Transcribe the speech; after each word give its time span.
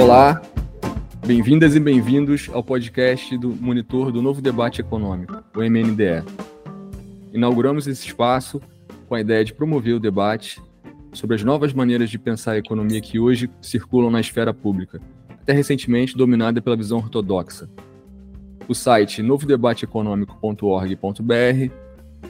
Olá, 0.00 0.40
bem-vindas 1.26 1.74
e 1.74 1.80
bem-vindos 1.80 2.48
ao 2.52 2.62
podcast 2.62 3.36
do 3.36 3.48
Monitor 3.48 4.12
do 4.12 4.22
Novo 4.22 4.40
Debate 4.40 4.80
Econômico, 4.80 5.42
o 5.56 5.58
MNDE. 5.58 6.22
Inauguramos 7.32 7.88
esse 7.88 8.06
espaço 8.06 8.62
com 9.08 9.16
a 9.16 9.20
ideia 9.20 9.44
de 9.44 9.52
promover 9.52 9.96
o 9.96 10.00
debate 10.00 10.62
sobre 11.12 11.34
as 11.34 11.42
novas 11.42 11.72
maneiras 11.72 12.10
de 12.10 12.18
pensar 12.18 12.52
a 12.52 12.58
economia 12.58 13.00
que 13.00 13.18
hoje 13.18 13.50
circulam 13.60 14.08
na 14.08 14.20
esfera 14.20 14.54
pública, 14.54 15.00
até 15.30 15.52
recentemente 15.52 16.16
dominada 16.16 16.62
pela 16.62 16.76
visão 16.76 16.98
ortodoxa. 16.98 17.68
O 18.68 18.76
site 18.76 19.20
novodebateeconômico.org.br 19.20 21.72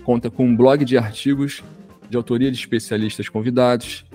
conta 0.05 0.31
com 0.31 0.47
um 0.47 0.57
blog 0.57 0.87
de 0.87 0.97
artigos 0.97 1.63
de 2.09 2.17
autoria 2.17 2.51
de 2.51 2.59
especialistas 2.59 3.29
convidados, 3.29 4.07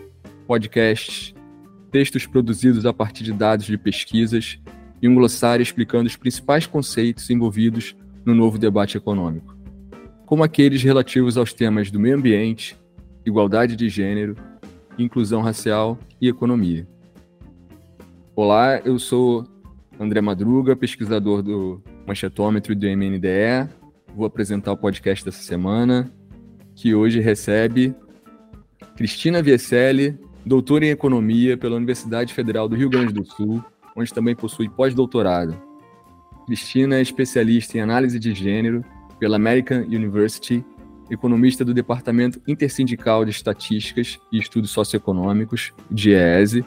podcasts, 0.47 1.32
textos 1.93 2.25
produzidos 2.25 2.87
a 2.87 2.91
partir 2.91 3.23
de 3.23 3.31
dados 3.31 3.67
de 3.67 3.77
pesquisas 3.77 4.59
e 4.99 5.07
um 5.07 5.13
glossário 5.13 5.61
explicando 5.61 6.07
os 6.07 6.15
principais 6.15 6.65
conceitos 6.65 7.29
envolvidos 7.29 7.95
no 8.25 8.33
novo 8.33 8.57
debate 8.57 8.97
econômico, 8.97 9.55
como 10.25 10.43
aqueles 10.43 10.81
relativos 10.81 11.37
aos 11.37 11.53
temas 11.53 11.91
do 11.91 11.99
meio 11.99 12.17
ambiente, 12.17 12.75
igualdade 13.23 13.75
de 13.75 13.89
gênero, 13.89 14.35
inclusão 14.97 15.43
racial 15.43 15.99
e 16.19 16.27
economia. 16.27 16.87
Olá, 18.35 18.79
eu 18.79 18.97
sou 18.97 19.45
André 19.99 20.19
Madruga, 20.19 20.75
pesquisador 20.75 21.43
do 21.43 21.79
Manchetômetro 22.07 22.71
e 22.71 22.75
do 22.75 22.87
MNDE. 22.87 23.69
Vou 24.15 24.25
apresentar 24.25 24.71
o 24.71 24.77
podcast 24.77 25.23
dessa 25.23 25.43
semana, 25.43 26.11
que 26.73 26.95
hoje 26.95 27.19
recebe 27.19 27.93
Cristina 28.95 29.43
Vieselli, 29.43 30.17
doutora 30.45 30.85
em 30.85 30.89
Economia 30.89 31.57
pela 31.57 31.75
Universidade 31.75 32.33
Federal 32.33 32.67
do 32.67 32.75
Rio 32.75 32.89
Grande 32.89 33.13
do 33.13 33.25
Sul, 33.25 33.63
onde 33.95 34.13
também 34.13 34.35
possui 34.35 34.69
pós-doutorado. 34.69 35.55
Cristina 36.45 36.97
é 36.97 37.01
especialista 37.01 37.77
em 37.77 37.81
análise 37.81 38.19
de 38.19 38.33
gênero 38.33 38.83
pela 39.19 39.37
American 39.37 39.83
University 39.83 40.63
economista 41.09 41.63
do 41.63 41.73
Departamento 41.73 42.41
Intersindical 42.47 43.25
de 43.25 43.31
Estatísticas 43.31 44.19
e 44.31 44.37
Estudos 44.39 44.71
Socioeconômicos, 44.71 45.73
DIESE, 45.89 46.65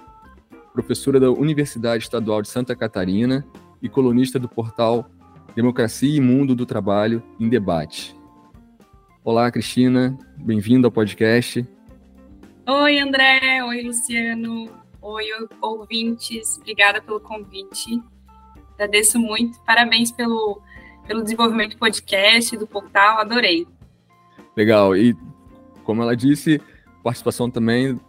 professora 0.72 1.18
da 1.18 1.30
Universidade 1.30 2.04
Estadual 2.04 2.42
de 2.42 2.48
Santa 2.48 2.76
Catarina 2.76 3.44
e 3.82 3.88
colunista 3.88 4.38
do 4.38 4.48
portal 4.48 5.10
Democracia 5.54 6.14
e 6.14 6.20
Mundo 6.20 6.54
do 6.54 6.66
Trabalho 6.66 7.22
em 7.40 7.48
Debate. 7.48 8.14
Olá, 9.24 9.50
Cristina, 9.50 10.16
bem-vindo 10.36 10.86
ao 10.86 10.92
podcast. 10.92 11.66
Oi, 12.68 12.98
André. 12.98 13.62
Oi, 13.62 13.82
Luciano. 13.82 14.68
Oi, 15.00 15.24
ouvintes. 15.62 16.58
Obrigada 16.58 17.00
pelo 17.00 17.20
convite. 17.20 18.02
Agradeço 18.74 19.20
muito. 19.20 19.60
Parabéns 19.60 20.10
pelo, 20.10 20.60
pelo 21.06 21.22
desenvolvimento 21.22 21.74
do 21.74 21.78
podcast, 21.78 22.56
do 22.56 22.66
portal. 22.66 23.20
Adorei. 23.20 23.68
Legal. 24.56 24.96
E, 24.96 25.16
como 25.84 26.02
ela 26.02 26.16
disse, 26.16 26.60
participação 27.04 27.48
também 27.48 28.00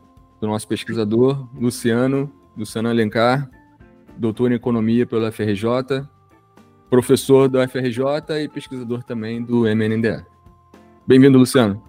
do 0.42 0.48
nosso 0.48 0.68
pesquisador, 0.68 1.48
Luciano, 1.54 2.34
Luciano 2.58 2.90
Alencar, 2.90 3.48
doutor 4.18 4.52
em 4.52 4.56
Economia 4.56 5.06
pela 5.06 5.32
FRJ, 5.32 6.04
professor 6.90 7.48
da 7.48 7.68
FRJ 7.68 8.44
e 8.44 8.50
pesquisador 8.50 9.04
também 9.04 9.40
do 9.44 9.68
MNDE. 9.68 10.26
Bem-vindo, 11.06 11.38
Luciano. 11.38 11.87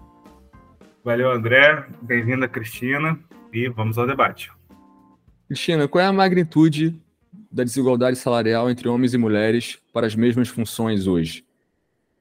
Valeu, 1.03 1.31
André. 1.31 1.85
Bem-vinda, 2.01 2.47
Cristina. 2.47 3.17
E 3.53 3.69
vamos 3.69 3.97
ao 3.97 4.05
debate. 4.05 4.51
Cristina, 5.47 5.87
qual 5.87 6.03
é 6.03 6.07
a 6.07 6.13
magnitude 6.13 7.01
da 7.51 7.63
desigualdade 7.63 8.17
salarial 8.17 8.69
entre 8.69 8.87
homens 8.87 9.13
e 9.13 9.17
mulheres 9.17 9.79
para 9.93 10.05
as 10.05 10.13
mesmas 10.13 10.49
funções 10.49 11.07
hoje? 11.07 11.45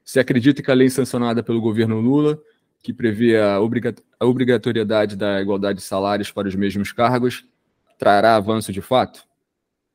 Se 0.05 0.21
acredita 0.21 0.63
que 0.63 0.71
a 0.71 0.75
lei 0.75 0.89
sancionada 0.89 1.43
pelo 1.43 1.61
governo 1.61 2.01
Lula, 2.01 2.41
que 2.83 2.93
prevê 2.93 3.37
a, 3.37 3.61
obrigatoriedade 4.21 5.17
da 5.17 5.41
igualdade 5.41 5.81
de 5.81 5.85
salários 5.85 6.31
para 6.31 6.49
os 6.49 6.55
mesmos 6.55 6.93
cargos, 6.93 7.45
trará 7.99 8.37
avanço 8.37 8.73
de 8.73 8.81
fato? 8.81 9.27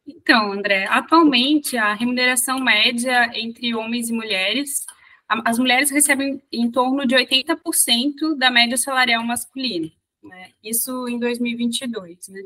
Então, 0.06 0.52
André, 0.52 0.86
atualmente 0.90 1.78
a 1.78 1.94
remuneração 1.94 2.60
média 2.60 3.32
entre 3.34 3.74
homens 3.74 4.10
e 4.10 4.14
mulheres, 4.14 4.86
as 5.28 5.58
mulheres 5.58 5.90
recebem 5.90 6.40
em 6.52 6.70
torno 6.70 7.08
de 7.08 7.16
80% 7.16 8.38
da 8.38 8.52
média 8.52 8.78
salarial 8.78 9.24
masculina. 9.24 9.90
Né? 10.22 10.52
Isso 10.64 11.08
em 11.08 11.18
2022. 11.20 12.28
Né? 12.30 12.42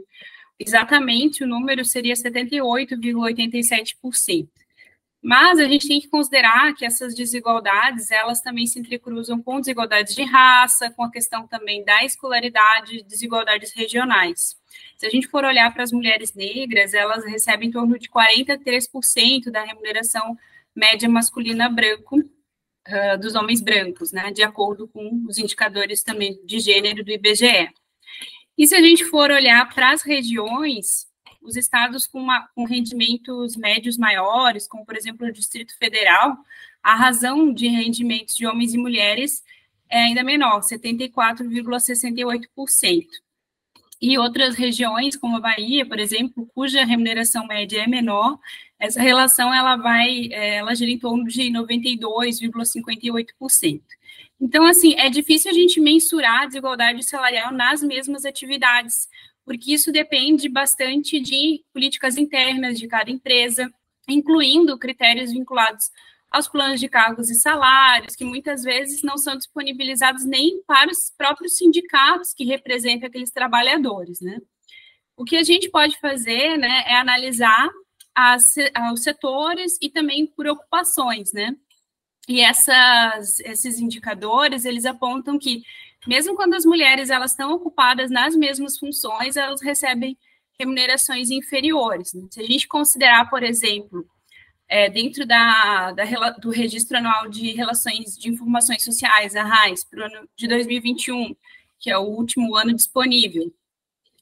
Exatamente, 0.59 1.43
o 1.43 1.47
número 1.47 1.85
seria 1.85 2.15
78,87%. 2.15 4.47
Mas 5.21 5.59
a 5.59 5.65
gente 5.65 5.87
tem 5.87 5.99
que 5.99 6.07
considerar 6.07 6.73
que 6.73 6.85
essas 6.85 7.13
desigualdades, 7.15 8.09
elas 8.11 8.39
também 8.39 8.65
se 8.65 8.79
entrecruzam 8.79 9.41
com 9.41 9.59
desigualdades 9.59 10.15
de 10.15 10.23
raça, 10.23 10.89
com 10.91 11.03
a 11.03 11.11
questão 11.11 11.45
também 11.47 11.83
da 11.83 12.05
escolaridade, 12.05 13.03
desigualdades 13.03 13.73
regionais. 13.73 14.55
Se 14.95 15.05
a 15.05 15.09
gente 15.09 15.27
for 15.27 15.43
olhar 15.43 15.73
para 15.73 15.83
as 15.83 15.91
mulheres 15.91 16.33
negras, 16.33 16.93
elas 16.93 17.25
recebem 17.25 17.67
em 17.69 17.71
torno 17.71 17.99
de 17.99 18.09
43% 18.09 19.51
da 19.51 19.63
remuneração 19.63 20.37
média 20.75 21.09
masculina 21.09 21.67
branco 21.67 22.23
uh, 22.87 23.17
dos 23.19 23.35
homens 23.35 23.61
brancos, 23.61 24.11
né, 24.11 24.31
de 24.31 24.41
acordo 24.43 24.87
com 24.87 25.23
os 25.27 25.37
indicadores 25.37 26.01
também 26.03 26.39
de 26.45 26.59
gênero 26.59 27.03
do 27.03 27.11
IBGE. 27.11 27.69
E 28.57 28.67
se 28.67 28.75
a 28.75 28.81
gente 28.81 29.05
for 29.05 29.29
olhar 29.29 29.71
para 29.73 29.91
as 29.91 30.01
regiões, 30.01 31.05
os 31.41 31.55
estados 31.55 32.07
com, 32.07 32.19
uma, 32.19 32.47
com 32.55 32.65
rendimentos 32.65 33.55
médios 33.55 33.97
maiores, 33.97 34.67
como 34.67 34.85
por 34.85 34.97
exemplo 34.97 35.27
o 35.27 35.31
Distrito 35.31 35.77
Federal, 35.77 36.35
a 36.81 36.95
razão 36.95 37.53
de 37.53 37.67
rendimentos 37.67 38.35
de 38.35 38.47
homens 38.47 38.73
e 38.73 38.77
mulheres 38.77 39.43
é 39.89 39.99
ainda 39.99 40.23
menor, 40.23 40.61
74,68%. 40.61 43.07
E 44.01 44.17
outras 44.17 44.55
regiões, 44.55 45.15
como 45.15 45.37
a 45.37 45.39
Bahia, 45.39 45.85
por 45.85 45.99
exemplo, 45.99 46.49
cuja 46.53 46.83
remuneração 46.85 47.45
média 47.47 47.81
é 47.81 47.87
menor, 47.87 48.37
essa 48.79 49.01
relação 49.01 49.51
ela 49.53 49.75
vai, 49.75 50.29
é, 50.31 50.57
ela 50.57 50.75
gira 50.75 50.91
em 50.91 50.99
torno 50.99 51.25
de 51.25 51.51
92,58%. 51.51 53.81
Então, 54.39 54.65
assim, 54.65 54.93
é 54.95 55.09
difícil 55.09 55.49
a 55.49 55.53
gente 55.53 55.81
mensurar 55.81 56.43
a 56.43 56.45
desigualdade 56.45 57.03
salarial 57.03 57.51
nas 57.51 57.81
mesmas 57.81 58.23
atividades, 58.23 59.07
porque 59.43 59.73
isso 59.73 59.91
depende 59.91 60.47
bastante 60.47 61.19
de 61.19 61.63
políticas 61.73 62.17
internas 62.17 62.77
de 62.77 62.87
cada 62.87 63.09
empresa, 63.09 63.67
incluindo 64.07 64.77
critérios 64.77 65.31
vinculados 65.31 65.89
aos 66.29 66.47
planos 66.47 66.79
de 66.79 66.89
cargos 66.89 67.29
e 67.29 67.35
salários, 67.35 68.15
que 68.15 68.25
muitas 68.25 68.63
vezes 68.63 69.01
não 69.01 69.17
são 69.17 69.37
disponibilizados 69.37 70.25
nem 70.25 70.61
para 70.63 70.91
os 70.91 71.11
próprios 71.17 71.57
sindicatos 71.57 72.33
que 72.33 72.43
representam 72.43 73.07
aqueles 73.07 73.31
trabalhadores, 73.31 74.19
né? 74.19 74.39
O 75.15 75.23
que 75.23 75.37
a 75.37 75.43
gente 75.43 75.69
pode 75.69 75.99
fazer, 75.99 76.57
né, 76.57 76.83
é 76.85 76.95
analisar 76.95 77.67
as, 78.13 78.43
os 78.93 79.03
setores 79.03 79.77
e 79.81 79.89
também 79.89 80.27
por 80.27 80.47
ocupações, 80.47 81.31
né? 81.33 81.55
E 82.27 82.41
essas, 82.41 83.39
esses 83.39 83.79
indicadores, 83.79 84.65
eles 84.65 84.85
apontam 84.85 85.39
que 85.39 85.63
mesmo 86.05 86.35
quando 86.35 86.53
as 86.53 86.65
mulheres 86.65 87.09
elas 87.09 87.31
estão 87.31 87.53
ocupadas 87.53 88.11
nas 88.11 88.35
mesmas 88.35 88.77
funções, 88.77 89.37
elas 89.37 89.61
recebem 89.61 90.17
remunerações 90.59 91.29
inferiores. 91.29 92.13
Né? 92.13 92.27
Se 92.31 92.41
a 92.41 92.43
gente 92.43 92.67
considerar, 92.67 93.29
por 93.29 93.43
exemplo, 93.43 94.05
é, 94.67 94.89
dentro 94.89 95.25
da, 95.25 95.91
da, 95.91 96.03
do 96.31 96.49
Registro 96.49 96.97
Anual 96.97 97.29
de 97.29 97.51
Relações 97.51 98.17
de 98.17 98.29
Informações 98.29 98.83
Sociais, 98.83 99.35
a 99.35 99.43
RAIS, 99.43 99.83
para 99.83 100.01
o 100.01 100.03
ano 100.03 100.29
de 100.35 100.47
2021, 100.47 101.35
que 101.79 101.89
é 101.89 101.97
o 101.97 102.03
último 102.03 102.55
ano 102.55 102.73
disponível, 102.73 103.53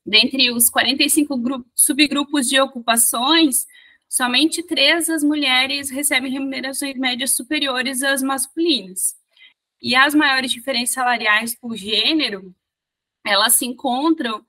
dentre 0.06 0.52
os 0.52 0.70
45 0.70 1.38
grupos, 1.38 1.72
subgrupos 1.76 2.48
de 2.48 2.60
ocupações, 2.60 3.66
somente 4.08 4.62
três 4.62 5.08
das 5.08 5.24
mulheres 5.24 5.90
recebem 5.90 6.32
remunerações 6.32 6.96
médias 6.96 7.36
superiores 7.36 8.04
às 8.04 8.22
masculinas. 8.22 9.16
E 9.82 9.96
as 9.96 10.14
maiores 10.14 10.52
diferenças 10.52 10.94
salariais 10.94 11.56
por 11.56 11.76
gênero, 11.76 12.54
elas 13.26 13.56
se 13.56 13.66
encontram 13.66 14.46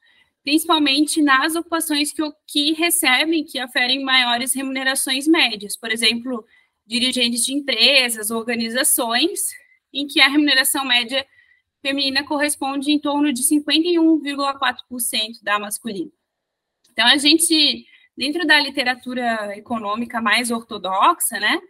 principalmente 0.46 1.20
nas 1.20 1.54
ocupações 1.56 2.12
que, 2.12 2.22
que 2.46 2.72
recebem, 2.74 3.42
que 3.42 3.58
aferem 3.58 4.04
maiores 4.04 4.54
remunerações 4.54 5.26
médias. 5.26 5.76
Por 5.76 5.90
exemplo, 5.90 6.46
dirigentes 6.86 7.44
de 7.44 7.52
empresas, 7.52 8.30
organizações, 8.30 9.48
em 9.92 10.06
que 10.06 10.20
a 10.20 10.28
remuneração 10.28 10.84
média 10.84 11.26
feminina 11.82 12.22
corresponde 12.22 12.92
em 12.92 12.98
torno 13.00 13.32
de 13.32 13.42
51,4% 13.42 15.42
da 15.42 15.58
masculina. 15.58 16.12
Então, 16.92 17.08
a 17.08 17.16
gente, 17.16 17.84
dentro 18.16 18.46
da 18.46 18.60
literatura 18.60 19.58
econômica 19.58 20.20
mais 20.20 20.52
ortodoxa, 20.52 21.40
né, 21.40 21.60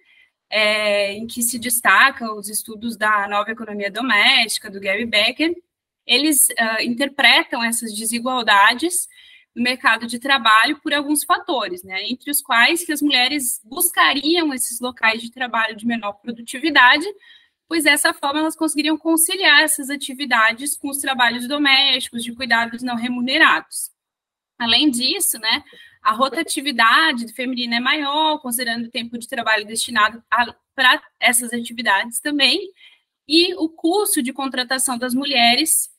é, 0.51 1.15
em 1.15 1.27
que 1.27 1.43
se 1.43 1.59
destaca 1.59 2.31
os 2.31 2.51
estudos 2.51 2.95
da 2.95 3.27
nova 3.27 3.51
economia 3.51 3.91
doméstica, 3.91 4.71
do 4.71 4.79
Gary 4.79 5.07
Becker, 5.07 5.57
eles 6.07 6.49
uh, 6.51 6.83
interpretam 6.83 7.63
essas 7.65 7.93
desigualdades 7.93 9.09
no 9.55 9.63
mercado 9.63 10.07
de 10.07 10.19
trabalho 10.19 10.79
por 10.81 10.93
alguns 10.93 11.25
fatores, 11.25 11.83
né? 11.83 12.05
Entre 12.05 12.31
os 12.31 12.43
quais 12.43 12.85
que 12.85 12.93
as 12.93 13.01
mulheres 13.01 13.61
buscariam 13.65 14.53
esses 14.53 14.81
locais 14.81 15.23
de 15.23 15.31
trabalho 15.31 15.75
de 15.75 15.87
menor 15.87 16.13
produtividade, 16.15 17.07
pois 17.67 17.85
dessa 17.85 18.13
forma 18.13 18.41
elas 18.41 18.55
conseguiriam 18.55 18.99
conciliar 18.99 19.63
essas 19.63 19.91
atividades 19.91 20.77
com 20.77 20.89
os 20.89 20.99
trabalhos 20.99 21.49
domésticos, 21.49 22.23
de 22.23 22.35
cuidados 22.35 22.83
não 22.83 22.97
remunerados. 22.97 23.91
Além 24.59 24.91
disso, 24.91 25.39
né, 25.39 25.65
a 26.03 26.13
rotatividade 26.13 27.33
feminina 27.33 27.77
é 27.77 27.81
maior, 27.81 28.39
considerando 28.39 28.87
o 28.87 28.91
tempo 28.91 29.19
de 29.19 29.27
trabalho 29.27 29.67
destinado 29.67 30.23
para 30.75 31.03
essas 31.19 31.53
atividades 31.53 32.21
também, 32.21 32.71
e 33.27 33.55
o 33.55 33.69
custo 33.69 34.23
de 34.23 34.33
contratação 34.33 34.97
das 34.97 35.15
mulheres 35.15 35.91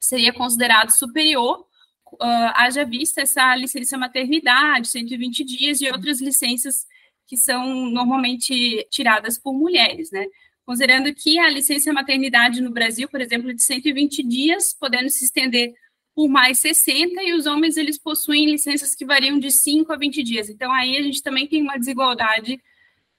seria 0.00 0.32
considerado 0.32 0.90
superior, 0.90 1.66
uh, 2.14 2.52
haja 2.54 2.84
vista 2.84 3.22
essa 3.22 3.54
licença 3.56 3.98
maternidade, 3.98 4.88
120 4.88 5.44
dias, 5.44 5.80
e 5.80 5.90
outras 5.90 6.20
licenças 6.20 6.86
que 7.26 7.36
são 7.36 7.86
normalmente 7.90 8.86
tiradas 8.90 9.38
por 9.38 9.52
mulheres, 9.52 10.10
né? 10.10 10.26
Considerando 10.64 11.12
que 11.14 11.38
a 11.38 11.48
licença 11.48 11.92
maternidade 11.92 12.60
no 12.60 12.70
Brasil, 12.70 13.08
por 13.08 13.20
exemplo, 13.20 13.50
é 13.50 13.54
de 13.54 13.62
120 13.62 14.22
dias, 14.22 14.74
podendo 14.78 15.08
se 15.10 15.24
estender 15.24 15.72
por 16.14 16.28
mais 16.28 16.58
60, 16.60 17.22
e 17.22 17.34
os 17.34 17.46
homens 17.46 17.76
eles 17.76 17.98
possuem 17.98 18.50
licenças 18.50 18.94
que 18.94 19.04
variam 19.04 19.38
de 19.38 19.50
5 19.50 19.92
a 19.92 19.96
20 19.96 20.22
dias. 20.22 20.48
Então, 20.48 20.72
aí 20.72 20.96
a 20.96 21.02
gente 21.02 21.22
também 21.22 21.46
tem 21.46 21.60
uma 21.62 21.78
desigualdade 21.78 22.60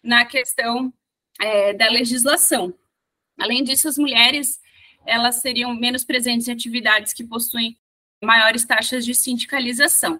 na 0.03 0.25
questão 0.25 0.91
é, 1.39 1.73
da 1.73 1.89
legislação. 1.89 2.73
Além 3.37 3.63
disso, 3.63 3.87
as 3.87 3.97
mulheres 3.97 4.59
elas 5.07 5.37
seriam 5.37 5.73
menos 5.73 6.03
presentes 6.03 6.47
em 6.47 6.51
atividades 6.51 7.13
que 7.13 7.23
possuem 7.23 7.77
maiores 8.21 8.65
taxas 8.65 9.05
de 9.05 9.15
sindicalização. 9.15 10.19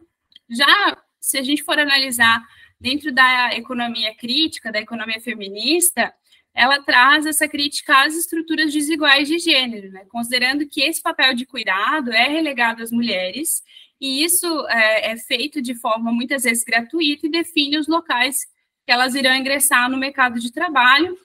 Já 0.49 0.97
se 1.19 1.37
a 1.37 1.43
gente 1.43 1.61
for 1.61 1.77
analisar 1.77 2.41
dentro 2.79 3.11
da 3.11 3.53
economia 3.55 4.15
crítica, 4.15 4.71
da 4.71 4.79
economia 4.79 5.19
feminista, 5.19 6.13
ela 6.53 6.81
traz 6.81 7.25
essa 7.25 7.47
crítica 7.47 8.05
às 8.05 8.15
estruturas 8.15 8.71
desiguais 8.71 9.27
de 9.27 9.37
gênero, 9.39 9.91
né? 9.91 10.05
considerando 10.09 10.65
que 10.67 10.81
esse 10.81 11.01
papel 11.01 11.33
de 11.33 11.45
cuidado 11.45 12.11
é 12.11 12.27
relegado 12.27 12.81
às 12.81 12.91
mulheres, 12.91 13.61
e 13.99 14.23
isso 14.23 14.47
é, 14.69 15.11
é 15.11 15.17
feito 15.17 15.61
de 15.61 15.75
forma 15.75 16.11
muitas 16.11 16.43
vezes 16.43 16.63
gratuita 16.63 17.27
e 17.27 17.31
define 17.31 17.77
os 17.77 17.87
locais 17.87 18.45
que 18.85 18.91
elas 18.91 19.15
irão 19.15 19.35
ingressar 19.35 19.89
no 19.89 19.97
mercado 19.97 20.39
de 20.39 20.51
trabalho, 20.51 21.17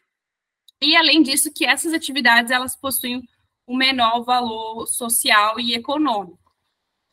e 0.83 0.97
além 0.97 1.23
disso, 1.23 1.53
que 1.53 1.65
essas 1.65 1.95
atividades 1.95 2.51
elas 2.51 2.75
possuem 2.75 3.23
um 3.67 3.77
menor 3.77 4.25
valor 4.25 4.87
social 4.87 5.59
e 5.61 5.75
econômico. 5.75 6.39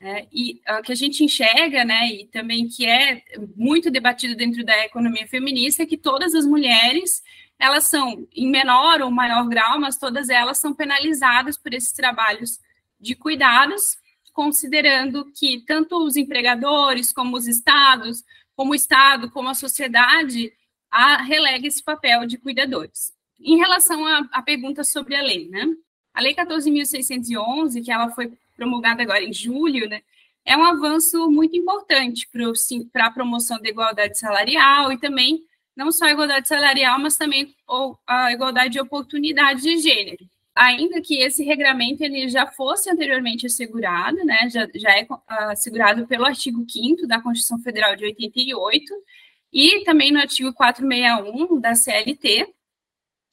É, 0.01 0.28
e 0.31 0.62
o 0.80 0.81
que 0.81 0.94
a 0.94 0.96
gente 0.96 1.25
enxerga, 1.25 1.84
né, 1.84 2.07
e 2.07 2.28
também 2.28 2.69
que 2.69 2.86
é 2.86 3.22
muito 3.56 3.92
debatido 3.92 4.34
dentro 4.34 4.63
da 4.63 4.86
economia 4.86 5.28
feminista, 5.28 5.84
é 5.84 5.86
que 5.86 5.98
todas 5.98 6.34
as 6.34 6.46
mulheres 6.46 7.22
elas 7.60 7.90
são, 7.90 8.25
em 8.34 8.50
menor 8.50 9.01
ou 9.01 9.12
maior 9.12 9.46
grau, 9.50 9.78
mas 9.80 9.98
todas 9.98 10.30
elas 10.30 10.57
são 10.60 10.74
penalizadas 10.74 11.57
por 11.57 11.74
esses 11.74 11.92
trabalhos 11.92 12.60
de 13.00 13.16
cuidados, 13.16 13.98
considerando 14.31 15.30
que 15.34 15.66
tanto 15.66 15.98
os 16.06 16.16
empregadores, 16.16 17.12
como 17.12 17.36
os 17.36 17.45
estados, 17.45 18.24
como 18.56 18.72
o 18.72 18.75
Estado, 18.75 19.30
como 19.30 19.50
a 19.50 19.54
sociedade, 19.54 20.54
a, 20.90 21.22
relega 21.22 21.68
esse 21.68 21.84
papel 21.84 22.25
de 22.25 22.38
cuidadores. 22.38 23.13
Em 23.40 23.57
relação 23.57 24.06
à 24.31 24.42
pergunta 24.42 24.84
sobre 24.86 25.16
a 25.16 25.22
lei, 25.22 25.50
né? 25.50 25.66
A 26.19 26.21
Lei 26.21 26.36
14.611, 26.36 27.81
que 27.81 27.89
ela 27.89 28.10
foi 28.10 28.33
promulgada 28.54 29.01
agora 29.01 29.24
em 29.24 29.31
julho, 29.31 29.88
né, 29.88 30.01
é 30.44 30.57
um 30.57 30.66
avanço 30.66 31.31
muito 31.31 31.56
importante 31.56 32.27
para 32.92 33.06
a 33.06 33.10
promoção 33.10 33.57
da 33.62 33.69
igualdade 33.69 34.19
salarial 34.19 34.92
e 34.92 35.00
também 35.00 35.39
não 35.74 35.94
só 35.94 36.04
a 36.04 36.12
igualdade 36.12 36.45
salarial, 36.45 37.00
mas 37.00 37.16
também 37.16 37.56
a 38.06 38.33
igualdade 38.33 38.74
de 38.74 38.81
oportunidade 38.81 39.62
de 39.62 39.77
gênero. 39.77 40.25
Ainda 40.54 41.00
que 41.00 41.21
esse 41.21 41.42
regramento 41.45 42.04
ele 42.04 42.27
já 42.27 42.45
fosse 42.48 42.89
anteriormente 42.89 43.45
assegurado, 43.45 44.18
né, 44.25 44.50
já, 44.50 44.68
já 44.75 44.92
é 44.92 45.07
assegurado 45.30 46.06
pelo 46.06 46.25
artigo 46.25 46.66
5 46.69 47.07
da 47.07 47.21
Constituição 47.21 47.60
Federal 47.60 47.95
de 47.95 48.04
88 48.04 48.94
e 49.54 49.86
também 49.86 50.12
no 50.12 50.19
artigo 50.19 50.51
461 50.54 51.62
da 51.62 51.75
CLT. 51.75 52.45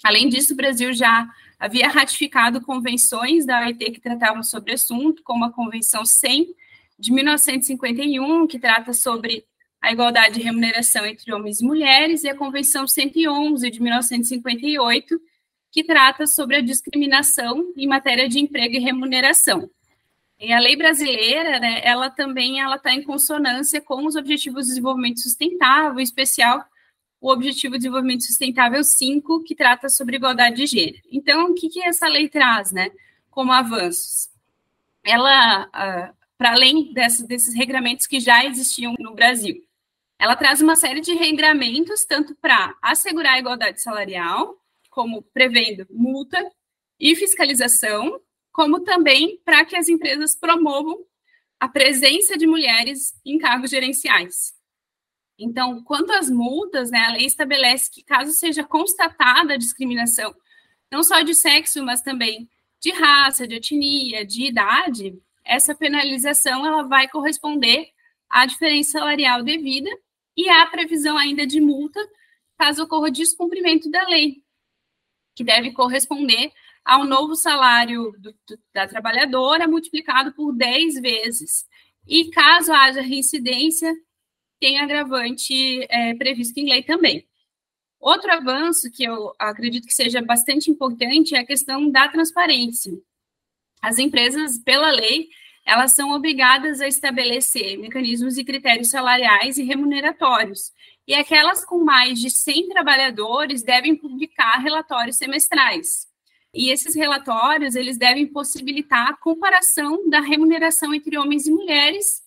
Além 0.05 0.29
disso, 0.29 0.53
o 0.53 0.57
Brasil 0.57 0.93
já 0.93 1.29
havia 1.59 1.89
ratificado 1.89 2.61
convenções 2.61 3.47
da 3.47 3.61
OIT 3.61 3.93
que 3.93 4.01
tratavam 4.01 4.43
sobre 4.43 4.73
o 4.73 4.75
assunto, 4.75 5.23
como 5.23 5.45
a 5.45 5.53
Convenção 5.53 6.05
100 6.05 6.55
de 6.99 7.13
1951, 7.13 8.47
que 8.47 8.59
trata 8.59 8.93
sobre 8.93 9.45
a 9.81 9.93
igualdade 9.93 10.35
de 10.35 10.43
remuneração 10.43 11.07
entre 11.07 11.33
homens 11.33 11.61
e 11.61 11.65
mulheres, 11.65 12.25
e 12.25 12.29
a 12.29 12.35
Convenção 12.35 12.87
111 12.87 13.71
de 13.71 13.81
1958, 13.81 15.21
que 15.71 15.85
trata 15.85 16.27
sobre 16.27 16.57
a 16.57 16.61
discriminação 16.61 17.73
em 17.77 17.87
matéria 17.87 18.29
de 18.29 18.41
emprego 18.41 18.75
e 18.75 18.81
remuneração. 18.81 19.71
E 20.39 20.53
a 20.53 20.59
lei 20.59 20.77
brasileira, 20.77 21.59
né, 21.59 21.81
ela 21.83 22.11
também 22.11 22.61
ela 22.61 22.77
está 22.77 22.93
em 22.93 23.03
consonância 23.03 23.81
com 23.81 24.07
os 24.07 24.17
Objetivos 24.17 24.65
de 24.65 24.71
Desenvolvimento 24.71 25.21
Sustentável, 25.21 25.99
em 25.99 26.03
especial 26.03 26.65
o 27.21 27.31
Objetivo 27.31 27.75
de 27.75 27.81
Desenvolvimento 27.81 28.25
Sustentável 28.25 28.83
5, 28.83 29.43
que 29.43 29.55
trata 29.55 29.89
sobre 29.89 30.17
igualdade 30.17 30.57
de 30.57 30.67
gênero. 30.67 31.03
Então, 31.11 31.51
o 31.51 31.55
que, 31.55 31.69
que 31.69 31.83
essa 31.83 32.07
lei 32.09 32.29
traz, 32.29 32.73
né, 32.73 32.91
como 33.31 33.53
avanços? 33.53 34.29
Ela, 35.05 35.67
uh, 35.67 36.17
para 36.37 36.53
além 36.53 36.93
dessas, 36.93 37.27
desses 37.27 37.55
regramentos 37.55 38.07
que 38.07 38.21
já 38.21 38.45
existiam 38.45 38.95
no 38.99 39.15
Brasil, 39.15 39.63
ela 40.19 40.37
traz 40.37 40.61
uma 40.61 40.77
série 40.77 41.01
de 41.01 41.15
regramentos, 41.15 42.05
tanto 42.05 42.35
para 42.37 42.75
assegurar 42.81 43.35
a 43.35 43.39
igualdade 43.39 43.83
salarial, 43.83 44.57
como 44.91 45.23
prevendo 45.23 45.87
multa 45.91 46.39
e 46.99 47.15
fiscalização, 47.15 48.21
como 48.51 48.81
também 48.81 49.39
para 49.45 49.65
que 49.65 49.77
as 49.77 49.89
empresas 49.89 50.35
promovam 50.35 51.05
a 51.61 51.69
presença 51.69 52.37
de 52.37 52.47
mulheres 52.47 53.15
em 53.25 53.39
cargos 53.39 53.71
gerenciais. 53.71 54.56
Então, 55.39 55.83
quanto 55.83 56.13
às 56.13 56.31
multas, 56.31 56.91
né, 56.91 56.99
a 57.07 57.13
lei 57.13 57.27
estabelece 57.27 57.91
que, 57.91 58.03
caso 58.03 58.33
seja 58.33 58.65
constatada 58.65 59.55
a 59.55 59.59
discriminação, 59.59 60.35
não 60.91 61.03
só 61.03 61.21
de 61.21 61.35
sexo, 61.35 61.85
mas 61.85 62.01
também 62.01 62.49
de 62.81 62.91
raça, 62.93 63.47
de 63.47 63.57
etnia, 63.57 64.25
de 64.25 64.47
idade, 64.47 65.19
essa 65.45 65.75
penalização 65.75 66.67
ela 66.67 66.83
vai 66.83 67.09
corresponder 67.09 67.89
à 68.29 68.47
diferença 68.47 68.93
salarial 68.93 69.43
devida 69.43 69.91
e 70.37 70.49
há 70.49 70.67
previsão 70.67 71.17
ainda 71.17 71.47
de 71.47 71.61
multa 71.61 72.01
caso 72.59 72.83
ocorra 72.83 73.11
descumprimento 73.11 73.91
da 73.91 74.07
lei, 74.09 74.43
que 75.35 75.45
deve 75.45 75.73
corresponder 75.73 76.51
ao 76.85 77.05
novo 77.05 77.35
salário 77.35 78.13
do, 78.19 78.33
do, 78.49 78.59
da 78.73 78.87
trabalhadora 78.87 79.69
multiplicado 79.69 80.33
por 80.33 80.53
10 80.53 81.01
vezes. 81.01 81.67
E 82.07 82.31
caso 82.31 82.73
haja 82.73 83.03
reincidência, 83.03 83.93
tem 84.61 84.79
agravante 84.79 85.87
é, 85.89 86.15
previsto 86.15 86.59
em 86.59 86.69
lei 86.69 86.83
também. 86.83 87.27
Outro 87.99 88.31
avanço 88.33 88.91
que 88.91 89.05
eu 89.05 89.35
acredito 89.39 89.87
que 89.87 89.95
seja 89.95 90.21
bastante 90.23 90.71
importante 90.71 91.35
é 91.35 91.41
a 91.41 91.47
questão 91.47 91.91
da 91.91 92.09
transparência. 92.09 92.93
As 93.83 93.99
empresas, 93.99 94.59
pela 94.59 94.91
lei, 94.91 95.29
elas 95.65 95.95
são 95.95 96.13
obrigadas 96.13 96.81
a 96.81 96.87
estabelecer 96.87 97.77
mecanismos 97.79 98.39
e 98.39 98.45
critérios 98.45 98.91
salariais 98.91 99.59
e 99.59 99.65
remuneratórios. 99.65 100.73
E 101.07 101.15
aquelas 101.15 101.65
com 101.65 101.83
mais 101.83 102.21
de 102.21 102.31
100 102.31 102.69
trabalhadores 102.69 103.63
devem 103.63 103.97
publicar 103.97 104.59
relatórios 104.59 105.17
semestrais. 105.17 106.07
E 106.55 106.71
esses 106.71 106.95
relatórios, 106.95 107.75
eles 107.75 107.99
devem 107.99 108.27
possibilitar 108.27 109.09
a 109.09 109.17
comparação 109.17 110.09
da 110.09 110.21
remuneração 110.21 110.95
entre 110.95 111.19
homens 111.19 111.47
e 111.47 111.51
mulheres, 111.51 112.23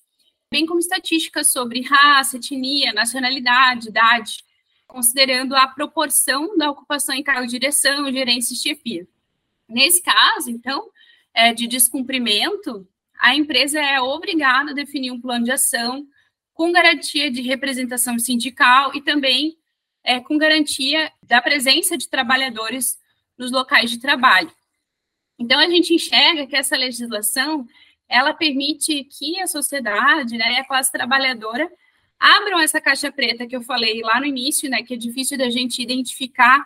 bem 0.51 0.65
como 0.65 0.79
estatísticas 0.79 1.51
sobre 1.51 1.81
raça, 1.81 2.37
etnia, 2.37 2.91
nacionalidade, 2.91 3.89
idade, 3.89 4.43
considerando 4.87 5.55
a 5.55 5.67
proporção 5.67 6.57
da 6.57 6.71
ocupação 6.71 7.13
em 7.13 7.23
cargo 7.23 7.45
de 7.45 7.51
direção, 7.51 8.11
gerência 8.11 8.53
e 8.53 8.57
chefia. 8.57 9.07
Nesse 9.67 10.01
caso, 10.01 10.49
então, 10.49 10.89
é, 11.33 11.53
de 11.53 11.67
descumprimento, 11.67 12.87
a 13.19 13.35
empresa 13.35 13.79
é 13.79 14.01
obrigada 14.01 14.71
a 14.71 14.73
definir 14.73 15.11
um 15.11 15.21
plano 15.21 15.45
de 15.45 15.51
ação 15.51 16.07
com 16.53 16.71
garantia 16.71 17.29
de 17.29 17.41
representação 17.41 18.17
sindical 18.17 18.91
e 18.95 19.01
também 19.01 19.55
é, 20.03 20.19
com 20.19 20.37
garantia 20.37 21.11
da 21.21 21.41
presença 21.41 21.95
de 21.95 22.09
trabalhadores 22.09 22.97
nos 23.37 23.51
locais 23.51 23.91
de 23.91 23.99
trabalho. 23.99 24.51
Então, 25.37 25.59
a 25.59 25.69
gente 25.69 25.93
enxerga 25.93 26.47
que 26.47 26.55
essa 26.55 26.75
legislação 26.75 27.67
ela 28.09 28.33
permite 28.33 29.03
que 29.03 29.39
a 29.39 29.47
sociedade, 29.47 30.35
né, 30.35 30.57
a 30.59 30.65
classe 30.65 30.91
trabalhadora, 30.91 31.71
abram 32.19 32.59
essa 32.59 32.81
caixa 32.81 33.11
preta 33.11 33.47
que 33.47 33.55
eu 33.55 33.61
falei 33.61 34.01
lá 34.01 34.19
no 34.19 34.25
início, 34.25 34.69
né, 34.69 34.81
que 34.81 34.95
é 34.95 34.97
difícil 34.97 35.37
da 35.37 35.49
gente 35.49 35.81
identificar 35.81 36.65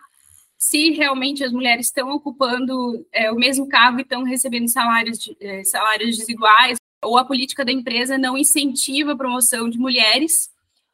se 0.58 0.92
realmente 0.92 1.44
as 1.44 1.52
mulheres 1.52 1.88
estão 1.88 2.10
ocupando 2.12 3.06
é, 3.12 3.30
o 3.30 3.36
mesmo 3.36 3.68
cargo 3.68 4.00
e 4.00 4.02
estão 4.02 4.24
recebendo 4.24 4.70
salários, 4.70 5.20
de, 5.20 5.36
é, 5.42 5.62
salários 5.66 6.18
desiguais, 6.18 6.78
ou 7.04 7.18
a 7.18 7.26
política 7.26 7.66
da 7.66 7.72
empresa 7.72 8.18
não 8.18 8.38
incentiva 8.38 9.12
a 9.12 9.18
promoção 9.18 9.70
de 9.70 9.78
mulheres. 9.78 10.50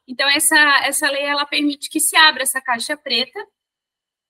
Então, 0.08 0.28
essa, 0.28 0.58
essa 0.84 1.08
lei 1.08 1.22
ela 1.22 1.46
permite 1.46 1.88
que 1.88 2.00
se 2.00 2.16
abra 2.16 2.42
essa 2.42 2.60
caixa 2.60 2.96
preta 2.96 3.38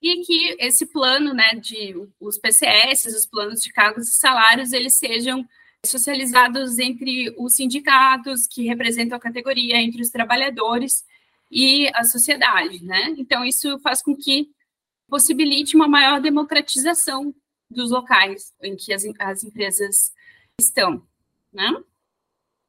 e 0.02 0.22
que 0.24 0.56
esse 0.58 0.84
plano, 0.84 1.32
né, 1.32 1.54
de 1.54 1.94
os 2.20 2.36
PCS, 2.36 3.06
os 3.06 3.24
planos 3.24 3.62
de 3.62 3.72
cargos 3.72 4.08
e 4.08 4.14
salários, 4.16 4.74
eles 4.74 4.94
sejam 4.94 5.42
socializados 5.86 6.78
entre 6.78 7.34
os 7.38 7.54
sindicatos 7.54 8.46
que 8.46 8.66
representam 8.66 9.16
a 9.16 9.20
categoria, 9.20 9.76
entre 9.76 10.02
os 10.02 10.10
trabalhadores 10.10 11.04
e 11.50 11.90
a 11.94 12.04
sociedade, 12.04 12.84
né? 12.84 13.14
Então 13.18 13.44
isso 13.44 13.78
faz 13.80 14.02
com 14.02 14.14
que 14.14 14.50
possibilite 15.08 15.74
uma 15.74 15.88
maior 15.88 16.20
democratização 16.20 17.34
dos 17.68 17.90
locais 17.90 18.52
em 18.62 18.76
que 18.76 18.92
as, 18.92 19.04
as 19.18 19.42
empresas 19.42 20.12
estão, 20.60 21.02
né? 21.52 21.72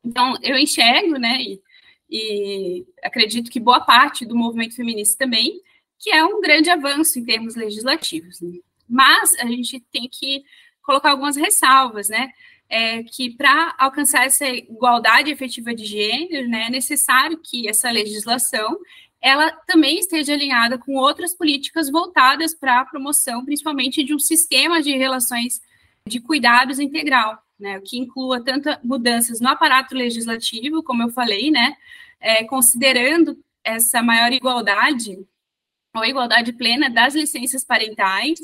Então 0.03 0.35
eu 0.41 0.57
enxergo, 0.57 1.17
né, 1.17 1.37
e, 1.41 1.61
e 2.09 2.85
acredito 3.03 3.51
que 3.51 3.59
boa 3.59 3.81
parte 3.81 4.25
do 4.25 4.35
movimento 4.35 4.75
feminista 4.75 5.17
também 5.17 5.61
que 6.01 6.09
é 6.09 6.25
um 6.25 6.41
grande 6.41 6.69
avanço 6.69 7.19
em 7.19 7.23
termos 7.23 7.55
legislativos. 7.55 8.41
Né? 8.41 8.59
Mas 8.89 9.35
a 9.35 9.45
gente 9.45 9.79
tem 9.91 10.09
que 10.09 10.43
colocar 10.81 11.11
algumas 11.11 11.35
ressalvas, 11.35 12.09
né? 12.09 12.31
É 12.73 13.03
que 13.03 13.29
para 13.35 13.75
alcançar 13.77 14.25
essa 14.25 14.47
igualdade 14.47 15.29
efetiva 15.29 15.75
de 15.75 15.85
gênero, 15.85 16.47
né, 16.47 16.67
é 16.67 16.69
necessário 16.69 17.37
que 17.37 17.67
essa 17.67 17.91
legislação 17.91 18.79
ela 19.21 19.51
também 19.67 19.99
esteja 19.99 20.33
alinhada 20.33 20.77
com 20.77 20.95
outras 20.95 21.35
políticas 21.35 21.91
voltadas 21.91 22.55
para 22.55 22.79
a 22.79 22.85
promoção, 22.85 23.43
principalmente 23.43 24.03
de 24.03 24.15
um 24.15 24.19
sistema 24.19 24.81
de 24.81 24.97
relações 24.97 25.61
de 26.07 26.19
cuidados 26.21 26.79
integral, 26.79 27.37
né, 27.59 27.79
que 27.81 27.97
inclua 27.99 28.43
tanto 28.43 28.69
mudanças 28.83 29.41
no 29.41 29.49
aparato 29.49 29.93
legislativo, 29.93 30.81
como 30.81 31.03
eu 31.03 31.09
falei, 31.09 31.51
né, 31.51 31.75
é, 32.21 32.43
considerando 32.45 33.37
essa 33.63 34.01
maior 34.01 34.31
igualdade 34.31 35.19
ou 35.95 36.05
igualdade 36.05 36.53
plena 36.53 36.89
das 36.89 37.13
licenças 37.13 37.63
parentais, 37.63 38.39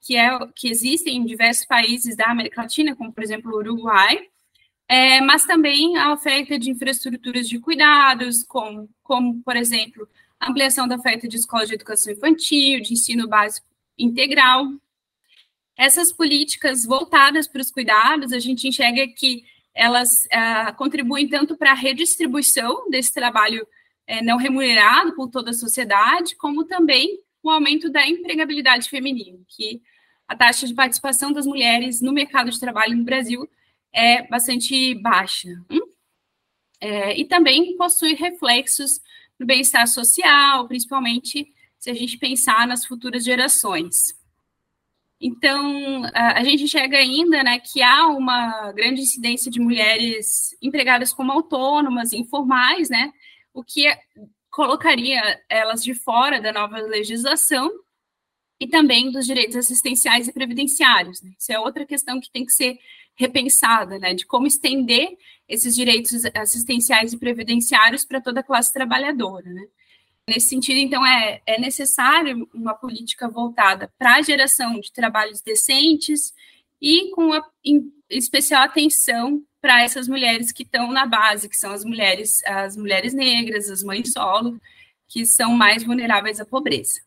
que, 0.00 0.16
é, 0.16 0.30
que 0.54 0.68
existem 0.68 1.16
em 1.16 1.24
diversos 1.24 1.64
países 1.64 2.16
da 2.16 2.26
América 2.26 2.62
Latina, 2.62 2.96
como, 2.96 3.12
por 3.12 3.22
exemplo, 3.22 3.52
o 3.52 3.58
Uruguai, 3.58 4.28
é, 4.88 5.20
mas 5.20 5.44
também 5.44 5.96
a 5.96 6.12
oferta 6.12 6.58
de 6.58 6.70
infraestruturas 6.70 7.48
de 7.48 7.58
cuidados, 7.60 8.42
como, 8.42 8.88
como, 9.02 9.42
por 9.42 9.56
exemplo, 9.56 10.08
a 10.38 10.50
ampliação 10.50 10.88
da 10.88 10.96
oferta 10.96 11.28
de 11.28 11.36
escolas 11.36 11.68
de 11.68 11.74
educação 11.74 12.12
infantil, 12.12 12.80
de 12.80 12.94
ensino 12.94 13.28
básico 13.28 13.66
integral. 13.96 14.66
Essas 15.76 16.12
políticas 16.12 16.84
voltadas 16.84 17.46
para 17.46 17.60
os 17.60 17.70
cuidados, 17.70 18.32
a 18.32 18.38
gente 18.38 18.66
enxerga 18.66 19.06
que 19.06 19.44
elas 19.74 20.26
ah, 20.32 20.72
contribuem 20.72 21.28
tanto 21.28 21.56
para 21.56 21.70
a 21.70 21.74
redistribuição 21.74 22.90
desse 22.90 23.14
trabalho 23.14 23.66
é, 24.06 24.20
não 24.22 24.36
remunerado 24.36 25.14
por 25.14 25.28
toda 25.28 25.50
a 25.50 25.54
sociedade, 25.54 26.34
como 26.34 26.64
também 26.64 27.20
o 27.42 27.50
aumento 27.50 27.90
da 27.90 28.06
empregabilidade 28.06 28.88
feminina, 28.88 29.38
que 29.48 29.80
a 30.28 30.36
taxa 30.36 30.66
de 30.66 30.74
participação 30.74 31.32
das 31.32 31.46
mulheres 31.46 32.00
no 32.00 32.12
mercado 32.12 32.50
de 32.50 32.60
trabalho 32.60 32.96
no 32.96 33.04
Brasil 33.04 33.48
é 33.92 34.22
bastante 34.28 34.94
baixa. 34.94 35.48
Hum? 35.70 35.80
É, 36.80 37.18
e 37.18 37.24
também 37.24 37.76
possui 37.76 38.14
reflexos 38.14 39.00
no 39.38 39.46
bem-estar 39.46 39.86
social, 39.86 40.66
principalmente 40.68 41.52
se 41.78 41.90
a 41.90 41.94
gente 41.94 42.18
pensar 42.18 42.66
nas 42.66 42.84
futuras 42.84 43.24
gerações. 43.24 44.14
Então, 45.20 46.02
a, 46.14 46.42
gente 46.44 46.64
enxerga 46.64 46.96
ainda 46.96 47.42
né, 47.42 47.58
que 47.58 47.82
há 47.82 48.06
uma 48.06 48.72
grande 48.72 49.02
incidência 49.02 49.50
de 49.50 49.60
mulheres 49.60 50.56
empregadas 50.62 51.12
como 51.12 51.30
autônomas, 51.30 52.14
informais, 52.14 52.88
né, 52.88 53.12
o 53.52 53.62
que 53.62 53.86
colocaria 54.50 55.40
elas 55.48 55.82
de 55.82 55.94
fora 55.94 56.40
da 56.40 56.52
nova 56.52 56.78
legislação 56.78 57.70
e 58.60 58.68
também 58.68 59.10
dos 59.10 59.26
direitos 59.26 59.56
assistenciais 59.56 60.28
e 60.28 60.32
previdenciários. 60.32 61.22
Né? 61.22 61.32
Isso 61.38 61.52
é 61.52 61.58
outra 61.58 61.86
questão 61.86 62.20
que 62.20 62.30
tem 62.30 62.44
que 62.44 62.52
ser 62.52 62.78
repensada, 63.14 63.98
né? 63.98 64.12
de 64.12 64.26
como 64.26 64.46
estender 64.46 65.16
esses 65.48 65.74
direitos 65.74 66.24
assistenciais 66.34 67.12
e 67.12 67.18
previdenciários 67.18 68.04
para 68.04 68.20
toda 68.20 68.40
a 68.40 68.44
classe 68.44 68.72
trabalhadora. 68.72 69.48
Né? 69.48 69.66
Nesse 70.28 70.48
sentido, 70.48 70.78
então, 70.78 71.04
é, 71.06 71.40
é 71.46 71.58
necessário 71.58 72.48
uma 72.52 72.74
política 72.74 73.28
voltada 73.28 73.92
para 73.98 74.16
a 74.16 74.22
geração 74.22 74.78
de 74.78 74.92
trabalhos 74.92 75.40
decentes 75.40 76.34
e 76.80 77.10
com 77.10 77.32
a, 77.32 77.42
em 77.64 77.92
especial 78.08 78.62
atenção 78.62 79.42
para 79.60 79.82
essas 79.82 80.08
mulheres 80.08 80.52
que 80.52 80.62
estão 80.62 80.90
na 80.90 81.06
base, 81.06 81.48
que 81.48 81.56
são 81.56 81.72
as 81.72 81.84
mulheres, 81.84 82.42
as 82.44 82.76
mulheres 82.76 83.12
negras, 83.12 83.68
as 83.68 83.82
mães 83.82 84.12
solo, 84.12 84.58
que 85.08 85.26
são 85.26 85.52
mais 85.52 85.84
vulneráveis 85.84 86.40
à 86.40 86.46
pobreza. 86.46 87.00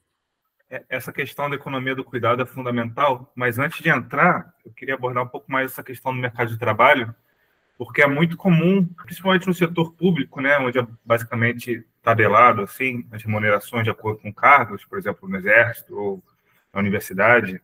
É, 0.70 0.84
essa 0.90 1.12
questão 1.12 1.50
da 1.50 1.56
economia 1.56 1.96
do 1.96 2.04
cuidado 2.04 2.42
é 2.42 2.46
fundamental, 2.46 3.32
mas 3.36 3.60
antes 3.60 3.82
de 3.82 3.90
entrar, 3.90 4.54
eu 4.66 4.72
queria 4.72 4.96
abordar 4.96 5.24
um 5.24 5.28
pouco 5.28 5.52
mais 5.52 5.72
essa 5.72 5.84
questão 5.84 6.14
do 6.14 6.20
mercado 6.20 6.50
de 6.50 6.60
trabalho, 6.60 7.14
porque 7.78 8.02
é 8.02 8.08
muito 8.08 8.38
comum, 8.38 8.86
principalmente 8.86 9.48
no 9.48 9.54
setor 9.54 9.94
público, 9.94 10.42
né, 10.42 10.58
onde 10.60 10.80
é 10.80 10.88
basicamente 11.04 11.86
tabelado 12.02 12.62
assim 12.62 13.08
as 13.12 13.24
remunerações 13.24 13.84
de 13.84 13.90
acordo 13.90 14.20
com 14.20 14.34
cargos, 14.34 14.86
por 14.86 15.00
exemplo, 15.00 15.28
no 15.28 15.38
exército 15.38 15.98
ou 15.98 16.24
na 16.74 16.80
universidade, 16.80 17.62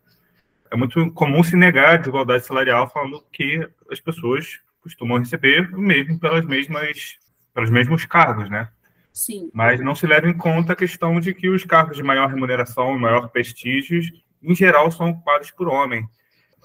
é 0.72 0.75
muito 0.75 1.12
comum 1.12 1.43
se 1.43 1.55
negar 1.55 1.96
a 1.96 1.98
desigualdade 1.98 2.46
salarial 2.46 2.89
falando 2.89 3.24
que 3.31 3.67
as 3.91 4.00
pessoas 4.00 4.60
costumam 4.81 5.19
receber 5.19 5.74
o 5.74 5.79
mesmo 5.79 6.19
pelas 6.19 6.45
mesmas, 6.45 7.17
pelos 7.53 7.69
mesmos 7.69 8.05
cargos, 8.05 8.50
né? 8.50 8.69
Sim. 9.12 9.50
Mas 9.53 9.81
não 9.81 9.95
se 9.95 10.07
leva 10.07 10.27
em 10.27 10.38
conta 10.38 10.74
a 10.74 10.75
questão 10.75 11.19
de 11.19 11.33
que 11.33 11.50
os 11.50 11.63
cargos 11.63 11.98
de 11.98 12.03
maior 12.03 12.29
remuneração 12.29 12.95
e 12.95 13.00
maior 13.00 13.29
prestígio, 13.29 14.01
em 14.41 14.55
geral, 14.55 14.91
são 14.91 15.09
ocupados 15.09 15.51
por 15.51 15.67
homem. 15.67 16.07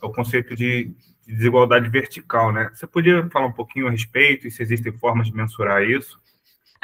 É 0.03 0.07
o 0.07 0.13
conceito 0.13 0.55
de, 0.55 0.95
de 1.27 1.35
desigualdade 1.35 1.89
vertical, 1.89 2.53
né? 2.53 2.71
Você 2.73 2.87
podia 2.87 3.29
falar 3.31 3.47
um 3.47 3.53
pouquinho 3.53 3.89
a 3.89 3.91
respeito 3.91 4.47
e 4.47 4.51
se 4.51 4.63
existem 4.63 4.93
formas 4.93 5.27
de 5.27 5.35
mensurar 5.35 5.83
isso? 5.83 6.23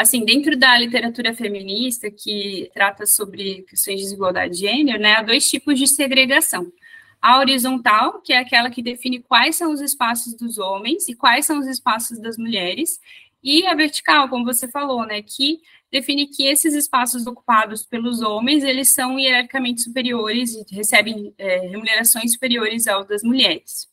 assim, 0.00 0.24
dentro 0.24 0.56
da 0.56 0.78
literatura 0.78 1.34
feminista 1.34 2.10
que 2.10 2.70
trata 2.72 3.04
sobre 3.04 3.66
questões 3.68 3.98
de 3.98 4.04
desigualdade 4.04 4.54
de 4.54 4.60
gênero, 4.60 4.98
né, 4.98 5.16
há 5.16 5.22
dois 5.22 5.46
tipos 5.46 5.78
de 5.78 5.86
segregação. 5.86 6.72
A 7.20 7.38
horizontal, 7.38 8.20
que 8.22 8.32
é 8.32 8.38
aquela 8.38 8.70
que 8.70 8.82
define 8.82 9.20
quais 9.20 9.56
são 9.56 9.72
os 9.72 9.80
espaços 9.80 10.34
dos 10.34 10.58
homens 10.58 11.08
e 11.08 11.14
quais 11.14 11.44
são 11.44 11.58
os 11.58 11.66
espaços 11.66 12.18
das 12.18 12.38
mulheres, 12.38 12.98
e 13.42 13.66
a 13.66 13.74
vertical, 13.74 14.28
como 14.28 14.44
você 14.44 14.68
falou, 14.68 15.06
né, 15.06 15.22
que 15.22 15.60
define 15.90 16.26
que 16.26 16.46
esses 16.46 16.74
espaços 16.74 17.26
ocupados 17.26 17.84
pelos 17.84 18.20
homens, 18.20 18.62
eles 18.62 18.90
são 18.90 19.18
hierarquicamente 19.18 19.82
superiores 19.82 20.54
e 20.54 20.64
recebem 20.74 21.34
é, 21.38 21.68
remunerações 21.68 22.32
superiores 22.32 22.86
aos 22.86 23.06
das 23.06 23.22
mulheres. 23.22 23.88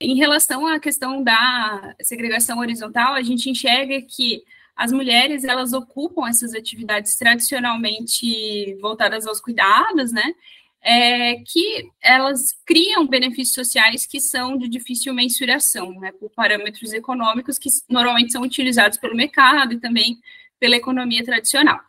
Em 0.00 0.16
relação 0.16 0.66
à 0.66 0.80
questão 0.80 1.22
da 1.22 1.94
segregação 2.02 2.58
horizontal, 2.58 3.14
a 3.14 3.22
gente 3.22 3.50
enxerga 3.50 4.00
que 4.02 4.42
as 4.74 4.90
mulheres, 4.90 5.44
elas 5.44 5.72
ocupam 5.72 6.28
essas 6.28 6.54
atividades 6.54 7.14
tradicionalmente 7.16 8.74
voltadas 8.80 9.26
aos 9.26 9.40
cuidados, 9.40 10.12
né, 10.12 10.34
é, 10.82 11.36
que 11.46 11.88
elas 12.00 12.52
criam 12.66 13.06
benefícios 13.06 13.54
sociais 13.54 14.04
que 14.04 14.20
são 14.20 14.58
de 14.58 14.68
difícil 14.68 15.14
mensuração, 15.14 15.92
né, 16.00 16.10
por 16.12 16.30
parâmetros 16.30 16.92
econômicos 16.92 17.56
que 17.56 17.68
normalmente 17.88 18.32
são 18.32 18.42
utilizados 18.42 18.98
pelo 18.98 19.14
mercado 19.14 19.74
e 19.74 19.80
também 19.80 20.18
pela 20.58 20.76
economia 20.76 21.24
tradicional 21.24 21.80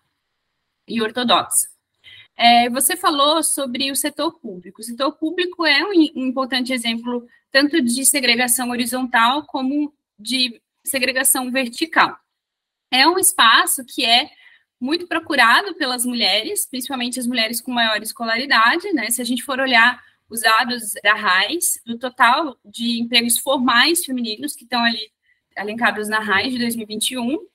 e 0.87 1.01
ortodoxa. 1.01 1.67
É, 2.35 2.69
você 2.69 2.95
falou 2.95 3.43
sobre 3.43 3.91
o 3.91 3.95
setor 3.95 4.39
público. 4.39 4.81
O 4.81 4.83
setor 4.83 5.11
público 5.13 5.65
é 5.65 5.83
um, 5.83 5.91
um 6.15 6.27
importante 6.27 6.73
exemplo 6.73 7.27
tanto 7.51 7.81
de 7.81 8.05
segregação 8.05 8.69
horizontal 8.71 9.45
como 9.45 9.93
de 10.17 10.59
segregação 10.83 11.51
vertical. 11.51 12.17
É 12.91 13.07
um 13.07 13.17
espaço 13.19 13.83
que 13.85 14.03
é 14.03 14.29
muito 14.83 15.07
procurado 15.07 15.73
pelas 15.75 16.05
mulheres, 16.05 16.65
principalmente 16.65 17.17
as 17.17 17.25
mulheres 17.25 17.61
com 17.61 17.71
maior 17.71 18.03
escolaridade, 18.03 18.91
né? 18.91 19.09
Se 19.09 19.21
a 19.21 19.23
gente 19.23 19.41
for 19.41 19.57
olhar 19.57 19.97
os 20.29 20.41
dados 20.41 20.91
da 21.01 21.13
RAIS, 21.13 21.79
do 21.85 21.97
total 21.97 22.59
de 22.65 22.99
empregos 22.99 23.37
formais 23.37 24.03
femininos 24.03 24.57
que 24.57 24.65
estão 24.65 24.83
ali 24.83 25.09
elencados 25.55 26.09
na 26.09 26.19
RAIS 26.19 26.51
de 26.51 26.59
2021, 26.59 27.47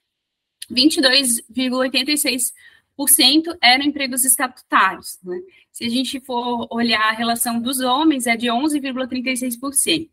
22,86% 0.72 3.58
eram 3.60 3.84
empregos 3.84 4.24
estatutários. 4.24 5.18
Né? 5.22 5.38
Se 5.70 5.84
a 5.84 5.90
gente 5.90 6.20
for 6.20 6.66
olhar 6.70 7.10
a 7.10 7.12
relação 7.12 7.60
dos 7.60 7.80
homens, 7.80 8.26
é 8.26 8.38
de 8.38 8.46
11,36%. 8.46 10.08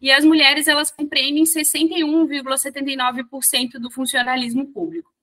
E 0.00 0.10
as 0.10 0.24
mulheres, 0.24 0.68
elas 0.68 0.90
compreendem 0.90 1.44
61,79% 1.44 3.72
do 3.78 3.90
funcionalismo 3.90 4.68
público. 4.68 5.14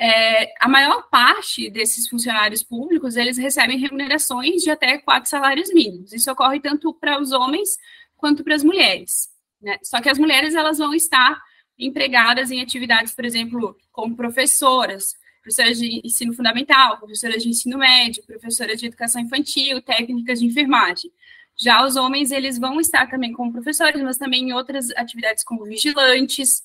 É, 0.00 0.54
a 0.60 0.68
maior 0.68 1.08
parte 1.10 1.68
desses 1.70 2.08
funcionários 2.08 2.62
públicos, 2.62 3.16
eles 3.16 3.36
recebem 3.36 3.78
remunerações 3.78 4.62
de 4.62 4.70
até 4.70 4.98
quatro 4.98 5.28
salários 5.28 5.72
mínimos. 5.74 6.12
Isso 6.12 6.30
ocorre 6.30 6.60
tanto 6.60 6.94
para 6.94 7.20
os 7.20 7.32
homens 7.32 7.76
quanto 8.16 8.44
para 8.44 8.54
as 8.54 8.62
mulheres. 8.62 9.28
Né? 9.60 9.76
Só 9.82 10.00
que 10.00 10.08
as 10.08 10.18
mulheres 10.18 10.54
elas 10.54 10.78
vão 10.78 10.94
estar 10.94 11.40
empregadas 11.76 12.50
em 12.50 12.60
atividades, 12.60 13.12
por 13.12 13.24
exemplo, 13.24 13.76
como 13.90 14.14
professoras, 14.14 15.14
professoras 15.42 15.78
de 15.78 16.00
ensino 16.04 16.32
fundamental, 16.32 16.98
professoras 16.98 17.42
de 17.42 17.48
ensino 17.48 17.78
médio, 17.78 18.22
professoras 18.24 18.78
de 18.78 18.86
educação 18.86 19.20
infantil, 19.20 19.82
técnicas 19.82 20.38
de 20.38 20.46
enfermagem. 20.46 21.10
Já 21.56 21.84
os 21.84 21.96
homens, 21.96 22.30
eles 22.30 22.56
vão 22.56 22.80
estar 22.80 23.08
também 23.10 23.32
como 23.32 23.52
professores, 23.52 24.00
mas 24.00 24.16
também 24.16 24.48
em 24.48 24.52
outras 24.52 24.90
atividades 24.92 25.42
como 25.42 25.64
vigilantes, 25.64 26.62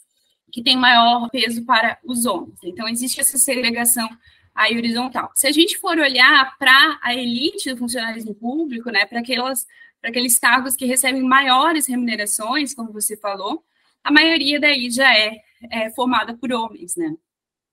que 0.53 0.62
tem 0.62 0.77
maior 0.77 1.29
peso 1.31 1.65
para 1.65 1.98
os 2.05 2.27
homens. 2.27 2.60
Então, 2.63 2.88
existe 2.88 3.19
essa 3.19 3.39
segregação 3.39 4.07
aí 4.53 4.77
horizontal. 4.77 5.31
Se 5.33 5.48
a 5.48 5.51
gente 5.51 5.79
for 5.79 5.98
olhar 5.98 6.55
para 6.60 7.00
a 7.01 7.12
elite 7.15 7.72
do 7.72 7.77
funcionalismo 7.77 8.36
público, 8.36 8.91
né, 8.91 9.05
para 9.05 9.19
aquelas 9.19 9.65
para 10.00 10.10
aqueles 10.10 10.38
cargos 10.38 10.75
que 10.75 10.86
recebem 10.86 11.24
maiores 11.24 11.88
remunerações, 11.88 12.74
como 12.74 12.91
você 12.91 13.15
falou, 13.15 13.63
a 14.03 14.12
maioria 14.12 14.60
daí 14.60 14.91
já 14.91 15.17
é, 15.17 15.38
é 15.72 15.89
formada 15.91 16.36
por 16.36 16.51
homens, 16.51 16.98
né? 16.98 17.15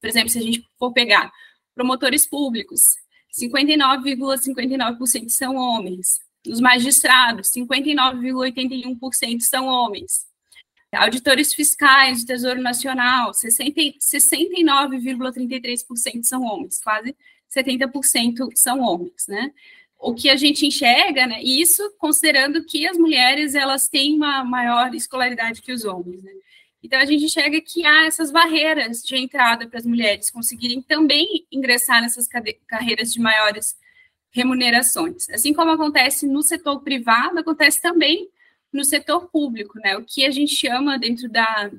Por 0.00 0.08
exemplo, 0.08 0.30
se 0.30 0.38
a 0.38 0.42
gente 0.42 0.64
for 0.78 0.92
pegar 0.92 1.32
promotores 1.75 2.25
públicos, 2.25 2.94
59,59% 3.37 4.54
,59 4.54 5.28
são 5.28 5.56
homens. 5.56 6.20
Os 6.46 6.60
magistrados, 6.60 7.50
59,81% 7.50 9.40
são 9.40 9.66
homens. 9.66 10.29
Auditores 10.92 11.54
fiscais 11.54 12.25
do 12.25 12.26
Tesouro 12.26 12.61
Nacional, 12.61 13.30
69,33% 13.30 16.25
são 16.25 16.42
homens, 16.42 16.82
quase 16.82 17.16
70% 17.54 18.49
são 18.56 18.80
homens, 18.80 19.28
né? 19.28 19.52
O 19.99 20.14
que 20.14 20.30
a 20.30 20.37
gente 20.37 20.66
enxerga, 20.66 21.26
né? 21.26 21.42
Isso 21.42 21.94
considerando 21.99 22.64
que 22.64 22.88
as 22.88 22.97
mulheres 22.97 23.54
elas 23.54 23.88
têm 23.88 24.16
uma 24.16 24.42
maior 24.42 24.94
escolaridade 24.94 25.61
que 25.62 25.73
os 25.73 25.85
homens, 25.85 26.23
né? 26.23 26.32
Então 26.82 26.99
a 26.99 27.04
gente 27.04 27.25
enxerga 27.25 27.61
que 27.61 27.85
há 27.85 28.06
essas 28.06 28.32
barreiras 28.32 29.02
de 29.02 29.16
entrada 29.16 29.68
para 29.68 29.78
as 29.78 29.87
mulheres 29.87 30.30
conseguirem 30.30 30.80
também 30.80 31.47
ingressar 31.52 32.00
nessas 32.00 32.26
carreiras 32.66 33.12
de 33.12 33.20
maiores 33.20 33.76
remunerações. 34.30 35.28
Assim 35.30 35.52
como 35.52 35.70
acontece 35.70 36.26
no 36.26 36.42
setor 36.42 36.80
privado, 36.80 37.38
acontece 37.38 37.82
também 37.82 38.28
no 38.73 38.85
setor 38.85 39.29
público, 39.31 39.79
né? 39.81 39.97
O 39.97 40.05
que 40.05 40.25
a 40.25 40.31
gente 40.31 40.55
chama 40.55 40.99
dentro 40.99 41.29
da, 41.29 41.71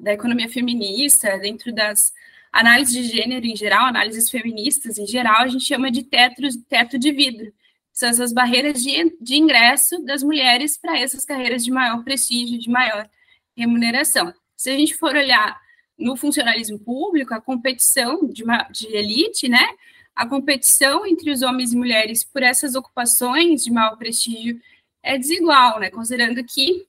da 0.00 0.12
economia 0.12 0.48
feminista, 0.48 1.38
dentro 1.38 1.72
das 1.72 2.12
análises 2.52 2.94
de 2.94 3.04
gênero 3.04 3.46
em 3.46 3.56
geral, 3.56 3.86
análises 3.86 4.28
feministas 4.28 4.98
em 4.98 5.06
geral, 5.06 5.42
a 5.42 5.48
gente 5.48 5.64
chama 5.64 5.90
de 5.90 6.02
teto, 6.02 6.42
teto 6.68 6.98
de 6.98 7.10
vidro. 7.10 7.52
São 7.92 8.08
essas 8.08 8.32
barreiras 8.32 8.82
de, 8.82 9.16
de 9.20 9.36
ingresso 9.36 10.02
das 10.04 10.22
mulheres 10.22 10.78
para 10.78 10.98
essas 10.98 11.24
carreiras 11.24 11.64
de 11.64 11.70
maior 11.70 12.02
prestígio, 12.04 12.58
de 12.58 12.70
maior 12.70 13.08
remuneração. 13.56 14.32
Se 14.56 14.70
a 14.70 14.76
gente 14.76 14.94
for 14.94 15.14
olhar 15.14 15.60
no 15.98 16.16
funcionalismo 16.16 16.78
público, 16.78 17.34
a 17.34 17.40
competição 17.40 18.26
de, 18.26 18.42
uma, 18.44 18.62
de 18.70 18.86
elite, 18.86 19.48
né? 19.48 19.66
A 20.14 20.26
competição 20.26 21.06
entre 21.06 21.30
os 21.30 21.42
homens 21.42 21.72
e 21.72 21.76
mulheres 21.76 22.24
por 22.24 22.42
essas 22.42 22.74
ocupações 22.74 23.62
de 23.64 23.70
maior 23.70 23.96
prestígio 23.96 24.60
é 25.02 25.18
desigual, 25.18 25.80
né? 25.80 25.90
Considerando 25.90 26.42
que 26.44 26.86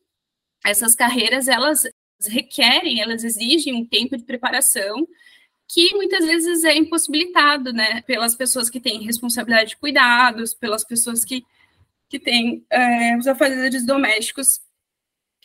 essas 0.65 0.95
carreiras 0.95 1.47
elas 1.47 1.83
requerem, 2.27 3.01
elas 3.01 3.23
exigem 3.23 3.73
um 3.75 3.85
tempo 3.85 4.15
de 4.17 4.23
preparação 4.23 5.07
que 5.67 5.95
muitas 5.95 6.25
vezes 6.25 6.63
é 6.63 6.75
impossibilitado, 6.75 7.73
né? 7.73 8.01
Pelas 8.03 8.35
pessoas 8.35 8.69
que 8.69 8.79
têm 8.79 9.03
responsabilidade 9.03 9.71
de 9.71 9.77
cuidados, 9.77 10.53
pelas 10.53 10.83
pessoas 10.83 11.25
que, 11.25 11.43
que 12.09 12.19
têm 12.19 12.65
é, 12.69 13.17
os 13.17 13.27
afazeres 13.27 13.85
domésticos 13.85 14.61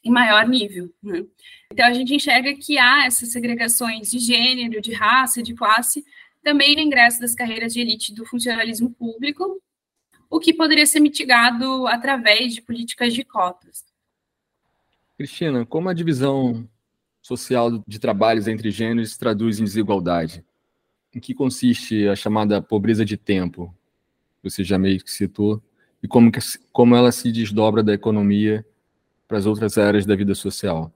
em 0.04 0.10
maior 0.10 0.46
nível. 0.46 0.92
Né? 1.02 1.24
Então 1.72 1.86
a 1.86 1.92
gente 1.92 2.14
enxerga 2.14 2.54
que 2.54 2.78
há 2.78 3.06
essas 3.06 3.30
segregações 3.32 4.10
de 4.10 4.18
gênero, 4.18 4.80
de 4.80 4.92
raça, 4.92 5.42
de 5.42 5.54
classe, 5.54 6.04
também 6.42 6.74
no 6.74 6.82
ingresso 6.82 7.20
das 7.20 7.34
carreiras 7.34 7.72
de 7.72 7.80
elite 7.80 8.14
do 8.14 8.24
funcionalismo 8.24 8.90
público, 8.90 9.60
o 10.30 10.38
que 10.38 10.52
poderia 10.52 10.86
ser 10.86 11.00
mitigado 11.00 11.86
através 11.86 12.54
de 12.54 12.62
políticas 12.62 13.14
de 13.14 13.24
cotas. 13.24 13.84
Cristina, 15.16 15.66
como 15.66 15.88
a 15.88 15.94
divisão 15.94 16.68
social 17.22 17.82
de 17.86 17.98
trabalhos 17.98 18.46
entre 18.46 18.70
gêneros 18.70 19.12
se 19.12 19.18
traduz 19.18 19.58
em 19.58 19.64
desigualdade? 19.64 20.44
Em 21.14 21.20
que 21.20 21.34
consiste 21.34 22.06
a 22.06 22.14
chamada 22.14 22.62
pobreza 22.62 23.04
de 23.04 23.16
tempo? 23.16 23.74
Você 24.42 24.62
já 24.62 24.78
meio 24.78 25.02
que 25.02 25.10
citou. 25.10 25.62
E 26.02 26.06
como, 26.06 26.30
que, 26.30 26.38
como 26.72 26.94
ela 26.94 27.10
se 27.10 27.32
desdobra 27.32 27.82
da 27.82 27.92
economia 27.92 28.64
para 29.26 29.38
as 29.38 29.46
outras 29.46 29.76
áreas 29.76 30.06
da 30.06 30.14
vida 30.14 30.34
social? 30.34 30.92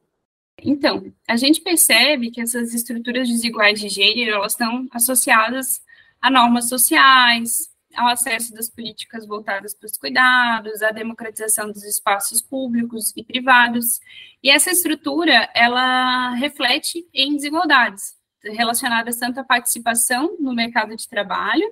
Então, 0.62 1.12
a 1.26 1.36
gente 1.36 1.60
percebe 1.60 2.30
que 2.30 2.40
essas 2.40 2.72
estruturas 2.72 3.28
desiguais 3.28 3.80
de 3.80 3.88
gênero 3.88 4.36
elas 4.36 4.52
estão 4.52 4.86
associadas 4.92 5.82
a 6.20 6.30
normas 6.30 6.68
sociais, 6.68 7.71
ao 7.96 8.08
acesso 8.08 8.52
das 8.54 8.68
políticas 8.70 9.26
voltadas 9.26 9.74
para 9.74 9.86
os 9.86 9.96
cuidados, 9.96 10.82
à 10.82 10.90
democratização 10.90 11.70
dos 11.70 11.84
espaços 11.84 12.42
públicos 12.42 13.12
e 13.16 13.22
privados. 13.22 14.00
E 14.42 14.50
essa 14.50 14.70
estrutura, 14.70 15.50
ela 15.54 16.30
reflete 16.34 17.06
em 17.12 17.34
desigualdades 17.34 18.16
relacionadas 18.44 19.16
tanto 19.16 19.38
à 19.38 19.44
participação 19.44 20.36
no 20.40 20.54
mercado 20.54 20.96
de 20.96 21.08
trabalho, 21.08 21.68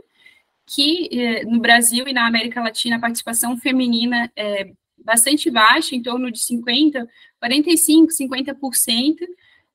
que 0.67 1.09
eh, 1.13 1.45
no 1.45 1.59
Brasil 1.59 2.07
e 2.07 2.13
na 2.13 2.27
América 2.27 2.63
Latina 2.63 2.97
a 2.97 3.01
participação 3.01 3.57
feminina 3.57 4.31
é 4.37 4.73
bastante 5.05 5.51
baixa, 5.51 5.97
em 5.97 6.03
torno 6.03 6.31
de 6.31 6.39
50, 6.39 7.09
45, 7.41 8.13
50% 8.13 9.17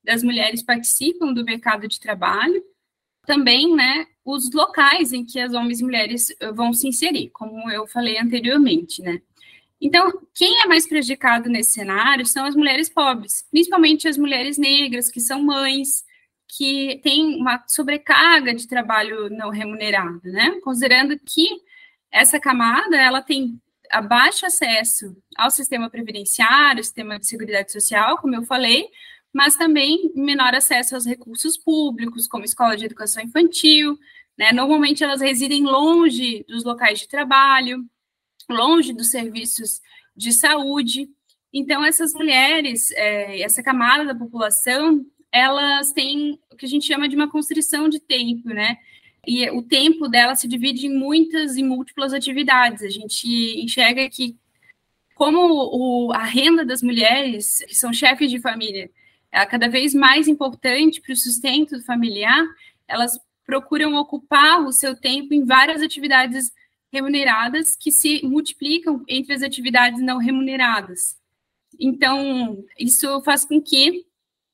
das 0.03 0.23
mulheres 0.23 0.63
participam 0.63 1.34
do 1.34 1.43
mercado 1.43 1.88
de 1.88 1.99
trabalho. 1.99 2.63
Também, 3.26 3.76
né, 3.76 4.08
os 4.24 4.52
locais 4.52 5.14
em 5.14 5.26
que 5.26 5.40
as 5.40 5.54
homens 5.54 5.80
e 5.80 5.84
mulheres 5.84 6.36
eh, 6.40 6.52
vão 6.52 6.74
se 6.74 6.88
inserir, 6.88 7.30
como 7.30 7.70
eu 7.72 7.88
falei 7.88 8.18
anteriormente, 8.18 9.02
né? 9.02 9.22
Então, 9.80 10.12
quem 10.34 10.62
é 10.62 10.68
mais 10.68 10.88
prejudicado 10.88 11.50
nesse 11.50 11.74
cenário 11.74 12.26
são 12.26 12.46
as 12.46 12.56
mulheres 12.56 12.90
pobres, 12.90 13.46
principalmente 13.52 14.08
as 14.08 14.18
mulheres 14.18 14.58
negras, 14.58 15.12
que 15.12 15.20
são 15.20 15.44
mães, 15.44 16.04
que 16.48 17.00
têm 17.04 17.36
uma 17.36 17.64
sobrecarga 17.68 18.54
de 18.54 18.68
trabalho 18.68 19.30
não 19.30 19.50
remunerado, 19.50 20.22
né? 20.24 20.60
Considerando 20.64 21.20
que 21.20 21.48
essa 22.12 22.40
camada, 22.40 22.96
ela 22.96 23.22
tem 23.22 23.60
baixo 24.08 24.46
acesso 24.46 25.16
ao 25.38 25.52
sistema 25.52 25.90
previdenciário, 25.90 26.84
sistema 26.84 27.20
de 27.20 27.28
seguridade 27.28 27.72
social, 27.72 28.18
como 28.18 28.36
eu 28.36 28.44
falei, 28.44 28.90
mas 29.36 29.58
também 29.58 30.13
menor 30.15 30.56
acesso 30.56 30.95
aos 30.95 31.06
recursos 31.06 31.58
públicos, 31.58 32.26
como 32.26 32.45
escola 32.45 32.78
de 32.78 32.86
educação 32.86 33.21
infantil, 33.21 34.00
né? 34.38 34.54
Normalmente 34.54 35.04
elas 35.04 35.19
residem 35.19 35.65
longe 35.65 36.45
dos 36.48 36.63
locais 36.63 37.00
de 37.00 37.10
trabalho, 37.10 37.86
longe 38.50 38.93
dos 38.93 39.12
serviços 39.12 39.82
de 40.15 40.32
saúde. 40.32 41.10
Então, 41.52 41.84
essas 41.84 42.13
mulheres, 42.13 42.91
é, 42.91 43.41
essa 43.41 43.62
camada 43.62 44.06
da 44.06 44.15
população, 44.15 45.06
elas 45.30 45.91
têm 45.91 46.39
o 46.50 46.56
que 46.56 46.65
a 46.65 46.69
gente 46.69 46.88
chama 46.88 47.10
de 47.10 47.17
uma 47.17 47.30
constrição 47.30 47.89
de 47.89 48.00
tempo, 48.00 48.48
né? 48.48 48.78
E 49.28 49.50
o 49.50 49.62
tempo 49.62 50.08
dela 50.08 50.36
se 50.36 50.48
divide 50.48 50.88
em 50.88 50.98
muitas 50.98 51.58
e 51.58 51.63
múltiplas 51.63 52.13
atividades. 52.13 52.84
A 52.84 52.89
gente 52.89 53.28
enxerga 53.62 54.10
que, 54.10 54.38
como 55.13 55.39
o, 55.41 56.13
a 56.13 56.24
renda 56.24 56.63
das 56.63 56.82
mulheres, 56.82 57.58
que 57.67 57.76
são 57.76 57.91
chefes 57.91 58.32
de 58.32 58.39
família, 58.39 58.89
é 59.36 59.45
cada 59.45 59.67
vez 59.67 59.93
mais 59.93 60.30
importante 60.30 61.02
para 61.02 61.12
o 61.12 61.17
sustento 61.17 61.84
familiar, 61.84 62.41
elas 62.88 63.19
procuram 63.45 63.95
ocupar 63.95 64.63
o 64.63 64.71
seu 64.71 64.95
tempo 64.95 65.34
em 65.34 65.43
várias 65.43 65.82
atividades 65.82 66.54
remuneradas 66.91 67.76
que 67.76 67.91
se 67.91 68.26
multiplicam 68.26 69.04
entre 69.10 69.34
as 69.34 69.41
atividades 69.41 70.02
não 70.02 70.19
remuneradas. 70.19 71.17
Então, 71.78 72.63
isso 72.80 73.21
faz 73.24 73.43
com 73.43 73.62
que, 73.62 74.06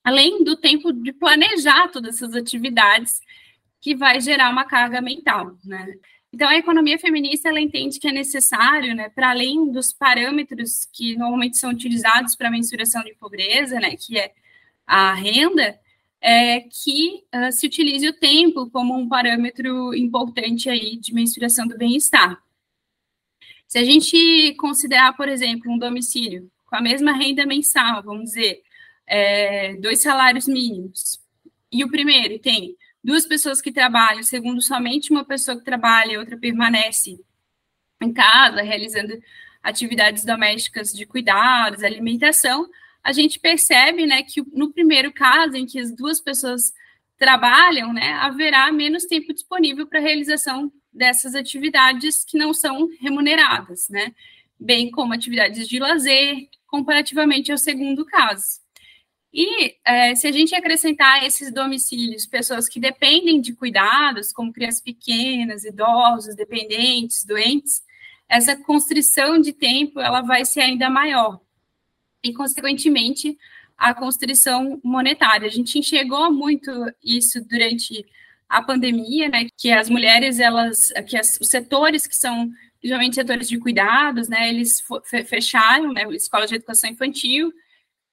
além 0.03 0.43
do 0.43 0.57
tempo 0.57 0.91
de 0.91 1.13
planejar 1.13 1.89
todas 1.89 2.15
essas 2.15 2.35
atividades, 2.35 3.19
que 3.79 3.95
vai 3.95 4.19
gerar 4.19 4.49
uma 4.49 4.65
carga 4.65 4.99
mental, 4.99 5.57
né? 5.63 5.93
Então, 6.33 6.47
a 6.49 6.57
economia 6.57 6.97
feminista, 6.97 7.49
ela 7.49 7.61
entende 7.61 7.99
que 7.99 8.07
é 8.07 8.11
necessário, 8.11 8.95
né, 8.95 9.09
para 9.09 9.29
além 9.29 9.71
dos 9.71 9.91
parâmetros 9.93 10.87
que 10.91 11.15
normalmente 11.17 11.57
são 11.57 11.69
utilizados 11.69 12.35
para 12.35 12.47
a 12.47 12.51
mensuração 12.51 13.03
de 13.03 13.13
pobreza, 13.15 13.79
né, 13.79 13.95
que 13.97 14.17
é 14.17 14.31
a 14.91 15.13
renda, 15.13 15.79
é, 16.19 16.59
que 16.59 17.23
uh, 17.33 17.49
se 17.49 17.65
utilize 17.65 18.05
o 18.09 18.13
tempo 18.13 18.69
como 18.69 18.93
um 18.93 19.07
parâmetro 19.07 19.95
importante 19.95 20.69
aí 20.69 20.97
de 20.97 21.13
mensuração 21.13 21.65
do 21.65 21.77
bem-estar. 21.77 22.37
Se 23.65 23.77
a 23.77 23.85
gente 23.85 24.53
considerar, 24.55 25.15
por 25.15 25.29
exemplo, 25.29 25.71
um 25.71 25.77
domicílio 25.77 26.51
com 26.65 26.75
a 26.75 26.81
mesma 26.81 27.13
renda 27.13 27.45
mensal, 27.45 28.03
vamos 28.03 28.25
dizer, 28.25 28.61
é, 29.07 29.75
dois 29.77 30.01
salários 30.01 30.45
mínimos, 30.45 31.21
e 31.71 31.85
o 31.85 31.89
primeiro 31.89 32.37
tem 32.37 32.75
duas 33.01 33.25
pessoas 33.25 33.61
que 33.61 33.71
trabalham, 33.71 34.23
segundo 34.23 34.61
somente 34.61 35.09
uma 35.09 35.23
pessoa 35.23 35.57
que 35.57 35.63
trabalha 35.63 36.11
e 36.11 36.17
outra 36.17 36.37
permanece 36.37 37.17
em 38.01 38.11
casa, 38.11 38.61
realizando 38.61 39.17
atividades 39.63 40.25
domésticas 40.25 40.91
de 40.91 41.05
cuidados, 41.05 41.81
alimentação, 41.81 42.69
a 43.03 43.11
gente 43.11 43.39
percebe, 43.39 44.05
né, 44.05 44.23
que 44.23 44.41
no 44.53 44.71
primeiro 44.71 45.11
caso, 45.11 45.55
em 45.55 45.65
que 45.65 45.79
as 45.79 45.95
duas 45.95 46.21
pessoas 46.21 46.73
trabalham, 47.17 47.93
né, 47.93 48.13
haverá 48.13 48.71
menos 48.71 49.05
tempo 49.05 49.33
disponível 49.33 49.87
para 49.87 49.99
a 49.99 50.01
realização 50.01 50.71
dessas 50.91 51.35
atividades 51.35 52.23
que 52.23 52.37
não 52.37 52.53
são 52.53 52.89
remuneradas, 52.99 53.87
né, 53.89 54.13
bem 54.59 54.91
como 54.91 55.13
atividades 55.13 55.67
de 55.67 55.79
lazer, 55.79 56.47
comparativamente 56.67 57.51
ao 57.51 57.57
segundo 57.57 58.05
caso. 58.05 58.61
E 59.33 59.77
é, 59.85 60.13
se 60.13 60.27
a 60.27 60.31
gente 60.31 60.53
acrescentar 60.53 61.23
esses 61.23 61.53
domicílios, 61.53 62.25
pessoas 62.25 62.67
que 62.67 62.79
dependem 62.79 63.39
de 63.39 63.53
cuidados, 63.53 64.33
como 64.33 64.51
crianças 64.51 64.81
pequenas, 64.81 65.63
idosos, 65.63 66.35
dependentes, 66.35 67.23
doentes, 67.23 67.81
essa 68.27 68.55
constrição 68.55 69.39
de 69.39 69.53
tempo 69.53 69.99
ela 69.99 70.21
vai 70.21 70.43
ser 70.45 70.61
ainda 70.61 70.89
maior. 70.89 71.39
E, 72.23 72.33
consequentemente, 72.33 73.37
a 73.77 73.93
constrição 73.93 74.79
monetária. 74.83 75.47
A 75.47 75.51
gente 75.51 75.79
enxergou 75.79 76.31
muito 76.31 76.71
isso 77.03 77.43
durante 77.43 78.05
a 78.47 78.61
pandemia, 78.61 79.29
né, 79.29 79.47
que 79.57 79.71
as 79.71 79.89
mulheres, 79.89 80.39
elas, 80.39 80.91
que 81.07 81.17
as, 81.17 81.39
os 81.39 81.47
setores 81.47 82.05
que 82.05 82.15
são, 82.15 82.51
principalmente 82.79 83.15
setores 83.15 83.47
de 83.47 83.57
cuidados, 83.57 84.27
né, 84.27 84.49
eles 84.49 84.83
fecharam, 85.25 85.93
né, 85.93 86.03
escolas 86.11 86.49
de 86.49 86.57
educação 86.57 86.89
infantil, 86.89 87.51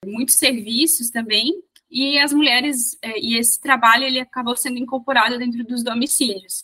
muitos 0.06 0.36
serviços 0.36 1.10
também, 1.10 1.52
e 1.90 2.18
as 2.18 2.32
mulheres, 2.32 2.96
é, 3.02 3.18
e 3.18 3.36
esse 3.36 3.60
trabalho 3.60 4.04
ele 4.04 4.20
acabou 4.20 4.56
sendo 4.56 4.78
incorporado 4.78 5.38
dentro 5.38 5.64
dos 5.64 5.82
domicílios, 5.82 6.62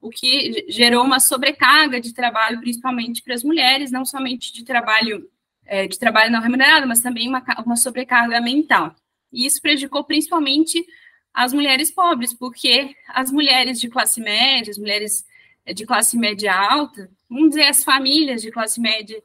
o 0.00 0.08
que 0.08 0.64
gerou 0.68 1.04
uma 1.04 1.18
sobrecarga 1.18 2.00
de 2.00 2.14
trabalho, 2.14 2.60
principalmente 2.60 3.22
para 3.22 3.34
as 3.34 3.42
mulheres, 3.42 3.90
não 3.90 4.04
somente 4.04 4.52
de 4.52 4.64
trabalho 4.64 5.28
é, 5.66 5.86
de 5.86 5.98
trabalho 5.98 6.32
não 6.32 6.40
remunerado, 6.40 6.86
mas 6.86 7.00
também 7.00 7.28
uma, 7.28 7.42
uma 7.64 7.76
sobrecarga 7.76 8.40
mental. 8.40 8.94
E 9.32 9.46
isso 9.46 9.60
prejudicou 9.60 10.04
principalmente 10.04 10.84
as 11.34 11.52
mulheres 11.52 11.90
pobres, 11.90 12.32
porque 12.32 12.96
as 13.08 13.30
mulheres 13.30 13.78
de 13.78 13.88
classe 13.88 14.20
média, 14.20 14.70
as 14.70 14.78
mulheres 14.78 15.24
é, 15.66 15.74
de 15.74 15.84
classe 15.84 16.16
média 16.16 16.54
alta, 16.54 17.10
vamos 17.28 17.50
dizer 17.50 17.64
as 17.64 17.84
famílias 17.84 18.40
de 18.40 18.50
classe 18.50 18.80
média 18.80 19.22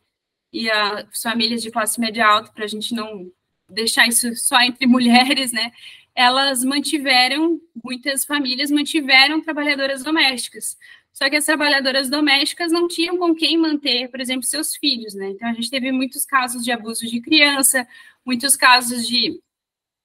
e 0.52 0.70
as 0.70 1.22
famílias 1.22 1.62
de 1.62 1.72
classe 1.72 2.00
média 2.00 2.28
alta, 2.28 2.52
para 2.52 2.66
a 2.66 2.68
gente 2.68 2.94
não 2.94 3.32
deixar 3.70 4.08
isso 4.08 4.36
só 4.36 4.60
entre 4.62 4.86
mulheres, 4.88 5.52
né? 5.52 5.72
Elas 6.14 6.62
mantiveram, 6.64 7.62
muitas 7.82 8.26
famílias 8.26 8.70
mantiveram 8.70 9.42
trabalhadoras 9.42 10.04
domésticas. 10.04 10.78
Só 11.14 11.30
que 11.30 11.36
as 11.36 11.46
trabalhadoras 11.46 12.10
domésticas 12.10 12.72
não 12.72 12.88
tinham 12.88 13.18
com 13.18 13.36
quem 13.36 13.58
manter, 13.58 14.10
por 14.10 14.20
exemplo, 14.20 14.44
seus 14.44 14.76
filhos, 14.76 15.14
né? 15.14 15.30
Então 15.30 15.50
a 15.50 15.54
gente 15.54 15.70
teve 15.70 15.92
muitos 15.92 16.26
casos 16.26 16.64
de 16.64 16.72
abuso 16.72 17.06
de 17.06 17.20
criança, 17.22 17.88
muitos 18.26 18.56
casos 18.56 19.08
de 19.08 19.40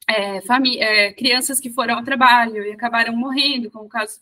é, 0.08 0.40
é, 0.78 1.12
crianças 1.12 1.60
que 1.60 1.70
foram 1.70 1.96
ao 1.96 2.04
trabalho 2.04 2.64
e 2.64 2.72
acabaram 2.72 3.16
morrendo, 3.16 3.70
como 3.70 3.86
o 3.86 3.88
caso 3.88 4.20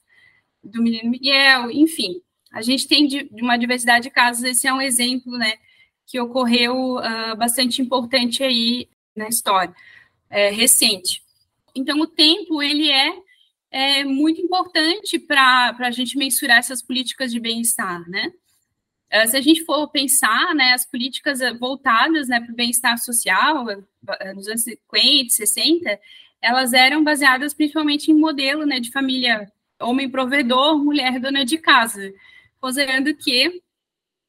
do 0.62 0.82
menino 0.82 1.10
Miguel, 1.10 1.70
enfim. 1.70 2.22
A 2.52 2.62
gente 2.62 2.86
tem 2.86 3.06
de, 3.06 3.24
de 3.24 3.42
uma 3.42 3.56
diversidade 3.56 4.04
de 4.04 4.10
casos, 4.10 4.44
esse 4.44 4.66
é 4.66 4.72
um 4.72 4.80
exemplo, 4.80 5.36
né, 5.36 5.54
que 6.06 6.20
ocorreu 6.20 6.96
uh, 6.96 7.36
bastante 7.36 7.82
importante 7.82 8.42
aí 8.42 8.88
na 9.16 9.28
história 9.28 9.74
é, 10.30 10.50
recente. 10.50 11.22
Então, 11.74 12.00
o 12.00 12.06
tempo, 12.06 12.62
ele 12.62 12.90
é, 12.90 13.12
é 13.74 14.04
muito 14.04 14.40
importante 14.40 15.18
para 15.18 15.74
a 15.80 15.90
gente 15.90 16.16
mensurar 16.16 16.58
essas 16.58 16.80
políticas 16.80 17.32
de 17.32 17.40
bem-estar, 17.40 18.08
né? 18.08 18.32
É, 19.10 19.26
se 19.26 19.36
a 19.36 19.40
gente 19.40 19.64
for 19.64 19.88
pensar, 19.88 20.54
né, 20.54 20.72
as 20.72 20.88
políticas 20.88 21.40
voltadas 21.58 22.28
né, 22.28 22.40
para 22.40 22.52
o 22.52 22.54
bem-estar 22.56 22.96
social, 22.98 23.68
é, 24.20 24.32
nos 24.32 24.46
anos 24.46 24.62
50, 24.62 25.28
60, 25.28 26.00
elas 26.40 26.72
eram 26.72 27.02
baseadas 27.02 27.52
principalmente 27.52 28.12
em 28.12 28.14
modelo 28.14 28.64
né, 28.64 28.78
de 28.78 28.92
família 28.92 29.50
homem 29.80 30.08
provedor, 30.08 30.78
mulher 30.78 31.18
dona 31.18 31.44
de 31.44 31.58
casa, 31.58 32.12
considerando 32.60 33.12
que 33.16 33.60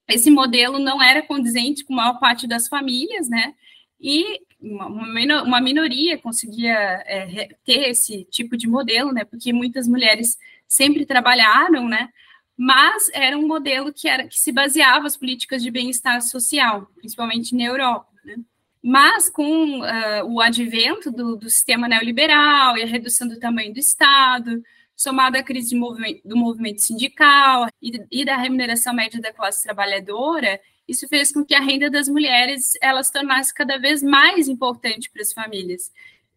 esse 0.08 0.32
modelo 0.32 0.80
não 0.80 1.02
era 1.02 1.22
condizente 1.22 1.86
com 1.86 1.94
a 1.94 1.98
maior 1.98 2.20
parte 2.20 2.48
das 2.48 2.68
famílias, 2.68 3.30
né? 3.30 3.54
E 4.00 4.42
uma, 4.66 5.62
minoria 5.62 6.18
conseguia 6.18 6.74
é, 7.06 7.50
ter 7.64 7.90
esse 7.90 8.26
tipo 8.26 8.58
de 8.58 8.68
modelo, 8.68 9.12
né? 9.12 9.24
Porque 9.24 9.54
muitas 9.54 9.88
mulheres 9.88 10.38
sempre 10.68 11.06
trabalharam, 11.06 11.88
né? 11.88 12.10
Mas 12.58 13.10
era 13.14 13.38
um 13.38 13.48
modelo 13.48 13.94
que 13.94 14.08
era 14.08 14.28
que 14.28 14.40
se 14.40 14.52
baseava 14.52 15.06
as 15.06 15.18
políticas 15.18 15.62
de 15.62 15.70
bem-estar 15.70 16.22
social, 16.22 16.88
principalmente 16.96 17.56
na 17.56 17.64
Europa, 17.64 18.08
né? 18.24 18.36
Mas 18.82 19.30
com 19.30 19.82
uh, 19.82 20.26
o 20.26 20.40
advento 20.40 21.12
do, 21.12 21.36
do, 21.36 21.50
sistema 21.50 21.88
neoliberal 21.88 22.78
e 22.78 22.84
a 22.84 22.88
redução 22.88 23.28
do 23.28 23.40
tamanho 23.40 23.74
do 23.74 23.80
Estado, 23.80 24.62
somado 24.96 25.38
à 25.38 25.44
crise 25.44 25.76
movimento, 25.76 26.22
do 26.24 26.38
movimento 26.38 26.82
sindical 26.82 27.68
e, 27.82 28.00
e 28.12 28.24
da 28.24 28.38
remuneração 28.38 28.94
média 28.94 29.20
da 29.20 29.34
classe 29.34 29.64
trabalhadora, 29.64 30.60
isso 30.88 31.08
fez 31.08 31.32
com 31.32 31.44
que 31.44 31.56
a 31.56 31.62
renda 31.62 31.90
das 31.90 32.08
mulheres 32.08 32.74
elas 32.82 33.10
tornasse 33.10 33.54
cada 33.54 33.78
vez 33.78 34.04
mais 34.04 34.48
importante 34.48 35.10
para 35.10 35.22
as 35.22 35.34
famílias. 35.34 35.92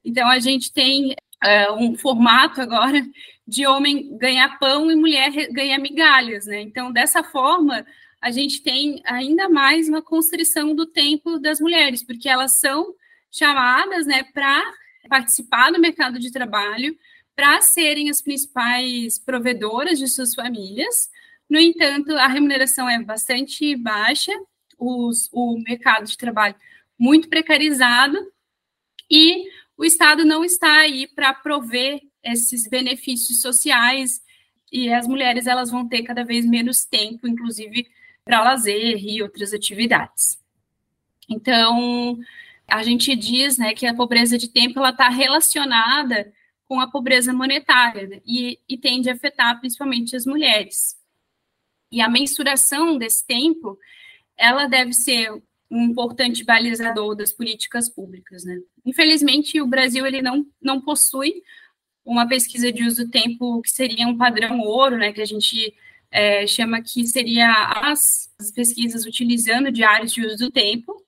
Então 0.05 0.29
a 0.29 0.39
gente 0.39 0.73
tem 0.73 1.13
uh, 1.13 1.75
um 1.75 1.97
formato 1.97 2.61
agora 2.61 3.05
de 3.47 3.67
homem 3.67 4.17
ganhar 4.17 4.59
pão 4.59 4.91
e 4.91 4.97
mulher 4.97 5.31
ganhar 5.53 5.79
migalhas, 5.79 6.47
né? 6.47 6.61
Então 6.61 6.93
dessa 6.93 7.23
forma 7.23 7.85
a 8.21 8.31
gente 8.31 8.63
tem 8.63 9.01
ainda 9.05 9.49
mais 9.49 9.89
uma 9.89 10.03
constrição 10.03 10.75
do 10.75 10.87
tempo 10.87 11.39
das 11.39 11.61
mulheres, 11.61 12.03
porque 12.03 12.29
elas 12.29 12.59
são 12.59 12.95
chamadas, 13.31 14.07
né, 14.07 14.25
para 14.35 14.63
participar 15.09 15.71
do 15.71 15.81
mercado 15.81 16.19
de 16.19 16.33
trabalho, 16.33 16.97
para 17.37 17.61
serem 17.63 18.11
as 18.11 18.21
principais 18.21 19.19
provedoras 19.19 19.99
de 19.99 20.09
suas 20.09 20.35
famílias, 20.35 21.09
no 21.49 21.59
entanto, 21.59 22.13
a 22.17 22.27
remuneração 22.27 22.89
é 22.89 23.03
bastante 23.03 23.75
baixa, 23.77 24.33
os, 24.79 25.29
o 25.33 25.59
mercado 25.67 26.07
de 26.07 26.17
trabalho 26.17 26.55
muito 26.99 27.29
precarizado 27.29 28.19
e 29.11 29.45
o 29.77 29.85
Estado 29.85 30.25
não 30.25 30.45
está 30.45 30.81
aí 30.81 31.07
para 31.07 31.33
prover 31.33 32.01
esses 32.23 32.69
benefícios 32.69 33.41
sociais 33.41 34.21
e 34.71 34.93
as 34.93 35.07
mulheres 35.07 35.47
elas 35.47 35.71
vão 35.71 35.89
ter 35.89 36.03
cada 36.03 36.25
vez 36.25 36.45
menos 36.45 36.85
tempo, 36.85 37.27
inclusive 37.27 37.89
para 38.25 38.43
lazer 38.43 39.03
e 39.03 39.23
outras 39.23 39.55
atividades. 39.55 40.39
Então, 41.29 42.19
a 42.67 42.83
gente 42.83 43.17
diz 43.17 43.57
né, 43.57 43.73
que 43.73 43.87
a 43.87 43.95
pobreza 43.95 44.37
de 44.37 44.49
tempo 44.49 44.79
ela 44.79 44.91
está 44.91 45.09
relacionada 45.09 46.31
com 46.67 46.81
a 46.81 46.91
pobreza 46.91 47.33
monetária 47.33 48.07
né, 48.07 48.21
e, 48.27 48.59
e 48.69 48.77
tende 48.77 49.09
a 49.09 49.15
afetar 49.15 49.59
principalmente 49.59 50.15
as 50.15 50.27
mulheres. 50.27 50.98
E 51.91 52.01
a 52.01 52.09
mensuração 52.09 52.99
desse 52.99 53.27
tempo, 53.27 53.79
ela 54.37 54.67
deve 54.67 54.93
ser 54.93 55.31
um 55.71 55.83
importante 55.83 56.45
balizador 56.45 57.15
das 57.15 57.33
políticas 57.33 57.89
públicas, 57.89 58.45
né? 58.45 58.59
Infelizmente, 58.85 59.61
o 59.61 59.67
Brasil 59.67 60.07
ele 60.07 60.23
não, 60.23 60.47
não 60.61 60.81
possui 60.81 61.43
uma 62.05 62.27
pesquisa 62.27 62.73
de 62.73 62.85
uso 62.85 63.05
do 63.05 63.11
tempo 63.11 63.61
que 63.61 63.71
seria 63.71 64.07
um 64.09 64.17
padrão 64.17 64.61
ouro, 64.61 64.97
né? 64.97 65.13
Que 65.13 65.21
a 65.21 65.27
gente 65.27 65.75
é, 66.11 66.47
chama 66.47 66.81
que 66.81 67.07
seria 67.07 67.51
as, 67.83 68.33
as 68.41 68.51
pesquisas 68.51 69.05
utilizando 69.05 69.71
diários 69.71 70.13
de 70.13 70.25
uso 70.25 70.37
do 70.39 70.51
tempo, 70.51 71.05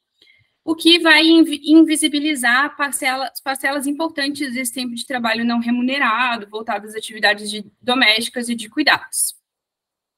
o 0.62 0.74
que 0.74 0.98
vai 0.98 1.22
invisibilizar 1.26 2.76
parcelas, 2.76 3.40
parcelas 3.42 3.86
importantes 3.86 4.52
desse 4.52 4.74
tempo 4.74 4.94
de 4.94 5.06
trabalho 5.06 5.44
não 5.44 5.58
remunerado, 5.58 6.48
voltado 6.48 6.86
às 6.86 6.94
atividades 6.94 7.50
de, 7.50 7.64
domésticas 7.80 8.48
e 8.48 8.54
de 8.54 8.68
cuidados. 8.68 9.39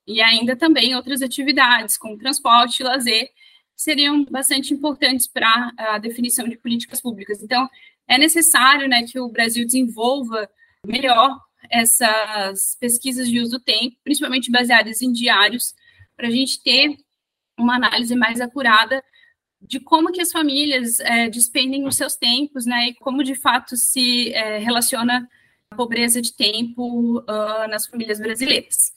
E 0.07 0.21
ainda 0.21 0.57
também 0.57 0.95
outras 0.95 1.23
atividades, 1.23 1.97
como 1.97 2.19
transporte 2.19 2.83
lazer, 2.83 3.31
seriam 3.75 4.25
bastante 4.25 4.73
importantes 4.75 5.27
para 5.27 5.73
a 5.77 5.99
definição 5.99 6.49
de 6.49 6.57
políticas 6.57 7.01
públicas. 7.01 7.43
Então, 7.43 7.69
é 8.07 8.19
necessário 8.19 8.89
né, 8.89 9.05
que 9.05 9.19
o 9.19 9.29
Brasil 9.29 9.65
desenvolva 9.65 10.49
melhor 10.87 11.39
essas 11.71 12.77
pesquisas 12.81 13.29
de 13.29 13.41
uso 13.41 13.53
do 13.53 13.61
tempo, 13.61 13.97
principalmente 14.03 14.51
baseadas 14.51 15.01
em 15.01 15.13
diários, 15.13 15.75
para 16.17 16.29
a 16.29 16.31
gente 16.31 16.63
ter 16.63 16.97
uma 17.59 17.77
análise 17.77 18.15
mais 18.15 18.41
acurada 18.41 19.03
de 19.61 19.79
como 19.79 20.11
que 20.11 20.21
as 20.21 20.33
famílias 20.33 20.99
é, 21.01 21.31
despendem 21.31 21.87
os 21.87 21.97
seus 21.97 22.17
tempos, 22.17 22.67
né, 22.67 22.89
e 22.89 22.95
como 22.95 23.23
de 23.23 23.35
fato 23.35 23.77
se 23.77 24.33
é, 24.33 24.59
relaciona 24.59 25.29
a 25.71 25.77
pobreza 25.77 26.21
de 26.21 26.35
tempo 26.35 27.21
uh, 27.21 27.69
nas 27.71 27.87
famílias 27.87 28.19
brasileiras. 28.19 28.93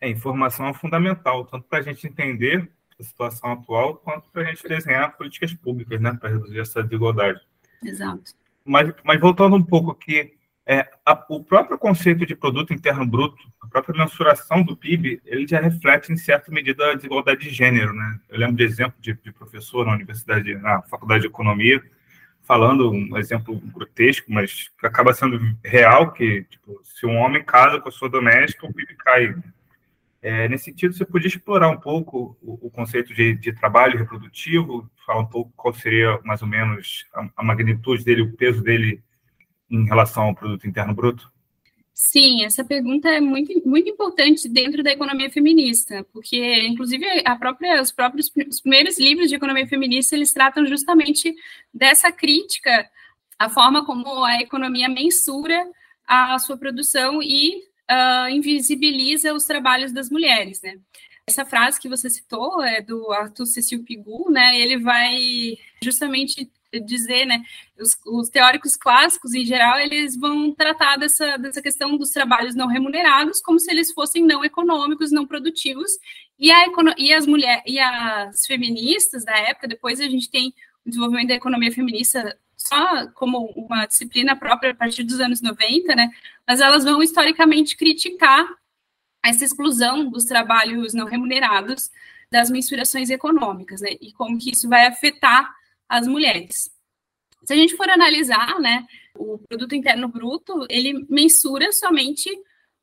É, 0.00 0.08
informação 0.08 0.68
é 0.68 0.74
fundamental, 0.74 1.44
tanto 1.46 1.66
para 1.68 1.78
a 1.78 1.82
gente 1.82 2.06
entender 2.06 2.70
a 2.98 3.02
situação 3.02 3.52
atual, 3.52 3.96
quanto 3.96 4.28
para 4.30 4.42
a 4.42 4.44
gente 4.44 4.66
desenhar 4.68 5.16
políticas 5.16 5.52
públicas, 5.52 6.00
né, 6.00 6.16
para 6.18 6.30
reduzir 6.30 6.60
essa 6.60 6.82
desigualdade. 6.82 7.40
Exato. 7.82 8.32
Mas, 8.64 8.92
mas 9.02 9.20
voltando 9.20 9.56
um 9.56 9.62
pouco 9.62 9.90
aqui, 9.90 10.32
é, 10.66 10.88
a, 11.04 11.24
o 11.28 11.44
próprio 11.44 11.76
conceito 11.76 12.24
de 12.24 12.34
produto 12.34 12.72
interno 12.72 13.04
bruto, 13.04 13.36
a 13.60 13.66
própria 13.66 14.02
mensuração 14.02 14.62
do 14.62 14.76
PIB, 14.76 15.20
ele 15.26 15.46
já 15.46 15.60
reflete 15.60 16.10
em 16.10 16.16
certa 16.16 16.50
medida 16.50 16.90
a 16.90 16.94
desigualdade 16.94 17.42
de 17.42 17.50
gênero, 17.50 17.92
né? 17.92 18.18
Eu 18.30 18.38
lembro 18.38 18.56
de 18.56 18.64
exemplo 18.64 18.94
de, 18.98 19.12
de 19.12 19.32
professor 19.32 19.84
na 19.84 19.92
universidade, 19.92 20.54
na 20.54 20.80
faculdade 20.82 21.22
de 21.22 21.26
economia, 21.26 21.82
falando 22.40 22.90
um 22.90 23.18
exemplo 23.18 23.60
grotesco, 23.74 24.32
mas 24.32 24.70
que 24.78 24.86
acaba 24.86 25.12
sendo 25.12 25.38
real, 25.62 26.12
que 26.12 26.44
tipo, 26.44 26.80
se 26.82 27.04
um 27.04 27.16
homem 27.16 27.44
casa 27.44 27.78
com 27.78 27.88
a 27.90 27.92
sua 27.92 28.08
doméstica, 28.08 28.66
o 28.66 28.72
PIB 28.72 28.94
cai. 28.96 29.34
É, 30.24 30.48
nesse 30.48 30.64
sentido, 30.64 30.94
você 30.94 31.04
podia 31.04 31.28
explorar 31.28 31.68
um 31.68 31.78
pouco 31.78 32.34
o, 32.40 32.66
o 32.66 32.70
conceito 32.70 33.12
de, 33.12 33.34
de, 33.34 33.52
trabalho 33.52 33.98
reprodutivo, 33.98 34.90
falar 35.04 35.20
um 35.20 35.26
pouco 35.26 35.52
qual 35.54 35.74
seria 35.74 36.18
mais 36.24 36.40
ou 36.40 36.48
menos 36.48 37.04
a, 37.12 37.28
a 37.36 37.44
magnitude 37.44 38.02
dele, 38.02 38.22
o 38.22 38.32
peso 38.34 38.62
dele 38.62 39.02
em 39.70 39.84
relação 39.84 40.22
ao 40.22 40.34
produto 40.34 40.66
interno 40.66 40.94
bruto? 40.94 41.30
Sim, 41.92 42.42
essa 42.42 42.64
pergunta 42.64 43.06
é 43.10 43.20
muito, 43.20 43.52
muito 43.68 43.90
importante 43.90 44.48
dentro 44.48 44.82
da 44.82 44.92
economia 44.92 45.28
feminista, 45.28 46.06
porque, 46.10 46.66
inclusive, 46.68 47.04
a 47.22 47.36
própria, 47.36 47.82
os 47.82 47.92
próprios 47.92 48.32
os 48.48 48.62
primeiros 48.62 48.98
livros 48.98 49.28
de 49.28 49.34
economia 49.34 49.66
feminista, 49.66 50.16
eles 50.16 50.32
tratam 50.32 50.64
justamente 50.64 51.34
dessa 51.72 52.10
crítica 52.10 52.88
à 53.38 53.50
forma 53.50 53.84
como 53.84 54.24
a 54.24 54.40
economia 54.40 54.88
mensura 54.88 55.70
a 56.06 56.38
sua 56.38 56.56
produção 56.56 57.22
e 57.22 57.73
uh, 57.90 58.28
invisibiliza 58.28 59.32
os 59.32 59.44
trabalhos 59.44 59.92
das 59.92 60.10
mulheres, 60.10 60.60
né? 60.62 60.78
Essa 61.26 61.44
frase 61.44 61.80
que 61.80 61.88
você 61.88 62.10
citou 62.10 62.62
é 62.62 62.82
do 62.82 63.10
Arthur 63.12 63.46
Cecil 63.46 63.82
Pigou, 63.82 64.30
né? 64.30 64.60
Ele 64.60 64.78
vai 64.78 65.56
justamente 65.82 66.50
dizer, 66.80 67.24
né, 67.24 67.42
os, 67.78 67.96
os, 68.04 68.28
teóricos 68.28 68.76
clássicos, 68.76 69.34
em 69.34 69.44
geral, 69.44 69.78
eles 69.78 70.16
vão 70.16 70.52
tratar 70.52 70.96
dessa, 70.96 71.36
dessa 71.36 71.62
questão 71.62 71.96
dos 71.96 72.10
trabalhos 72.10 72.54
não 72.54 72.66
remunerados 72.66 73.40
como 73.40 73.60
se 73.60 73.70
eles 73.70 73.92
fossem 73.92 74.24
não 74.24 74.44
econômicos, 74.44 75.12
não 75.12 75.26
produtivos, 75.26 75.90
e, 76.38 76.50
a, 76.50 76.66
e 76.98 77.12
as 77.12 77.26
mulheres, 77.26 77.62
e 77.66 77.78
as 77.78 78.44
feministas 78.46 79.24
da 79.24 79.36
época, 79.38 79.68
depois 79.68 80.00
a 80.00 80.08
gente 80.08 80.30
tem 80.30 80.52
o 80.84 80.88
desenvolvimento 80.88 81.28
da 81.28 81.34
economia 81.34 81.72
feminista 81.72 82.36
só 82.64 83.06
como 83.08 83.46
uma 83.54 83.86
disciplina 83.86 84.34
própria 84.34 84.72
a 84.72 84.74
partir 84.74 85.04
dos 85.04 85.20
anos 85.20 85.42
90, 85.42 85.94
né, 85.94 86.10
mas 86.46 86.60
elas 86.60 86.84
vão 86.84 87.02
historicamente 87.02 87.76
criticar 87.76 88.48
essa 89.24 89.44
exclusão 89.44 90.08
dos 90.08 90.24
trabalhos 90.24 90.94
não 90.94 91.06
remunerados 91.06 91.90
das 92.30 92.50
mensurações 92.50 93.10
econômicas, 93.10 93.80
né, 93.80 93.90
e 94.00 94.12
como 94.12 94.38
que 94.38 94.50
isso 94.50 94.68
vai 94.68 94.86
afetar 94.86 95.54
as 95.88 96.06
mulheres. 96.06 96.70
Se 97.44 97.52
a 97.52 97.56
gente 97.56 97.76
for 97.76 97.88
analisar, 97.88 98.58
né, 98.58 98.86
o 99.14 99.38
produto 99.38 99.74
interno 99.74 100.08
bruto, 100.08 100.66
ele 100.70 101.06
mensura 101.08 101.70
somente 101.72 102.30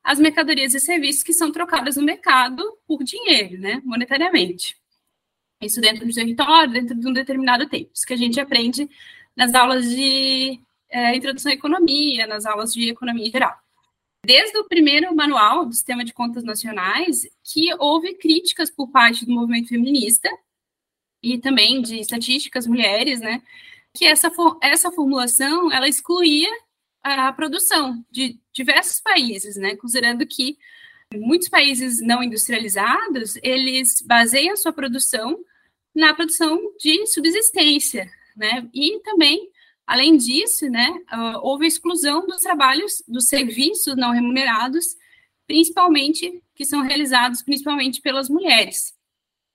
as 0.04 0.20
mercadorias 0.20 0.74
e 0.74 0.80
serviços 0.80 1.24
que 1.24 1.34
são 1.34 1.52
trocadas 1.52 1.96
no 1.96 2.04
mercado 2.04 2.64
por 2.88 3.04
dinheiro, 3.04 3.60
né, 3.60 3.82
monetariamente. 3.84 4.76
Isso 5.62 5.82
dentro 5.82 6.06
do 6.06 6.14
território, 6.14 6.74
dentro 6.74 6.96
de 6.96 7.08
um 7.08 7.14
determinado 7.14 7.68
tempo. 7.70 7.92
Isso 7.94 8.06
que 8.06 8.14
a 8.14 8.18
gente 8.18 8.40
aprende 8.40 8.90
nas 9.36 9.54
aulas 9.54 9.90
de 9.90 10.60
é, 10.90 11.16
introdução 11.16 11.52
à 11.52 11.56
economia, 11.56 12.28
nas 12.28 12.46
aulas 12.46 12.74
de 12.74 12.90
economia 12.90 13.28
em 13.28 13.32
geral. 13.32 13.58
Desde 14.24 14.58
o 14.58 14.66
primeiro 14.66 15.16
manual 15.16 15.66
do 15.66 15.74
Sistema 15.74 16.06
de 16.06 16.14
Contas 16.14 16.44
Nacionais, 16.44 17.28
que 17.44 17.74
houve 17.80 18.14
críticas 18.16 18.70
por 18.70 18.90
parte 18.90 19.26
do 19.26 19.32
movimento 19.32 19.70
feminista 19.70 20.30
e 21.24 21.40
também 21.40 21.82
de 21.82 22.00
estatísticas 22.00 22.68
mulheres, 22.68 23.20
né, 23.20 23.42
que 23.96 24.06
essa, 24.06 24.32
essa 24.62 24.92
formulação, 24.92 25.72
ela 25.72 25.88
excluía 25.88 26.50
a 27.04 27.34
produção 27.34 28.06
de 28.12 28.40
diversos 28.54 29.02
países, 29.02 29.56
né, 29.56 29.76
considerando 29.76 30.26
que 30.26 30.58
muitos 31.16 31.50
países 31.50 32.00
não 32.00 32.24
industrializados, 32.24 33.36
eles 33.42 34.02
baseiam 34.06 34.56
sua 34.56 34.72
produção 34.72 35.44
na 35.94 36.14
produção 36.14 36.60
de 36.80 37.06
subsistência, 37.08 38.10
né, 38.36 38.68
e 38.74 39.00
também, 39.02 39.50
além 39.86 40.18
disso, 40.18 40.70
né, 40.70 40.94
houve 41.42 41.66
a 41.66 41.68
exclusão 41.68 42.26
dos 42.26 42.42
trabalhos, 42.42 43.04
dos 43.08 43.26
serviços 43.26 43.96
não 43.96 44.12
remunerados, 44.12 44.96
principalmente, 45.48 46.42
que 46.56 46.66
são 46.66 46.82
realizados 46.82 47.42
principalmente 47.42 48.02
pelas 48.02 48.30
mulheres. 48.30 48.94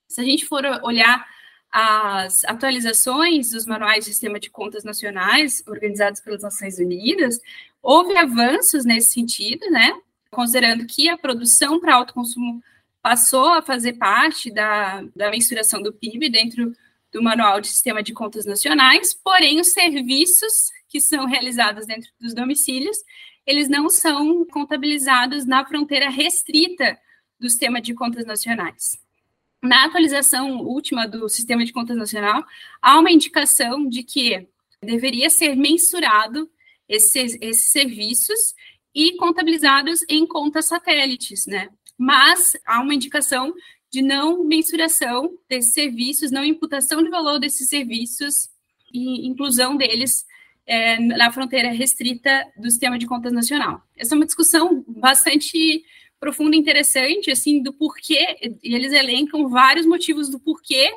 Se 0.07 0.21
a 0.21 0.23
gente 0.23 0.45
for 0.45 0.63
olhar 0.83 1.27
as 1.71 2.43
atualizações 2.45 3.51
dos 3.51 3.65
manuais 3.65 4.05
de 4.05 4.11
sistema 4.11 4.39
de 4.39 4.49
contas 4.49 4.83
nacionais 4.83 5.61
organizados 5.67 6.21
pelas 6.21 6.41
Nações 6.41 6.79
Unidas, 6.79 7.39
houve 7.81 8.15
avanços 8.15 8.85
nesse 8.85 9.11
sentido, 9.11 9.69
né? 9.69 9.91
Considerando 10.31 10.85
que 10.85 11.09
a 11.09 11.17
produção 11.17 11.79
para 11.79 11.95
autoconsumo 11.95 12.63
passou 13.01 13.49
a 13.53 13.61
fazer 13.61 13.93
parte 13.93 14.51
da, 14.51 15.01
da 15.15 15.29
mensuração 15.29 15.81
do 15.81 15.93
PIB 15.93 16.29
dentro 16.29 16.73
do 17.17 17.23
manual 17.23 17.59
de 17.59 17.67
sistema 17.67 18.03
de 18.03 18.13
contas 18.13 18.45
nacionais, 18.45 19.13
porém 19.13 19.59
os 19.59 19.73
serviços 19.73 20.71
que 20.87 21.01
são 21.01 21.25
realizados 21.25 21.85
dentro 21.85 22.09
dos 22.19 22.33
domicílios, 22.33 22.97
eles 23.45 23.67
não 23.67 23.89
são 23.89 24.45
contabilizados 24.45 25.45
na 25.45 25.65
fronteira 25.65 26.09
restrita 26.09 26.97
do 27.39 27.49
sistema 27.49 27.81
de 27.81 27.93
contas 27.93 28.25
nacionais 28.25 28.99
na 29.61 29.85
atualização 29.85 30.59
última 30.59 31.07
do 31.07 31.27
Sistema 31.27 31.65
de 31.65 31.73
Contas 31.73 31.97
Nacional, 31.97 32.45
há 32.81 32.99
uma 32.99 33.11
indicação 33.11 33.87
de 33.87 34.03
que 34.03 34.47
deveria 34.81 35.29
ser 35.29 35.55
mensurado 35.55 36.49
esses, 36.87 37.37
esses 37.41 37.71
serviços 37.71 38.53
e 38.93 39.17
contabilizados 39.17 40.03
em 40.07 40.25
contas 40.25 40.65
satélites, 40.65 41.45
né? 41.45 41.69
Mas 41.97 42.55
há 42.65 42.79
uma 42.81 42.93
indicação 42.93 43.53
de 43.91 44.01
não 44.01 44.43
mensuração 44.43 45.31
desses 45.49 45.73
serviços, 45.73 46.31
não 46.31 46.43
imputação 46.43 47.01
de 47.03 47.09
valor 47.09 47.39
desses 47.39 47.69
serviços 47.69 48.49
e 48.93 49.27
inclusão 49.27 49.75
deles 49.77 50.25
é, 50.65 50.99
na 50.99 51.31
fronteira 51.31 51.71
restrita 51.71 52.45
do 52.57 52.69
Sistema 52.69 52.97
de 52.97 53.07
Contas 53.07 53.31
Nacional. 53.31 53.81
Essa 53.95 54.13
é 54.13 54.17
uma 54.17 54.25
discussão 54.25 54.83
bastante 54.87 55.83
profunda 56.19 56.55
e 56.55 56.59
interessante, 56.59 57.31
assim, 57.31 57.61
do 57.61 57.71
porquê, 57.71 58.37
e 58.63 58.75
eles 58.75 58.91
elencam 58.91 59.47
vários 59.49 59.85
motivos 59.85 60.29
do 60.29 60.39
porquê 60.39 60.91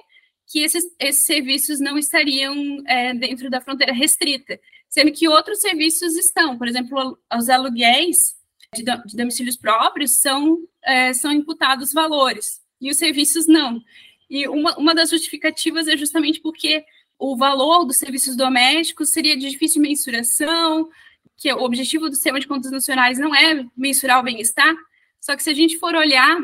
que 0.51 0.61
esses, 0.61 0.85
esses 0.99 1.25
serviços 1.25 1.79
não 1.79 1.97
estariam 1.97 2.83
é, 2.87 3.15
dentro 3.15 3.49
da 3.49 3.61
fronteira 3.61 3.93
restrita, 3.93 4.59
sendo 4.89 5.13
que 5.13 5.29
outros 5.29 5.61
serviços 5.61 6.17
estão, 6.17 6.59
por 6.59 6.67
exemplo, 6.67 7.17
os 7.39 7.49
aluguéis 7.49 8.35
de, 8.75 8.85
domicílios 9.15 9.57
próprios 9.57 10.21
são, 10.21 10.59
é, 10.83 11.13
são 11.13 11.31
imputados 11.31 11.93
valores, 11.93 12.60
e 12.81 12.91
os 12.91 12.97
serviços 12.97 13.47
não. 13.47 13.83
E 14.29 14.47
uma, 14.49 14.77
uma 14.77 14.95
das 14.95 15.11
justificativas 15.11 15.89
é 15.89 15.97
justamente 15.97 16.41
porque 16.41 16.85
o 17.19 17.37
valor 17.37 17.85
dos 17.85 17.99
serviços 17.99 18.37
domésticos 18.37 19.11
seria 19.11 19.37
de 19.37 19.51
difícil 19.51 19.83
mensuração, 19.83 20.89
que 21.37 21.53
o 21.53 21.63
objetivo 21.63 22.09
do 22.09 22.15
sistema 22.15 22.41
de 22.41 22.47
contas 22.47 22.71
nacionais 22.71 23.19
não 23.19 23.35
é 23.35 23.67
mensurar 23.77 24.21
o 24.21 24.23
bem-estar, 24.23 24.75
só 25.21 25.37
que 25.37 25.43
se 25.43 25.51
a 25.51 25.55
gente 25.55 25.79
for 25.79 25.95
olhar 25.95 26.39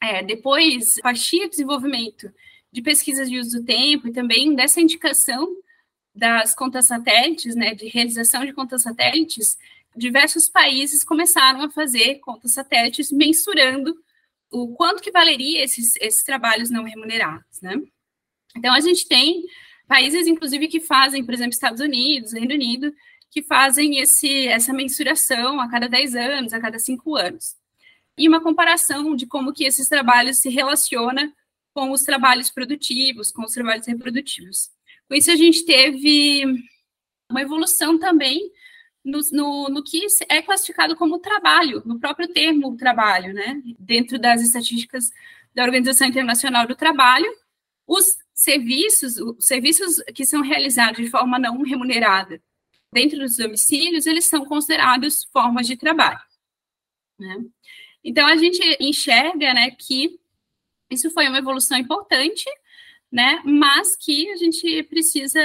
é, 0.00 0.22
depois, 0.22 0.98
a 0.98 1.02
partir 1.02 1.40
do 1.40 1.50
desenvolvimento 1.50 2.32
de 2.72 2.82
pesquisas 2.82 3.30
de 3.30 3.38
uso 3.38 3.60
do 3.60 3.64
tempo 3.64 4.08
e 4.08 4.12
também 4.12 4.54
dessa 4.54 4.80
indicação 4.80 5.48
das 6.14 6.54
contas 6.54 6.86
satélites, 6.86 7.54
né, 7.54 7.74
de 7.74 7.86
realização 7.86 8.44
de 8.44 8.52
contas 8.52 8.82
satélites, 8.82 9.56
diversos 9.96 10.48
países 10.48 11.04
começaram 11.04 11.62
a 11.62 11.70
fazer 11.70 12.16
contas 12.16 12.52
satélites 12.52 13.12
mensurando 13.12 13.94
o 14.52 14.74
quanto 14.74 15.02
que 15.02 15.10
valeria 15.10 15.64
esses, 15.64 15.96
esses 15.96 16.22
trabalhos 16.22 16.70
não 16.70 16.84
remunerados, 16.84 17.60
né? 17.60 17.74
Então, 18.56 18.74
a 18.74 18.80
gente 18.80 19.08
tem 19.08 19.44
países, 19.88 20.26
inclusive, 20.26 20.68
que 20.68 20.80
fazem, 20.80 21.24
por 21.24 21.32
exemplo, 21.32 21.52
Estados 21.52 21.80
Unidos, 21.80 22.32
Reino 22.32 22.54
Unido, 22.54 22.92
que 23.30 23.42
fazem 23.42 23.98
esse, 23.98 24.46
essa 24.48 24.72
mensuração 24.72 25.58
a 25.60 25.70
cada 25.70 25.88
10 25.88 26.14
anos, 26.14 26.52
a 26.52 26.60
cada 26.60 26.78
5 26.78 27.16
anos 27.16 27.56
e 28.16 28.28
uma 28.28 28.42
comparação 28.42 29.16
de 29.16 29.26
como 29.26 29.52
que 29.52 29.64
esses 29.64 29.88
trabalhos 29.88 30.38
se 30.38 30.48
relacionam 30.48 31.32
com 31.74 31.90
os 31.90 32.02
trabalhos 32.02 32.50
produtivos, 32.50 33.32
com 33.32 33.42
os 33.44 33.52
trabalhos 33.52 33.86
reprodutivos. 33.86 34.70
Com 35.08 35.14
isso, 35.14 35.30
a 35.30 35.36
gente 35.36 35.64
teve 35.64 36.44
uma 37.30 37.40
evolução 37.40 37.98
também 37.98 38.50
no, 39.04 39.20
no, 39.32 39.68
no, 39.68 39.82
que 39.82 40.06
é 40.28 40.42
classificado 40.42 40.96
como 40.96 41.18
trabalho, 41.18 41.82
no 41.84 41.98
próprio 41.98 42.28
termo 42.28 42.76
trabalho, 42.76 43.32
né? 43.32 43.60
Dentro 43.78 44.18
das 44.18 44.42
estatísticas 44.42 45.10
da 45.54 45.64
Organização 45.64 46.06
Internacional 46.06 46.66
do 46.66 46.76
Trabalho, 46.76 47.30
os 47.86 48.16
serviços, 48.34 49.16
os 49.18 49.44
serviços 49.44 49.96
que 50.14 50.24
são 50.24 50.42
realizados 50.42 51.04
de 51.04 51.10
forma 51.10 51.38
não 51.38 51.62
remunerada 51.62 52.40
dentro 52.92 53.18
dos 53.18 53.36
domicílios, 53.36 54.06
eles 54.06 54.26
são 54.26 54.44
considerados 54.44 55.24
formas 55.32 55.66
de 55.66 55.76
trabalho. 55.76 56.20
Né? 57.18 57.44
Então, 58.04 58.26
a 58.26 58.36
gente 58.36 58.60
enxerga 58.80 59.54
né, 59.54 59.70
que 59.70 60.20
isso 60.90 61.10
foi 61.10 61.26
uma 61.28 61.38
evolução 61.38 61.78
importante, 61.78 62.44
né, 63.10 63.40
mas 63.44 63.96
que 63.96 64.30
a 64.30 64.36
gente 64.36 64.82
precisa 64.84 65.40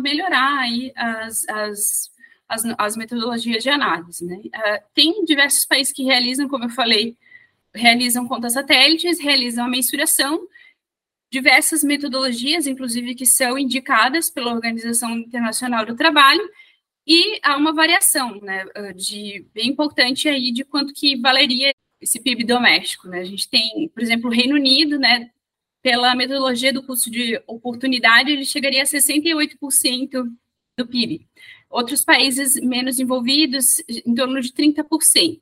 melhorar 0.00 0.60
aí 0.60 0.92
as, 0.94 1.48
as, 1.48 2.10
as, 2.48 2.62
as 2.78 2.96
metodologias 2.96 3.62
de 3.62 3.70
análise. 3.70 4.24
Né? 4.24 4.36
Uh, 4.46 4.84
tem 4.94 5.24
diversos 5.24 5.64
países 5.64 5.92
que 5.92 6.04
realizam, 6.04 6.48
como 6.48 6.64
eu 6.64 6.70
falei, 6.70 7.16
realizam 7.74 8.26
contas 8.26 8.54
satélites, 8.54 9.20
realizam 9.20 9.64
a 9.64 9.68
mensuração, 9.68 10.46
diversas 11.30 11.82
metodologias, 11.84 12.66
inclusive 12.66 13.14
que 13.14 13.26
são 13.26 13.58
indicadas 13.58 14.30
pela 14.30 14.52
Organização 14.52 15.10
Internacional 15.18 15.84
do 15.84 15.96
Trabalho, 15.96 16.48
e 17.06 17.38
há 17.42 17.56
uma 17.56 17.72
variação, 17.72 18.40
né, 18.40 18.64
de 18.96 19.46
bem 19.54 19.68
importante 19.68 20.28
aí 20.28 20.50
de 20.50 20.64
quanto 20.64 20.92
que 20.92 21.16
valeria 21.16 21.72
esse 22.00 22.20
PIB 22.20 22.44
doméstico, 22.44 23.08
né? 23.08 23.20
A 23.20 23.24
gente 23.24 23.48
tem, 23.48 23.88
por 23.94 24.02
exemplo, 24.02 24.28
o 24.28 24.32
Reino 24.32 24.56
Unido, 24.56 24.98
né, 24.98 25.30
pela 25.82 26.16
metodologia 26.16 26.72
do 26.72 26.82
custo 26.82 27.08
de 27.10 27.40
oportunidade, 27.46 28.32
ele 28.32 28.44
chegaria 28.44 28.82
a 28.82 28.86
68% 28.86 30.24
do 30.76 30.86
PIB. 30.86 31.26
Outros 31.76 32.02
países 32.02 32.58
menos 32.62 32.98
envolvidos, 32.98 33.82
em 33.86 34.14
torno 34.14 34.40
de 34.40 34.50
30%. 34.50 35.40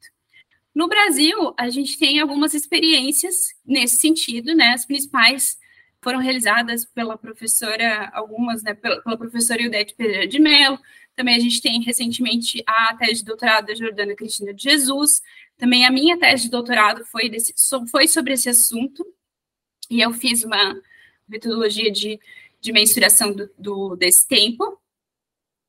No 0.75 0.88
Brasil, 0.88 1.55
a 1.57 1.70
gente 1.70 1.97
tem 1.97 2.18
algumas 2.18 2.55
experiências 2.55 3.55
nesse 3.64 3.99
sentido, 3.99 4.53
né? 4.53 4.73
As 4.73 4.85
principais 4.85 5.57
foram 6.03 6.18
realizadas 6.18 6.85
pela 6.85 7.16
professora, 7.16 8.11
algumas, 8.12 8.64
né, 8.64 8.75
pela, 8.75 9.01
pela 9.01 9.16
professora 9.16 9.62
Ildete 9.62 9.94
Pereira 9.94 10.27
de 10.27 10.40
Mello. 10.40 10.77
Também 11.14 11.37
a 11.37 11.38
gente 11.38 11.62
tem 11.62 11.81
recentemente 11.81 12.64
a 12.66 12.97
tese 12.97 13.20
de 13.20 13.27
doutorado 13.27 13.66
da 13.66 13.75
Jordana 13.77 14.16
Cristina 14.16 14.53
de 14.53 14.64
Jesus. 14.64 15.23
Também 15.57 15.87
a 15.87 15.90
minha 15.92 16.18
tese 16.18 16.47
de 16.47 16.51
doutorado 16.51 17.05
foi, 17.05 17.29
desse, 17.29 17.55
foi 17.88 18.09
sobre 18.09 18.33
esse 18.33 18.49
assunto. 18.49 19.07
E 19.88 20.01
eu 20.01 20.12
fiz 20.12 20.42
uma 20.42 20.83
metodologia 21.29 21.92
de, 21.92 22.18
de 22.61 22.73
mensuração 22.73 23.33
do, 23.33 23.49
do 23.57 23.94
desse 23.94 24.27
tempo. 24.27 24.81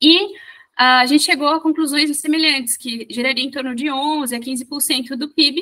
E 0.02 0.34
a 0.76 1.06
gente 1.06 1.24
chegou 1.24 1.48
a 1.48 1.62
conclusões 1.62 2.16
semelhantes, 2.18 2.76
que 2.76 3.08
geraria 3.10 3.44
em 3.44 3.52
torno 3.52 3.74
de 3.74 3.86
11% 3.86 4.36
a 4.36 4.40
15% 4.40 5.16
do 5.16 5.30
PIB, 5.30 5.62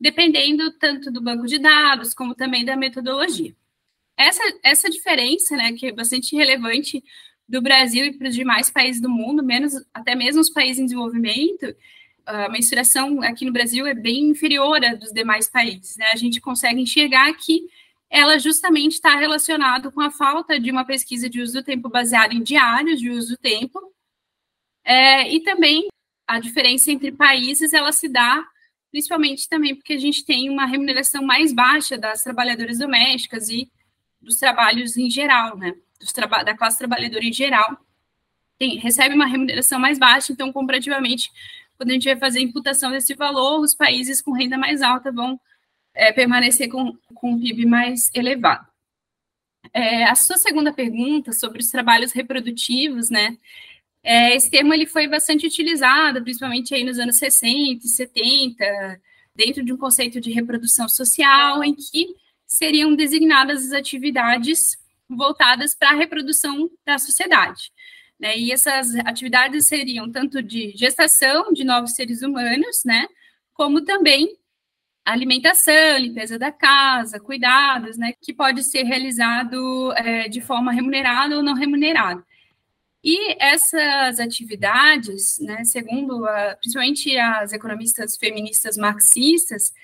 dependendo 0.00 0.72
tanto 0.78 1.10
do 1.10 1.20
banco 1.20 1.46
de 1.46 1.58
dados 1.58 2.14
como 2.14 2.34
também 2.34 2.64
da 2.64 2.76
metodologia. 2.76 3.54
Essa, 4.16 4.42
essa 4.62 4.88
diferença, 4.88 5.56
né, 5.56 5.72
que 5.72 5.86
é 5.86 5.92
bastante 5.92 6.34
relevante 6.34 7.02
do 7.48 7.60
Brasil 7.60 8.06
e 8.06 8.12
para 8.12 8.28
os 8.28 8.34
demais 8.34 8.70
países 8.70 9.02
do 9.02 9.10
mundo, 9.10 9.42
menos 9.42 9.74
até 9.92 10.14
mesmo 10.14 10.40
os 10.40 10.50
países 10.50 10.78
em 10.78 10.84
desenvolvimento, 10.86 11.74
a 12.24 12.48
mensuração 12.48 13.22
aqui 13.22 13.44
no 13.44 13.52
Brasil 13.52 13.86
é 13.86 13.94
bem 13.94 14.30
inferior 14.30 14.82
à 14.82 14.94
dos 14.94 15.12
demais 15.12 15.48
países. 15.48 15.96
Né? 15.96 16.06
A 16.12 16.16
gente 16.16 16.40
consegue 16.40 16.80
enxergar 16.80 17.32
que 17.34 17.68
ela 18.08 18.38
justamente 18.38 18.92
está 18.92 19.16
relacionada 19.16 19.90
com 19.90 20.00
a 20.00 20.10
falta 20.10 20.58
de 20.58 20.70
uma 20.70 20.84
pesquisa 20.84 21.28
de 21.28 21.40
uso 21.40 21.54
do 21.54 21.62
tempo 21.62 21.88
baseada 21.88 22.32
em 22.32 22.42
diários 22.42 23.00
de 23.00 23.10
uso 23.10 23.30
do 23.30 23.36
tempo, 23.36 23.80
é, 24.84 25.32
e 25.32 25.40
também 25.40 25.88
a 26.26 26.38
diferença 26.38 26.90
entre 26.90 27.12
países 27.12 27.72
ela 27.72 27.92
se 27.92 28.08
dá 28.08 28.44
principalmente 28.90 29.48
também 29.48 29.74
porque 29.74 29.94
a 29.94 29.98
gente 29.98 30.24
tem 30.24 30.48
uma 30.48 30.66
remuneração 30.66 31.20
mais 31.20 31.52
baixa 31.52 31.98
das 31.98 32.22
trabalhadoras 32.22 32.78
domésticas 32.78 33.48
e 33.48 33.68
dos 34.20 34.36
trabalhos 34.36 34.96
em 34.96 35.10
geral, 35.10 35.56
né? 35.56 35.74
Traba 36.14 36.44
da 36.44 36.56
classe 36.56 36.78
trabalhadora 36.78 37.24
em 37.24 37.32
geral, 37.32 37.76
tem, 38.58 38.78
recebe 38.78 39.14
uma 39.14 39.26
remuneração 39.26 39.80
mais 39.80 39.98
baixa, 39.98 40.32
então, 40.32 40.52
comparativamente, 40.52 41.30
quando 41.76 41.90
a 41.90 41.92
gente 41.94 42.04
vai 42.04 42.16
fazer 42.16 42.38
a 42.38 42.42
imputação 42.42 42.90
desse 42.90 43.14
valor, 43.14 43.60
os 43.60 43.74
países 43.74 44.22
com 44.22 44.32
renda 44.32 44.56
mais 44.56 44.80
alta 44.80 45.10
vão 45.10 45.40
é, 45.92 46.12
permanecer 46.12 46.68
com, 46.68 46.96
com 47.14 47.32
um 47.32 47.40
PIB 47.40 47.66
mais 47.66 48.10
elevado. 48.14 48.66
É, 49.72 50.04
a 50.04 50.14
sua 50.14 50.36
segunda 50.36 50.72
pergunta 50.72 51.32
sobre 51.32 51.60
os 51.60 51.70
trabalhos 51.70 52.12
reprodutivos, 52.12 53.10
né? 53.10 53.36
É, 54.04 54.36
esse 54.36 54.50
termo 54.50 54.74
ele 54.74 54.86
foi 54.86 55.08
bastante 55.08 55.46
utilizado, 55.46 56.22
principalmente 56.22 56.74
aí 56.74 56.84
nos 56.84 56.98
anos 56.98 57.16
60 57.16 57.86
e 57.86 57.88
70, 57.88 59.00
dentro 59.34 59.64
de 59.64 59.72
um 59.72 59.78
conceito 59.78 60.20
de 60.20 60.30
reprodução 60.30 60.86
social, 60.88 61.64
em 61.64 61.74
que 61.74 62.14
seriam 62.46 62.94
designadas 62.94 63.64
as 63.64 63.72
atividades 63.72 64.76
voltadas 65.08 65.74
para 65.74 65.90
a 65.90 65.94
reprodução 65.94 66.70
da 66.84 66.98
sociedade. 66.98 67.72
Né? 68.20 68.38
E 68.38 68.52
essas 68.52 68.94
atividades 68.96 69.66
seriam 69.66 70.10
tanto 70.10 70.42
de 70.42 70.72
gestação 70.76 71.50
de 71.52 71.64
novos 71.64 71.94
seres 71.94 72.20
humanos, 72.22 72.82
né? 72.84 73.06
como 73.54 73.82
também 73.82 74.36
alimentação, 75.04 75.98
limpeza 75.98 76.38
da 76.38 76.52
casa, 76.52 77.18
cuidados, 77.18 77.96
né? 77.96 78.12
que 78.20 78.34
pode 78.34 78.62
ser 78.64 78.82
realizado 78.82 79.92
é, 79.92 80.28
de 80.28 80.42
forma 80.42 80.72
remunerada 80.72 81.36
ou 81.36 81.42
não 81.42 81.54
remunerada. 81.54 82.22
E 83.04 83.36
essas 83.38 84.18
atividades, 84.18 85.38
né, 85.38 85.62
segundo 85.64 86.24
a, 86.24 86.56
principalmente 86.56 87.14
as 87.18 87.52
economistas 87.52 88.16
feministas 88.16 88.78
marxistas, 88.78 89.74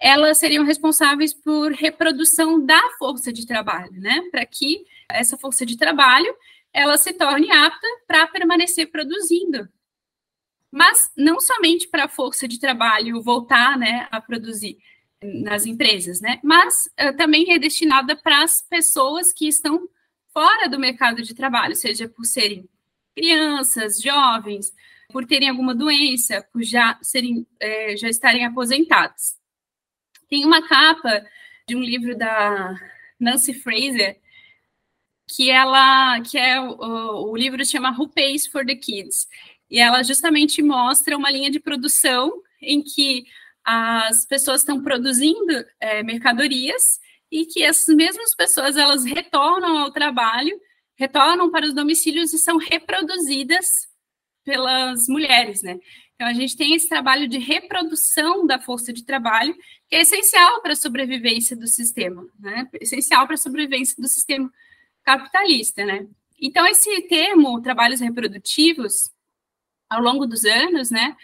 elas 0.00 0.38
seriam 0.38 0.64
responsáveis 0.64 1.32
por 1.32 1.70
reprodução 1.70 2.60
da 2.66 2.82
força 2.98 3.32
de 3.32 3.46
trabalho, 3.46 3.92
né, 4.00 4.20
para 4.32 4.44
que 4.44 4.84
essa 5.08 5.38
força 5.38 5.64
de 5.64 5.76
trabalho 5.76 6.34
ela 6.72 6.98
se 6.98 7.12
torne 7.12 7.48
apta 7.52 7.86
para 8.04 8.26
permanecer 8.26 8.90
produzindo. 8.90 9.68
Mas 10.68 11.08
não 11.16 11.38
somente 11.38 11.86
para 11.86 12.06
a 12.06 12.08
força 12.08 12.48
de 12.48 12.58
trabalho 12.58 13.22
voltar, 13.22 13.78
né, 13.78 14.08
a 14.10 14.20
produzir 14.20 14.76
nas 15.22 15.66
empresas, 15.66 16.20
né, 16.20 16.40
mas 16.42 16.86
uh, 17.00 17.16
também 17.16 17.52
é 17.52 17.60
destinada 17.60 18.16
para 18.16 18.42
as 18.42 18.60
pessoas 18.60 19.32
que 19.32 19.46
estão 19.46 19.88
fora 20.36 20.68
do 20.68 20.78
mercado 20.78 21.22
de 21.22 21.34
trabalho, 21.34 21.74
seja 21.74 22.06
por 22.06 22.26
serem 22.26 22.68
crianças, 23.14 24.02
jovens, 24.02 24.70
por 25.08 25.24
terem 25.24 25.48
alguma 25.48 25.74
doença, 25.74 26.46
por 26.52 26.62
já, 26.62 26.98
serem, 27.00 27.46
é, 27.58 27.96
já 27.96 28.10
estarem 28.10 28.44
aposentados. 28.44 29.34
Tem 30.28 30.44
uma 30.44 30.60
capa 30.68 31.24
de 31.66 31.74
um 31.74 31.80
livro 31.80 32.14
da 32.18 32.74
Nancy 33.18 33.54
Fraser, 33.54 34.20
que 35.26 35.50
ela 35.50 36.20
que 36.20 36.36
é 36.36 36.60
o, 36.60 37.30
o 37.30 37.34
livro 37.34 37.64
chama 37.64 37.96
Who 37.98 38.10
Pays 38.10 38.46
for 38.46 38.62
the 38.62 38.76
Kids 38.76 39.26
e 39.70 39.78
ela 39.80 40.02
justamente 40.02 40.62
mostra 40.62 41.16
uma 41.16 41.30
linha 41.30 41.50
de 41.50 41.58
produção 41.58 42.42
em 42.60 42.82
que 42.82 43.24
as 43.64 44.26
pessoas 44.26 44.60
estão 44.60 44.82
produzindo 44.82 45.64
é, 45.80 46.02
mercadorias 46.02 47.00
e 47.30 47.46
que 47.46 47.62
essas 47.62 47.94
mesmas 47.94 48.34
pessoas 48.34 48.76
elas 48.76 49.04
retornam 49.04 49.78
ao 49.78 49.90
trabalho, 49.90 50.58
retornam 50.96 51.50
para 51.50 51.66
os 51.66 51.74
domicílios 51.74 52.32
e 52.32 52.38
são 52.38 52.56
reproduzidas 52.56 53.66
pelas 54.44 55.08
mulheres, 55.08 55.62
né? 55.62 55.78
Então 56.14 56.26
a 56.28 56.32
gente 56.32 56.56
tem 56.56 56.74
esse 56.74 56.88
trabalho 56.88 57.28
de 57.28 57.38
reprodução 57.38 58.46
da 58.46 58.58
força 58.58 58.92
de 58.92 59.04
trabalho 59.04 59.54
que 59.88 59.96
é 59.96 60.00
essencial 60.00 60.62
para 60.62 60.72
a 60.72 60.76
sobrevivência 60.76 61.56
do 61.56 61.66
sistema, 61.66 62.26
né? 62.38 62.68
Essencial 62.80 63.26
para 63.26 63.34
a 63.34 63.38
sobrevivência 63.38 63.96
do 64.00 64.08
sistema 64.08 64.50
capitalista, 65.04 65.84
né? 65.84 66.06
Então 66.40 66.66
esse 66.66 67.02
termo 67.02 67.60
trabalhos 67.60 68.00
reprodutivos 68.00 69.10
ao 69.90 70.00
longo 70.00 70.26
dos 70.26 70.44
anos, 70.44 70.90
né? 70.90 71.16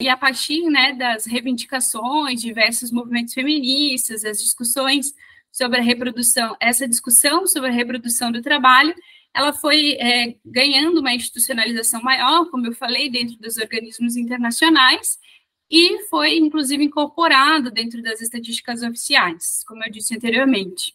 E 0.00 0.08
a 0.08 0.16
partir 0.16 0.62
né, 0.62 0.92
das 0.92 1.26
reivindicações, 1.26 2.40
diversos 2.40 2.92
movimentos 2.92 3.34
feministas, 3.34 4.24
as 4.24 4.40
discussões 4.40 5.12
sobre 5.58 5.80
a 5.80 5.82
reprodução, 5.82 6.56
essa 6.60 6.86
discussão 6.86 7.44
sobre 7.44 7.70
a 7.70 7.72
reprodução 7.72 8.30
do 8.30 8.40
trabalho, 8.40 8.94
ela 9.34 9.52
foi 9.52 9.94
é, 9.94 10.36
ganhando 10.44 11.00
uma 11.00 11.12
institucionalização 11.12 12.00
maior, 12.00 12.48
como 12.48 12.64
eu 12.64 12.72
falei, 12.72 13.10
dentro 13.10 13.36
dos 13.38 13.56
organismos 13.56 14.16
internacionais, 14.16 15.18
e 15.68 16.04
foi, 16.04 16.38
inclusive, 16.38 16.84
incorporado 16.84 17.72
dentro 17.72 18.00
das 18.00 18.20
estatísticas 18.20 18.84
oficiais, 18.84 19.64
como 19.66 19.84
eu 19.84 19.90
disse 19.90 20.14
anteriormente. 20.14 20.94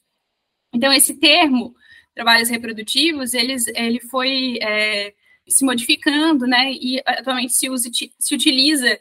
Então, 0.73 0.93
esse 0.93 1.19
termo, 1.19 1.76
trabalhos 2.15 2.49
reprodutivos, 2.49 3.34
eles, 3.34 3.67
ele 3.67 3.99
foi 3.99 4.58
é, 4.62 5.13
se 5.45 5.65
modificando, 5.65 6.47
né, 6.47 6.71
e 6.71 7.04
atualmente 7.06 7.54
se, 7.54 7.69
usa, 7.69 7.89
se 8.17 8.34
utiliza 8.34 8.97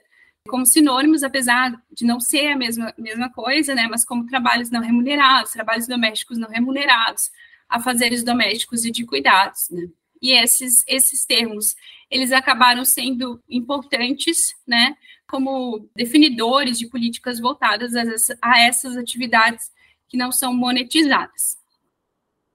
como 0.48 0.66
sinônimos, 0.66 1.22
apesar 1.22 1.80
de 1.90 2.04
não 2.04 2.20
ser 2.20 2.48
a 2.48 2.56
mesma, 2.56 2.92
mesma 2.98 3.30
coisa, 3.30 3.74
né, 3.74 3.86
mas 3.88 4.04
como 4.04 4.26
trabalhos 4.26 4.70
não 4.70 4.80
remunerados, 4.80 5.52
trabalhos 5.52 5.86
domésticos 5.86 6.38
não 6.38 6.48
remunerados, 6.48 7.30
afazeres 7.68 8.22
domésticos 8.22 8.84
e 8.84 8.90
de 8.90 9.04
cuidados, 9.04 9.68
né. 9.70 9.88
E 10.20 10.32
esses, 10.32 10.84
esses 10.86 11.24
termos, 11.24 11.74
eles 12.08 12.30
acabaram 12.30 12.84
sendo 12.84 13.42
importantes, 13.48 14.54
né, 14.66 14.96
como 15.26 15.88
definidores 15.96 16.78
de 16.78 16.86
políticas 16.86 17.40
voltadas 17.40 17.94
a, 17.96 18.02
a 18.40 18.60
essas 18.60 18.96
atividades 18.96 19.70
que 20.08 20.16
não 20.16 20.30
são 20.30 20.54
monetizadas. 20.54 21.56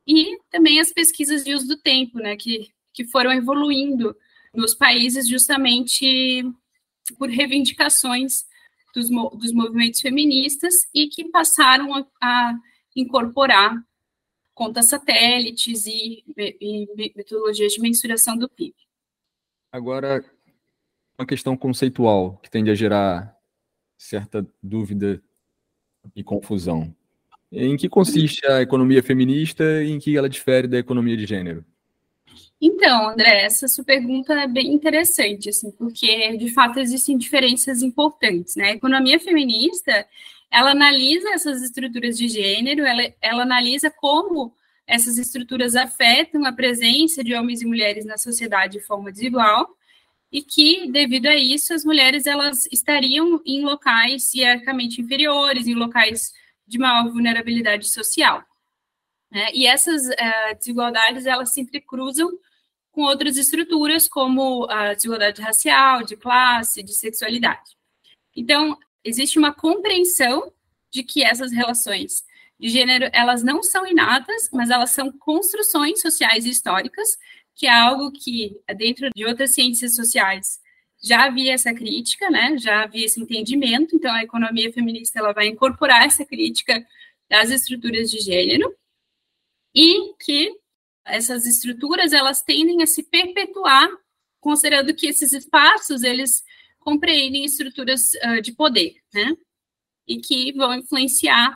E 0.05 0.37
também 0.49 0.79
as 0.79 0.93
pesquisas 0.93 1.43
de 1.43 1.53
uso 1.53 1.67
do 1.67 1.77
tempo, 1.77 2.19
né, 2.19 2.37
que, 2.37 2.71
que 2.93 3.03
foram 3.03 3.31
evoluindo 3.33 4.15
nos 4.53 4.73
países 4.73 5.27
justamente 5.27 6.45
por 7.15 7.29
reivindicações 7.29 8.45
dos, 8.93 9.09
dos 9.09 9.53
movimentos 9.53 9.99
feministas 9.99 10.73
e 10.93 11.07
que 11.07 11.29
passaram 11.29 11.93
a, 11.93 12.05
a 12.21 12.53
incorporar 12.95 13.75
contas 14.53 14.87
satélites 14.89 15.85
e, 15.85 16.23
e, 16.35 17.13
metodologias 17.15 17.73
de 17.73 17.79
mensuração 17.79 18.35
do 18.35 18.49
PIB. 18.49 18.73
Agora, 19.71 20.25
uma 21.17 21.27
questão 21.27 21.55
conceitual 21.55 22.37
que 22.37 22.49
tende 22.49 22.71
a 22.71 22.75
gerar 22.75 23.37
certa 23.97 24.45
dúvida 24.61 25.21
e 26.15 26.23
confusão. 26.23 26.95
Em 27.51 27.77
que 27.77 27.87
consiste 27.87 28.45
a 28.47 28.61
economia 28.61 29.01
feminista 29.01 29.63
e 29.83 29.91
em 29.91 29.99
que 29.99 30.17
ela 30.17 30.29
difere 30.29 30.67
da 30.67 30.77
economia 30.77 31.15
de 31.15 31.25
gênero? 31.25 31.63
Então, 32.59 33.09
André, 33.09 33.43
essa 33.45 33.67
sua 33.67 33.83
pergunta 33.83 34.33
é 34.33 34.47
bem 34.47 34.73
interessante, 34.73 35.49
assim, 35.49 35.71
porque 35.71 36.35
de 36.37 36.51
fato 36.51 36.79
existem 36.79 37.17
diferenças 37.17 37.81
importantes, 37.81 38.55
né? 38.55 38.69
A 38.69 38.75
economia 38.75 39.19
feminista, 39.19 40.05
ela 40.49 40.71
analisa 40.71 41.29
essas 41.29 41.61
estruturas 41.61 42.17
de 42.17 42.27
gênero, 42.27 42.83
ela, 42.85 43.13
ela 43.21 43.43
analisa 43.43 43.91
como 43.91 44.53
essas 44.87 45.17
estruturas 45.17 45.75
afetam 45.75 46.45
a 46.45 46.53
presença 46.53 47.23
de 47.23 47.35
homens 47.35 47.61
e 47.61 47.65
mulheres 47.65 48.05
na 48.05 48.17
sociedade 48.17 48.79
de 48.79 48.85
forma 48.85 49.11
desigual, 49.11 49.67
e 50.31 50.41
que, 50.41 50.89
devido 50.91 51.27
a 51.27 51.35
isso, 51.35 51.73
as 51.73 51.85
mulheres 51.85 52.25
elas 52.25 52.67
estariam 52.71 53.41
em 53.45 53.63
locais 53.63 54.33
hierarquicamente 54.33 55.01
inferiores, 55.01 55.67
em 55.67 55.73
locais 55.73 56.33
de 56.65 56.77
maior 56.77 57.09
vulnerabilidade 57.09 57.87
social. 57.89 58.43
Né? 59.31 59.49
E 59.53 59.67
essas 59.67 60.05
uh, 60.07 60.57
desigualdades 60.57 61.25
elas 61.25 61.53
se 61.53 61.61
entrecruzam 61.61 62.29
com 62.91 63.03
outras 63.03 63.37
estruturas, 63.37 64.07
como 64.07 64.65
a 64.69 64.93
desigualdade 64.93 65.41
racial, 65.41 66.03
de 66.03 66.15
classe, 66.15 66.81
de 66.81 66.93
sexualidade. 66.93 67.77
Então, 68.35 68.77
existe 69.03 69.37
uma 69.37 69.53
compreensão 69.53 70.51
de 70.89 71.03
que 71.03 71.23
essas 71.23 71.51
relações 71.51 72.23
de 72.59 72.69
gênero, 72.69 73.07
elas 73.13 73.43
não 73.43 73.61
são 73.61 73.85
inatas, 73.85 74.49
mas 74.51 74.71
elas 74.71 74.89
são 74.91 75.11
construções 75.11 76.01
sociais 76.01 76.45
e 76.45 76.49
históricas, 76.49 77.07
que 77.55 77.67
é 77.67 77.73
algo 77.73 78.11
que, 78.11 78.59
dentro 78.75 79.09
de 79.15 79.25
outras 79.25 79.53
ciências 79.53 79.95
sociais, 79.95 80.59
já 81.03 81.25
havia 81.25 81.53
essa 81.53 81.73
crítica, 81.73 82.29
né? 82.31 82.57
Já 82.57 82.83
havia 82.83 83.05
esse 83.05 83.21
entendimento. 83.21 83.95
Então, 83.95 84.11
a 84.11 84.23
economia 84.23 84.73
feminista 84.73 85.19
ela 85.19 85.33
vai 85.33 85.47
incorporar 85.47 86.05
essa 86.05 86.25
crítica 86.25 86.83
das 87.29 87.51
estruturas 87.51 88.09
de 88.09 88.19
gênero 88.19 88.73
e 89.77 90.15
que 90.15 90.51
essas 91.05 91.45
estruturas 91.45 92.11
elas 92.11 92.41
tendem 92.41 92.81
a 92.81 92.87
se 92.87 93.03
perpetuar, 93.03 93.87
considerando 94.41 94.91
que 94.95 95.05
esses 95.05 95.31
espaços 95.33 96.01
eles 96.01 96.43
compreendem 96.79 97.45
estruturas 97.45 98.09
uh, 98.25 98.41
de 98.41 98.53
poder, 98.53 98.95
né? 99.13 99.37
E 100.07 100.19
que 100.19 100.51
vão 100.53 100.73
influenciar 100.73 101.55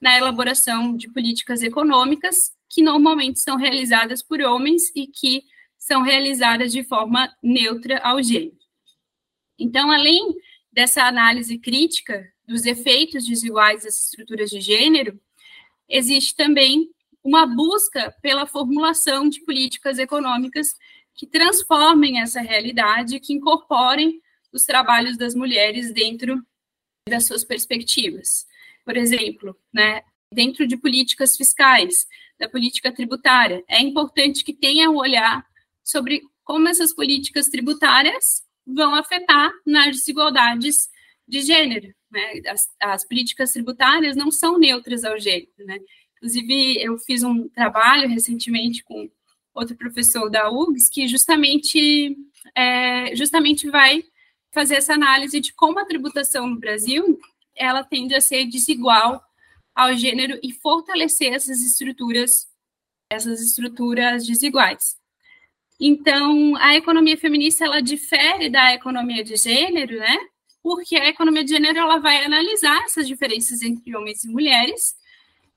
na 0.00 0.16
elaboração 0.16 0.96
de 0.96 1.12
políticas 1.12 1.62
econômicas 1.62 2.52
que 2.70 2.82
normalmente 2.82 3.38
são 3.40 3.56
realizadas 3.56 4.22
por 4.22 4.40
homens 4.40 4.84
e 4.96 5.06
que 5.06 5.42
são 5.76 6.00
realizadas 6.02 6.72
de 6.72 6.82
forma 6.84 7.30
neutra 7.42 7.98
ao 7.98 8.22
gênero. 8.22 8.56
Então, 9.58 9.90
além 9.90 10.34
dessa 10.72 11.02
análise 11.04 11.58
crítica 11.58 12.32
dos 12.46 12.64
efeitos 12.64 13.26
desiguais 13.26 13.82
das 13.84 14.04
estruturas 14.04 14.48
de 14.48 14.60
gênero, 14.60 15.20
existe 15.88 16.34
também 16.34 16.88
uma 17.28 17.44
busca 17.44 18.14
pela 18.22 18.46
formulação 18.46 19.28
de 19.28 19.44
políticas 19.44 19.98
econômicas 19.98 20.68
que 21.14 21.26
transformem 21.26 22.20
essa 22.20 22.40
realidade, 22.40 23.20
que 23.20 23.34
incorporem 23.34 24.18
os 24.50 24.64
trabalhos 24.64 25.18
das 25.18 25.34
mulheres 25.34 25.92
dentro 25.92 26.42
das 27.06 27.26
suas 27.26 27.44
perspectivas. 27.44 28.46
Por 28.82 28.96
exemplo, 28.96 29.54
né, 29.72 30.02
dentro 30.32 30.66
de 30.66 30.78
políticas 30.78 31.36
fiscais, 31.36 32.06
da 32.38 32.48
política 32.48 32.92
tributária, 32.92 33.62
é 33.68 33.80
importante 33.80 34.42
que 34.44 34.54
tenha 34.54 34.88
um 34.90 34.96
olhar 34.96 35.44
sobre 35.84 36.22
como 36.44 36.68
essas 36.68 36.94
políticas 36.94 37.48
tributárias 37.48 38.24
vão 38.66 38.94
afetar 38.94 39.50
nas 39.66 39.96
desigualdades 39.96 40.88
de 41.26 41.42
gênero. 41.42 41.92
Né? 42.10 42.40
As, 42.46 42.66
as, 42.80 43.06
políticas 43.06 43.50
tributárias 43.50 44.16
não 44.16 44.30
são 44.30 44.58
neutras 44.58 45.04
ao 45.04 45.18
gênero. 45.18 45.50
Né? 45.58 45.78
Inclusive, 46.18 46.82
eu 46.82 46.98
fiz 46.98 47.22
um 47.22 47.48
trabalho 47.48 48.08
recentemente 48.08 48.84
com 48.84 49.08
outro 49.54 49.76
professor 49.76 50.28
da 50.28 50.50
URGS 50.50 50.88
que 50.88 51.08
justamente, 51.08 52.16
é, 52.54 53.14
justamente 53.14 53.70
vai 53.70 54.02
fazer 54.52 54.76
essa 54.76 54.94
análise 54.94 55.40
de 55.40 55.52
como 55.52 55.78
a 55.78 55.84
tributação 55.84 56.46
no 56.46 56.58
Brasil 56.58 57.18
ela 57.54 57.82
tende 57.82 58.14
a 58.14 58.20
ser 58.20 58.46
desigual 58.46 59.22
ao 59.74 59.94
gênero 59.94 60.38
e 60.42 60.52
fortalecer 60.52 61.32
essas 61.32 61.60
estruturas, 61.60 62.48
essas 63.10 63.40
estruturas 63.40 64.26
desiguais. 64.26 64.96
Então, 65.80 66.56
a 66.56 66.74
economia 66.74 67.16
feminista 67.16 67.64
ela 67.64 67.80
difere 67.80 68.50
da 68.50 68.74
economia 68.74 69.22
de 69.22 69.36
gênero, 69.36 69.96
né? 69.98 70.16
Porque 70.62 70.96
a 70.96 71.08
economia 71.08 71.44
de 71.44 71.50
gênero 71.50 71.78
ela 71.78 71.98
vai 71.98 72.24
analisar 72.24 72.82
essas 72.84 73.06
diferenças 73.06 73.62
entre 73.62 73.94
homens 73.96 74.24
e 74.24 74.28
mulheres, 74.28 74.96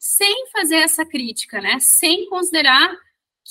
sem 0.01 0.47
fazer 0.47 0.77
essa 0.77 1.05
crítica, 1.05 1.61
né? 1.61 1.77
Sem 1.79 2.27
considerar 2.27 2.91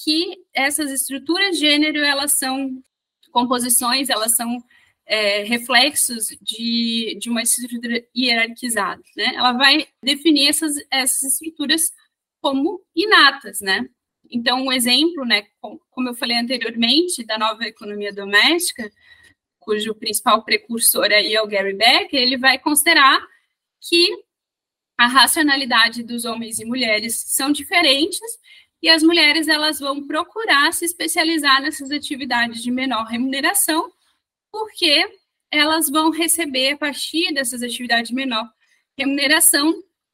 que 0.02 0.44
essas 0.52 0.90
estruturas 0.90 1.52
de 1.56 1.60
gênero 1.60 2.00
elas 2.00 2.32
são 2.32 2.82
composições, 3.30 4.10
elas 4.10 4.34
são 4.34 4.58
é, 5.06 5.44
reflexos 5.44 6.26
de, 6.42 7.16
de 7.20 7.30
uma 7.30 7.42
estrutura 7.42 8.04
hierarquizada, 8.16 9.00
né? 9.16 9.32
Ela 9.36 9.52
vai 9.52 9.86
definir 10.02 10.48
essas, 10.48 10.74
essas 10.90 11.34
estruturas 11.34 11.92
como 12.40 12.82
inatas, 12.96 13.60
né? 13.60 13.88
Então, 14.28 14.64
um 14.66 14.72
exemplo, 14.72 15.24
né, 15.24 15.46
como 15.60 16.08
eu 16.08 16.14
falei 16.14 16.36
anteriormente, 16.36 17.24
da 17.24 17.38
nova 17.38 17.64
economia 17.64 18.12
doméstica, 18.12 18.90
cujo 19.58 19.94
principal 19.94 20.44
precursor 20.44 21.06
aí 21.12 21.34
é 21.34 21.42
o 21.42 21.46
Gary 21.46 21.74
Becker, 21.74 22.20
ele 22.20 22.36
vai 22.36 22.58
considerar 22.58 23.20
que 23.80 24.24
a 25.00 25.06
racionalidade 25.06 26.02
dos 26.02 26.26
homens 26.26 26.58
e 26.58 26.64
mulheres 26.66 27.24
são 27.28 27.50
diferentes 27.50 28.20
e 28.82 28.88
as 28.90 29.02
mulheres 29.02 29.48
elas 29.48 29.80
vão 29.80 30.06
procurar 30.06 30.74
se 30.74 30.84
especializar 30.84 31.62
nessas 31.62 31.90
atividades 31.90 32.62
de 32.62 32.70
menor 32.70 33.04
remuneração, 33.04 33.90
porque 34.52 35.10
elas 35.50 35.88
vão 35.88 36.10
receber 36.10 36.72
a 36.72 36.76
partir 36.76 37.32
dessas 37.32 37.62
atividades 37.62 38.10
de 38.10 38.14
menor 38.14 38.46
remuneração 38.94 39.72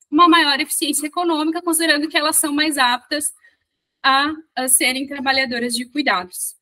uma 0.08 0.28
maior 0.28 0.60
eficiência 0.60 1.08
econômica, 1.08 1.60
considerando 1.60 2.08
que 2.08 2.16
elas 2.16 2.36
são 2.36 2.52
mais 2.52 2.78
aptas 2.78 3.34
a, 4.04 4.32
a 4.54 4.68
serem 4.68 5.08
trabalhadoras 5.08 5.74
de 5.74 5.84
cuidados. 5.84 6.54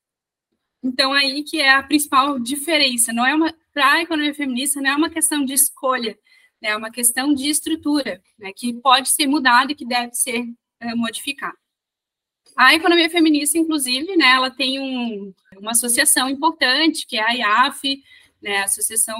Então, 0.82 1.12
aí 1.12 1.44
que 1.44 1.60
é 1.60 1.74
a 1.74 1.82
principal 1.82 2.38
diferença. 2.38 3.12
Não 3.12 3.26
é 3.26 3.34
uma 3.34 3.54
para 3.74 3.92
a 3.92 4.02
economia 4.02 4.32
feminista 4.32 4.80
não 4.80 4.90
é 4.90 4.94
uma 4.94 5.10
questão 5.10 5.44
de 5.44 5.52
escolha, 5.52 6.16
é 6.64 6.74
uma 6.76 6.90
questão 6.90 7.34
de 7.34 7.48
estrutura, 7.48 8.22
né, 8.38 8.50
que 8.56 8.72
pode 8.72 9.10
ser 9.10 9.26
mudada 9.26 9.72
e 9.72 9.74
que 9.74 9.84
deve 9.86 10.14
ser 10.14 10.44
é, 10.80 10.94
modificada. 10.94 11.56
A 12.56 12.74
economia 12.74 13.10
feminista, 13.10 13.58
inclusive, 13.58 14.16
né, 14.16 14.30
ela 14.30 14.50
tem 14.50 14.80
um, 14.80 15.34
uma 15.58 15.72
associação 15.72 16.28
importante, 16.28 17.06
que 17.06 17.18
é 17.18 17.22
a 17.22 17.34
IAF, 17.34 18.02
né, 18.40 18.62
Associação, 18.62 19.18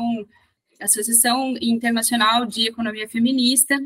Associação 0.81 1.55
Internacional 1.61 2.47
de 2.47 2.69
Economia 2.69 3.09
Feminista, 3.09 3.79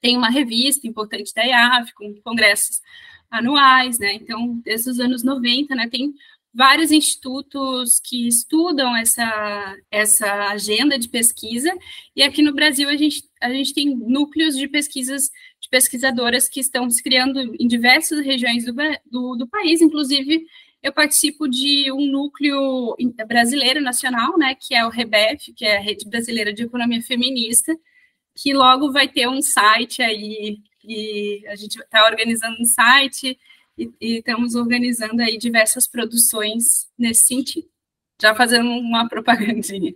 tem 0.00 0.18
uma 0.18 0.28
revista 0.28 0.86
importante 0.86 1.32
da 1.34 1.42
IAF, 1.42 1.94
com 1.94 2.14
congressos 2.20 2.82
anuais, 3.30 3.98
né? 3.98 4.12
Então, 4.12 4.60
desde 4.62 4.90
os 4.90 5.00
anos 5.00 5.24
90, 5.24 5.74
né, 5.74 5.88
tem 5.88 6.12
vários 6.54 6.92
institutos 6.92 8.00
que 8.00 8.28
estudam 8.28 8.96
essa, 8.96 9.76
essa 9.90 10.50
agenda 10.50 10.96
de 10.98 11.08
pesquisa, 11.08 11.72
e 12.14 12.22
aqui 12.22 12.42
no 12.42 12.54
Brasil 12.54 12.88
a 12.88 12.96
gente, 12.96 13.24
a 13.40 13.50
gente 13.50 13.74
tem 13.74 13.94
núcleos 13.94 14.56
de 14.56 14.68
pesquisas, 14.68 15.24
de 15.60 15.68
pesquisadoras 15.68 16.48
que 16.48 16.60
estão 16.60 16.88
se 16.88 17.02
criando 17.02 17.40
em 17.58 17.66
diversas 17.66 18.24
regiões 18.24 18.64
do, 18.64 18.72
do, 19.10 19.36
do 19.36 19.48
país, 19.48 19.80
inclusive 19.80 20.44
eu 20.80 20.92
participo 20.92 21.48
de 21.48 21.90
um 21.90 22.06
núcleo 22.06 22.94
brasileiro 23.26 23.80
nacional, 23.80 24.38
né, 24.38 24.54
que 24.54 24.74
é 24.74 24.86
o 24.86 24.90
REBEF, 24.90 25.52
que 25.54 25.64
é 25.64 25.78
a 25.78 25.80
Rede 25.80 26.08
Brasileira 26.08 26.52
de 26.52 26.62
Economia 26.62 27.02
Feminista, 27.02 27.74
que 28.36 28.52
logo 28.52 28.92
vai 28.92 29.08
ter 29.08 29.26
um 29.26 29.40
site 29.40 30.02
aí 30.02 30.58
e 30.86 31.42
a 31.48 31.56
gente 31.56 31.78
está 31.78 32.04
organizando 32.04 32.60
um 32.60 32.66
site 32.66 33.38
e, 33.76 33.92
e, 34.00 34.18
estamos 34.18 34.54
organizando 34.54 35.20
aí 35.22 35.36
diversas 35.38 35.86
produções 35.86 36.88
nesse 36.98 37.26
sentido. 37.26 37.68
Já 38.20 38.34
fazendo 38.34 38.68
uma 38.70 39.08
propagandinha. 39.08 39.94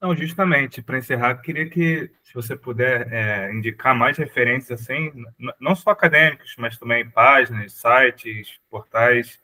Não, 0.00 0.14
justamente, 0.14 0.80
para 0.80 0.98
encerrar, 0.98 1.34
queria 1.38 1.68
que, 1.68 2.10
se 2.22 2.32
você 2.32 2.56
puder 2.56 3.12
é, 3.12 3.52
indicar 3.52 3.96
mais 3.96 4.16
referências, 4.16 4.80
assim, 4.80 5.12
não 5.60 5.74
só 5.74 5.90
acadêmicos, 5.90 6.54
mas 6.56 6.78
também 6.78 7.10
páginas, 7.10 7.72
sites, 7.72 8.60
portais, 8.70 9.40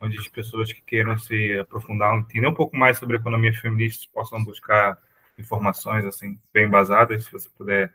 onde 0.00 0.18
as 0.18 0.26
pessoas 0.26 0.72
que 0.72 0.82
queiram 0.82 1.16
se 1.16 1.56
aprofundar, 1.58 2.14
entender 2.18 2.46
um 2.46 2.54
pouco 2.54 2.76
mais 2.76 2.98
sobre 2.98 3.16
economia 3.16 3.52
feminista, 3.54 4.06
possam 4.12 4.44
buscar 4.44 4.98
informações, 5.38 6.04
assim, 6.04 6.38
bem 6.52 6.68
basadas, 6.68 7.24
se 7.24 7.32
você 7.32 7.48
puder. 7.56 7.94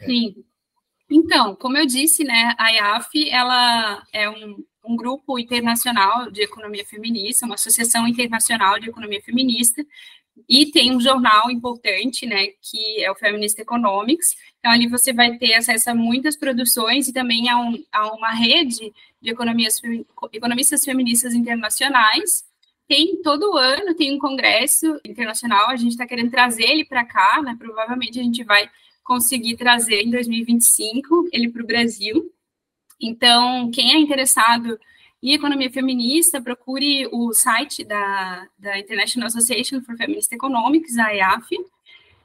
É. 0.00 0.06
Sim. 0.06 0.44
Então, 1.08 1.54
como 1.54 1.78
eu 1.78 1.86
disse, 1.86 2.24
né, 2.24 2.54
a 2.58 2.72
IAF 2.72 3.30
ela 3.30 4.02
é 4.12 4.28
um, 4.28 4.64
um 4.84 4.96
grupo 4.96 5.38
internacional 5.38 6.30
de 6.30 6.42
economia 6.42 6.84
feminista, 6.84 7.46
uma 7.46 7.54
associação 7.54 8.08
internacional 8.08 8.78
de 8.78 8.88
economia 8.88 9.22
feminista, 9.22 9.84
e 10.48 10.66
tem 10.70 10.94
um 10.94 11.00
jornal 11.00 11.50
importante, 11.50 12.26
né, 12.26 12.48
que 12.60 13.02
é 13.02 13.10
o 13.10 13.14
Feminist 13.14 13.58
Economics. 13.58 14.36
Então, 14.58 14.70
ali 14.70 14.86
você 14.86 15.12
vai 15.12 15.38
ter 15.38 15.54
acesso 15.54 15.90
a 15.90 15.94
muitas 15.94 16.36
produções 16.36 17.08
e 17.08 17.12
também 17.12 17.48
a, 17.48 17.58
um, 17.58 17.82
a 17.90 18.12
uma 18.12 18.32
rede 18.32 18.92
de 19.20 19.30
economias, 19.30 19.80
economistas 20.32 20.84
feministas 20.84 21.34
internacionais. 21.34 22.44
Tem 22.86 23.20
todo 23.22 23.56
ano, 23.56 23.94
tem 23.94 24.14
um 24.14 24.18
congresso 24.18 25.00
internacional, 25.04 25.70
a 25.70 25.76
gente 25.76 25.92
está 25.92 26.06
querendo 26.06 26.30
trazer 26.30 26.64
ele 26.64 26.84
para 26.84 27.04
cá, 27.04 27.40
né, 27.42 27.56
provavelmente 27.58 28.20
a 28.20 28.22
gente 28.22 28.44
vai 28.44 28.68
conseguir 29.06 29.56
trazer 29.56 30.02
em 30.02 30.10
2025 30.10 31.28
ele 31.32 31.48
para 31.48 31.62
o 31.62 31.66
Brasil. 31.66 32.30
Então, 33.00 33.70
quem 33.70 33.94
é 33.94 33.98
interessado 33.98 34.78
em 35.22 35.32
economia 35.32 35.70
feminista, 35.70 36.40
procure 36.40 37.06
o 37.12 37.32
site 37.32 37.84
da, 37.84 38.46
da 38.58 38.78
International 38.78 39.28
Association 39.28 39.80
for 39.80 39.96
Feminist 39.96 40.32
Economics, 40.32 40.98
a 40.98 41.14
EAF. 41.14 41.56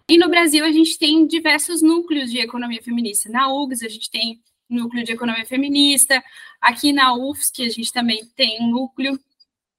E 0.09 0.17
no 0.17 0.27
Brasil, 0.27 0.65
a 0.65 0.71
gente 0.71 0.97
tem 0.97 1.25
diversos 1.25 1.81
núcleos 1.81 2.31
de 2.31 2.39
economia 2.39 2.81
feminista. 2.81 3.29
Na 3.29 3.47
UGS, 3.47 3.83
a 3.83 3.89
gente 3.89 4.09
tem 4.09 4.41
núcleo 4.69 5.03
de 5.03 5.11
economia 5.11 5.45
feminista. 5.45 6.21
Aqui 6.59 6.91
na 6.91 7.13
UFSC, 7.13 7.63
a 7.63 7.69
gente 7.69 7.93
também 7.93 8.25
tem 8.35 8.61
um 8.61 8.71
núcleo. 8.71 9.19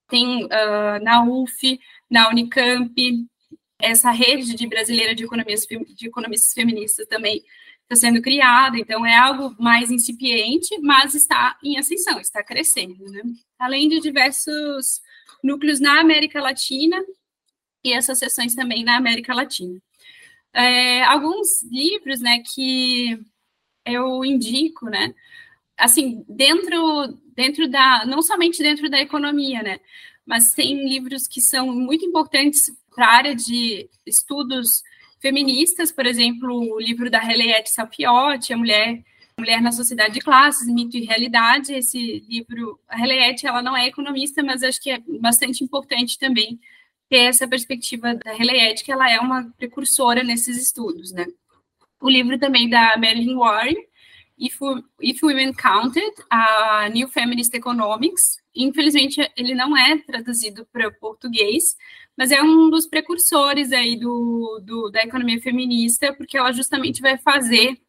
Tem 0.09 0.44
uh, 0.44 1.03
na 1.03 1.24
UF, 1.24 1.80
na 2.11 2.28
Unicamp, 2.28 2.94
essa 3.82 4.12
rede 4.12 4.54
de 4.54 4.66
brasileira 4.66 5.14
de, 5.14 5.24
economias, 5.24 5.66
de 5.66 6.06
economistas 6.06 6.54
feministas 6.54 7.06
também 7.08 7.42
está 7.82 7.96
sendo 7.96 8.22
criada, 8.22 8.78
então 8.78 9.04
é 9.04 9.16
algo 9.16 9.54
mais 9.58 9.90
incipiente, 9.90 10.78
mas 10.80 11.14
está 11.14 11.58
em 11.62 11.76
ascensão, 11.76 12.20
está 12.20 12.42
crescendo, 12.42 13.04
né? 13.10 13.22
Além 13.58 13.88
de 13.88 14.00
diversos 14.00 15.02
núcleos 15.42 15.80
na 15.80 16.00
América 16.00 16.40
Latina 16.40 17.04
e 17.84 17.92
associações 17.92 18.54
também 18.54 18.84
na 18.84 18.96
América 18.96 19.34
Latina. 19.34 19.78
É, 20.54 21.02
alguns 21.04 21.62
livros, 21.64 22.20
né, 22.20 22.42
que 22.54 23.18
eu 23.84 24.24
indico, 24.24 24.86
né, 24.88 25.12
assim, 25.76 26.24
dentro, 26.28 27.18
dentro 27.34 27.68
da, 27.68 28.04
não 28.06 28.22
somente 28.22 28.62
dentro 28.62 28.88
da 28.88 29.00
economia, 29.00 29.62
né, 29.62 29.80
mas 30.24 30.54
tem 30.54 30.88
livros 30.88 31.26
que 31.26 31.40
são 31.40 31.74
muito 31.74 32.04
importantes 32.04 32.70
para 32.95 33.07
a 33.07 33.14
área 33.14 33.34
de 33.34 33.88
estudos 34.07 34.82
feministas, 35.20 35.93
por 35.93 36.05
exemplo, 36.05 36.74
o 36.74 36.80
livro 36.80 37.11
da 37.11 37.22
Henriette 37.22 37.70
Sapiotti, 37.70 38.53
A 38.53 38.57
Mulher, 38.57 39.03
Mulher 39.38 39.62
na 39.62 39.72
Sociedade 39.72 40.14
de 40.14 40.20
Classes, 40.20 40.66
Mito 40.66 40.97
e 40.97 41.05
Realidade. 41.05 41.72
Esse 41.72 42.24
livro, 42.28 42.78
a 42.88 42.99
Henriette, 42.99 43.47
ela 43.47 43.62
não 43.62 43.76
é 43.76 43.86
economista, 43.86 44.43
mas 44.43 44.62
acho 44.62 44.80
que 44.80 44.90
é 44.90 44.99
bastante 45.20 45.62
importante 45.62 46.18
também 46.18 46.59
ter 47.09 47.24
essa 47.24 47.47
perspectiva 47.47 48.14
da 48.14 48.34
Henriette, 48.34 48.82
que 48.82 48.90
ela 48.90 49.11
é 49.11 49.20
uma 49.20 49.45
precursora 49.57 50.22
nesses 50.22 50.57
estudos, 50.57 51.12
né? 51.12 51.26
O 52.01 52.11
livro 52.11 52.38
também 52.38 52.68
da 52.68 52.97
Marilyn 52.97 53.36
Warren, 53.36 53.76
If, 54.38 54.59
If 55.01 55.22
Women 55.22 55.53
Counted, 55.53 56.11
a 56.28 56.88
New 56.88 57.07
Feminist 57.09 57.55
Economics. 57.55 58.38
Infelizmente, 58.55 59.30
ele 59.36 59.55
não 59.55 59.76
é 59.76 59.99
traduzido 59.99 60.66
para 60.72 60.88
o 60.88 60.95
português, 60.95 61.76
mas 62.16 62.30
é 62.30 62.42
um 62.42 62.70
dos 62.70 62.86
precursores 62.86 63.72
aí 63.72 63.96
do, 63.98 64.60
do, 64.64 64.90
da 64.90 65.02
economia 65.02 65.40
feminista, 65.40 66.12
porque 66.14 66.36
ela 66.36 66.52
justamente 66.52 67.00
vai 67.00 67.18
fazer 67.18 67.80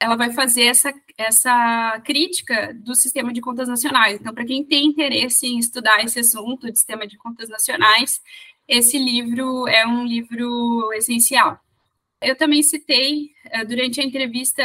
ela 0.00 0.16
vai 0.16 0.32
fazer 0.32 0.64
essa, 0.64 0.94
essa 1.16 2.00
crítica 2.04 2.72
do 2.74 2.94
sistema 2.94 3.32
de 3.32 3.40
contas 3.40 3.68
nacionais. 3.68 4.20
Então, 4.20 4.32
para 4.32 4.44
quem 4.44 4.64
tem 4.64 4.86
interesse 4.86 5.46
em 5.46 5.58
estudar 5.58 6.04
esse 6.04 6.20
assunto 6.20 6.70
de 6.70 6.78
sistema 6.78 7.06
de 7.06 7.16
contas 7.18 7.48
nacionais, 7.48 8.20
esse 8.66 8.96
livro 8.98 9.66
é 9.66 9.86
um 9.86 10.06
livro 10.06 10.92
essencial. 10.92 11.58
Eu 12.20 12.36
também 12.36 12.62
citei, 12.62 13.30
eh, 13.46 13.64
durante 13.64 14.00
a 14.00 14.04
entrevista, 14.04 14.62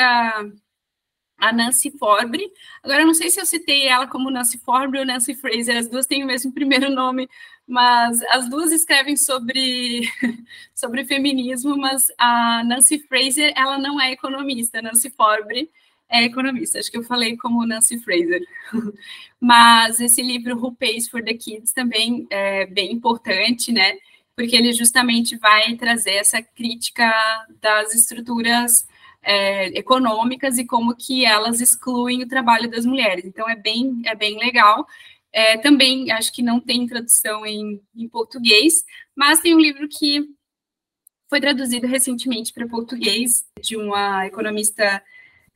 a 1.38 1.52
Nancy 1.52 1.91
Forbre. 1.98 2.52
Agora, 2.84 3.02
eu 3.02 3.08
não 3.08 3.14
sei 3.14 3.30
se 3.30 3.39
eu 3.39 3.46
citei 3.46 3.88
ela 3.88 4.08
como 4.08 4.32
Nancy 4.32 4.60
Forbre 4.60 5.00
ou 5.00 5.06
Nancy 5.06 5.36
Fraser, 5.36 5.78
as 5.78 5.89
duas 5.89 6.06
têm 6.06 6.24
o 6.24 6.28
mesmo 6.28 6.54
primeiro 6.54 6.89
nome, 6.89 7.28
mas 7.68 8.22
as 8.24 8.49
duas 8.49 8.72
escrevem 8.72 9.16
sobre, 9.16 10.01
sobre 10.76 11.05
feminismo, 11.05 11.78
mas 11.78 12.07
a 12.18 12.64
Nancy 12.64 12.99
Fraser, 12.99 13.53
ela 13.55 13.78
não 13.78 13.99
é 13.99 14.11
economista, 14.11 14.82
Nancy 14.82 15.09
Forbre 15.09 15.70
é 16.09 16.24
economista, 16.24 16.78
acho 16.78 16.91
que 16.91 16.97
eu 16.97 17.03
falei 17.03 17.36
como 17.38 17.66
Nancy 17.66 17.99
Fraser. 17.99 18.41
mas 19.39 19.99
esse 19.99 20.22
livro, 20.22 20.57
Who 20.57 20.76
Pays 20.76 21.07
for 21.09 21.24
the 21.24 21.34
Kids, 21.34 21.74
também 21.74 22.28
é 22.30 22.66
bem 22.68 22.91
importante, 22.91 23.72
né, 23.72 23.97
porque 24.36 24.55
ele 24.55 24.74
justamente 24.74 25.38
vai 25.38 25.76
trazer 25.76 26.16
essa 26.16 26.41
crítica 26.41 27.11
das 27.61 27.95
estruturas 27.95 28.86
é, 29.24 29.68
econômicas 29.78 30.57
e 30.57 30.66
como 30.66 30.95
que 30.95 31.26
elas 31.26 31.61
excluem 31.61 32.22
o 32.24 32.28
trabalho 32.28 32.70
das 32.70 32.86
mulheres. 32.86 33.26
Então, 33.26 33.49
é 33.49 33.55
bem, 33.55 34.01
é 34.05 34.14
bem 34.14 34.38
legal. 34.38 34.86
É, 35.34 35.58
também 35.58 36.12
acho 36.12 36.32
que 36.32 36.44
não 36.44 36.60
tem 36.60 36.86
tradução 36.86 37.44
em, 37.44 37.82
em 37.96 38.08
português, 38.08 38.86
mas 39.16 39.40
tem 39.40 39.56
um 39.56 39.60
livro 39.60 39.90
que 39.90 40.22
foi 41.28 41.42
traduzido 41.42 41.88
recentemente 41.88 42.54
para 42.54 42.68
português 42.68 43.44
de 43.60 43.76
uma 43.76 44.28
economista 44.28 45.02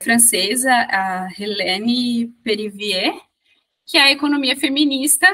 francesa, 0.01 0.71
a 0.71 1.29
Helene 1.37 2.33
Perivier, 2.43 3.13
que 3.85 3.97
é 3.97 4.01
a 4.01 4.11
economia 4.11 4.57
feminista, 4.57 5.27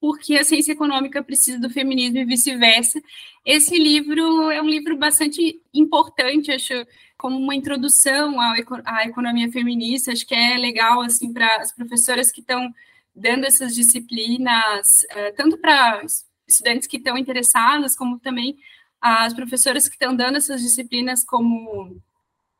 porque 0.00 0.34
a 0.34 0.44
ciência 0.44 0.72
econômica 0.72 1.22
precisa 1.22 1.60
do 1.60 1.68
feminismo 1.68 2.18
e 2.18 2.24
vice-versa. 2.24 3.00
Esse 3.44 3.76
livro 3.76 4.50
é 4.50 4.62
um 4.62 4.68
livro 4.68 4.96
bastante 4.96 5.60
importante, 5.74 6.50
acho, 6.50 6.72
como 7.18 7.36
uma 7.36 7.54
introdução 7.54 8.40
à, 8.40 9.04
economia 9.04 9.52
feminista. 9.52 10.12
Acho 10.12 10.26
que 10.26 10.34
é 10.34 10.56
legal 10.56 11.02
assim 11.02 11.30
para 11.32 11.56
as 11.56 11.72
professoras 11.74 12.32
que 12.32 12.40
estão 12.40 12.72
dando 13.14 13.44
essas 13.44 13.74
disciplinas, 13.74 15.04
uh, 15.12 15.34
tanto 15.36 15.58
para 15.58 16.02
estudantes 16.46 16.86
que 16.86 16.96
estão 16.96 17.16
interessadas, 17.16 17.96
como 17.96 18.18
também 18.18 18.58
as 19.00 19.32
professoras 19.32 19.88
que 19.88 19.94
estão 19.94 20.14
dando 20.14 20.36
essas 20.36 20.60
disciplinas 20.60 21.24
como 21.24 22.00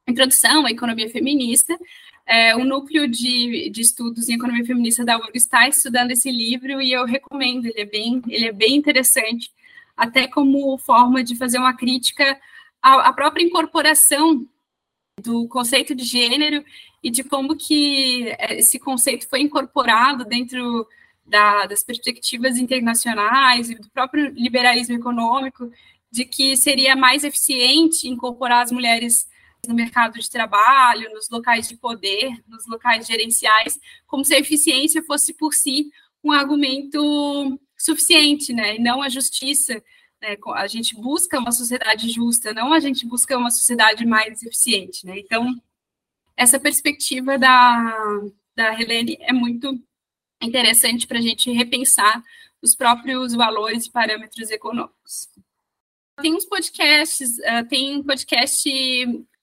introdução 0.09 0.64
à 0.64 0.70
economia 0.70 1.11
feminista. 1.11 1.78
É, 2.26 2.55
o 2.55 2.64
núcleo 2.64 3.09
de, 3.09 3.70
de 3.70 3.80
estudos 3.80 4.28
em 4.28 4.34
economia 4.34 4.64
feminista 4.64 5.05
da 5.05 5.18
URG 5.18 5.32
está 5.34 5.68
estudando 5.68 6.12
esse 6.12 6.30
livro 6.30 6.80
e 6.80 6.92
eu 6.92 7.05
recomendo, 7.05 7.66
ele 7.66 7.80
é 7.80 7.84
bem, 7.84 8.22
ele 8.28 8.46
é 8.46 8.53
bem 8.53 8.76
interessante, 8.76 9.51
até 9.96 10.28
como 10.28 10.78
forma 10.78 11.24
de 11.24 11.36
fazer 11.36 11.59
uma 11.59 11.76
crítica 11.76 12.38
à, 12.80 13.09
à 13.09 13.12
própria 13.12 13.42
incorporação 13.42 14.46
do 15.20 15.46
conceito 15.48 15.94
de 15.94 16.05
gênero 16.05 16.64
e 17.03 17.11
de 17.11 17.24
como 17.24 17.57
que 17.57 18.28
é, 18.38 18.59
esse 18.59 18.78
conceito 18.78 19.28
foi 19.28 19.40
incorporado 19.40 20.24
dentro 20.24 20.86
da, 21.24 21.66
das 21.66 21.82
perspectivas 21.82 22.59
internacionais 22.59 23.70
e 23.70 23.74
do 23.74 23.88
próprio 23.90 24.32
liberalismo 24.34 24.96
econômico, 24.96 25.70
de 26.11 26.24
que 26.24 26.57
seria 26.57 26.96
mais 26.96 27.24
eficiente 27.24 28.09
incorporar 28.09 28.64
as 28.64 28.72
mulheres 28.72 29.28
no 29.66 29.74
mercado 29.74 30.18
de 30.18 30.28
trabalho, 30.28 31.12
nos 31.12 31.28
locais 31.28 31.68
de 31.68 31.76
poder, 31.76 32.32
nos 32.48 32.66
locais 32.66 33.07
gerenciais, 33.07 33.78
como 34.07 34.24
se 34.24 34.34
a 34.34 34.38
eficiência 34.38 35.03
fosse 35.03 35.34
por 35.34 35.55
si 35.55 35.90
um 36.24 36.32
argumento 36.32 37.59
suficiente, 37.76 38.53
né? 38.53 38.76
E 38.76 38.78
não 38.78 39.03
a 39.03 39.09
justiça. 39.09 39.74
Né? 40.20 40.36
A 40.55 40.66
gente 40.66 40.94
busca 40.94 41.38
uma 41.38 41.53
sociedade 41.53 42.11
justa, 42.11 42.53
não 42.53 42.72
a 42.72 42.80
gente 42.80 43.07
busca 43.07 43.36
uma 43.36 43.51
sociedade 43.51 44.05
mais 44.07 44.42
eficiente, 44.42 45.07
né? 45.07 45.18
Então, 45.18 45.55
essa 46.41 46.59
perspectiva 46.59 47.36
da, 47.36 48.22
da 48.57 48.80
Helene 48.80 49.18
é 49.20 49.30
muito 49.30 49.78
interessante 50.41 51.07
para 51.07 51.18
a 51.18 51.20
gente 51.20 51.53
repensar 51.53 52.24
os 52.62 52.74
próprios 52.74 53.34
valores 53.34 53.84
e 53.84 53.91
parâmetros 53.91 54.51
econômicos. 54.51 55.28
Tem 56.22 56.34
uns 56.34 56.47
podcasts, 56.47 57.36
uh, 57.41 57.68
tem 57.68 58.03
podcast 58.03 58.70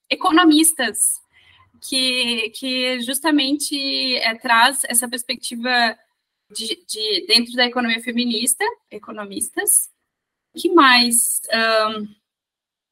economistas 0.10 1.22
que, 1.88 2.50
que 2.56 3.00
justamente 3.02 4.16
é, 4.16 4.34
traz 4.34 4.82
essa 4.86 5.08
perspectiva 5.08 5.96
de, 6.52 6.84
de, 6.88 7.28
dentro 7.28 7.54
da 7.54 7.68
economia 7.68 8.02
feminista, 8.02 8.66
economistas. 8.90 9.92
Que 10.56 10.74
mais 10.74 11.42
um, 11.94 12.08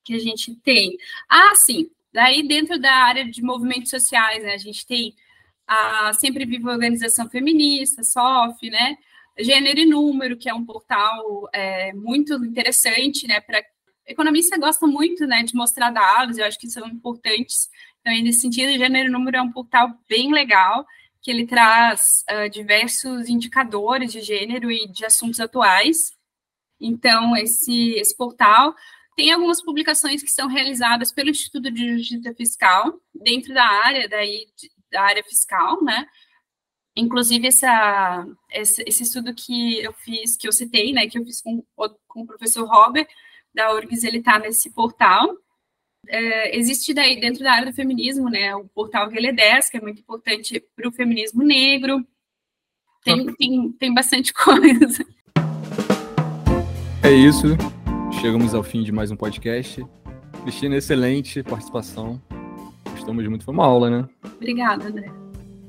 que 0.04 0.14
a 0.14 0.20
gente 0.20 0.54
tem? 0.58 0.96
Ah, 1.28 1.56
sim, 1.56 1.90
Daí, 2.16 2.48
dentro 2.48 2.80
da 2.80 2.94
área 2.94 3.30
de 3.30 3.44
movimentos 3.44 3.90
sociais, 3.90 4.42
né, 4.42 4.54
a 4.54 4.58
gente 4.58 4.88
tem 4.88 5.14
a 5.68 6.14
Sempre 6.14 6.46
Viva 6.46 6.72
Organização 6.72 7.30
Feminista, 7.30 8.06
SOF, 8.06 8.70
né? 8.70 8.98
Gênero 9.38 9.82
e 9.82 9.86
Número, 9.86 10.38
que 10.38 10.48
é 10.48 10.54
um 10.54 10.64
portal 10.64 11.50
é, 11.52 11.92
muito 11.92 12.34
interessante, 12.46 13.28
né? 13.28 13.42
Para 13.42 13.62
economista 14.08 14.58
gosta 14.58 14.88
muito, 14.88 15.28
né, 15.28 15.44
de 15.44 15.54
mostrar 15.54 15.90
dados. 15.90 16.38
Eu 16.38 16.46
acho 16.46 16.58
que 16.58 16.70
são 16.70 16.88
importantes. 16.88 17.70
Então, 18.00 18.14
nesse 18.24 18.40
sentido, 18.40 18.78
Gênero 18.78 19.10
e 19.10 19.12
Número 19.12 19.36
é 19.36 19.42
um 19.42 19.52
portal 19.52 19.90
bem 20.08 20.32
legal 20.32 20.86
que 21.22 21.30
ele 21.30 21.46
traz 21.46 22.24
uh, 22.32 22.50
diversos 22.50 23.28
indicadores 23.28 24.14
de 24.14 24.22
gênero 24.22 24.72
e 24.72 24.88
de 24.88 25.04
assuntos 25.04 25.42
atuais. 25.42 26.14
Então, 26.80 27.36
esse, 27.36 27.96
esse 27.96 28.16
portal 28.16 28.74
tem 29.16 29.32
algumas 29.32 29.62
publicações 29.62 30.22
que 30.22 30.32
são 30.32 30.48
realizadas 30.48 31.12
pelo 31.12 31.30
Instituto 31.30 31.72
de 31.72 31.98
Justiça 31.98 32.34
Fiscal, 32.34 33.00
dentro 33.14 33.54
da 33.54 33.66
área 33.66 34.10
daí, 34.10 34.48
da 34.92 35.04
área 35.04 35.24
fiscal, 35.24 35.82
né? 35.84 36.06
Inclusive, 36.98 37.48
essa, 37.48 38.26
esse, 38.52 38.84
esse, 38.86 39.04
estudo 39.04 39.34
que 39.34 39.80
eu 39.80 39.94
fiz, 39.94 40.38
que 40.38 40.48
eu 40.48 40.54
citei, 40.54 40.94
né, 40.94 41.08
que 41.08 41.18
eu 41.20 41.26
fiz 41.26 41.42
com, 41.42 41.62
com 42.08 42.22
o 42.22 42.26
professor 42.26 42.66
Robert, 42.66 43.08
da 43.54 43.74
URGS, 43.74 44.04
ele 44.04 44.20
está 44.20 44.40
nesse 44.40 44.74
portal. 44.74 45.38
É, 46.08 46.58
existe 46.58 46.94
daí, 46.94 47.20
dentro 47.20 47.44
da 47.44 47.52
área 47.52 47.72
do 47.72 47.76
feminismo, 47.76 48.30
né, 48.30 48.56
o 48.56 48.68
portal 48.70 49.10
Relé10, 49.10 49.70
que 49.70 49.78
é 49.78 49.82
muito 49.82 50.00
importante 50.00 50.64
para 50.76 50.88
o 50.88 50.92
feminismo 50.92 51.44
negro. 51.44 52.06
Tem, 53.04 53.34
tem, 53.36 53.72
tem 53.74 53.94
bastante 53.94 54.32
coisa. 54.36 55.06
É 57.04 57.12
isso. 57.12 57.75
Chegamos 58.26 58.56
ao 58.56 58.64
fim 58.64 58.82
de 58.82 58.92
mais 58.92 59.12
um 59.12 59.16
podcast. 59.16 59.86
Cristina, 60.42 60.76
excelente 60.76 61.44
participação. 61.44 62.20
Gostamos 62.90 63.28
muito. 63.28 63.46
Foi 63.46 63.54
uma 63.54 63.68
aula, 63.68 63.88
né? 63.88 64.10
Obrigada, 64.36 64.88
André. 64.88 65.12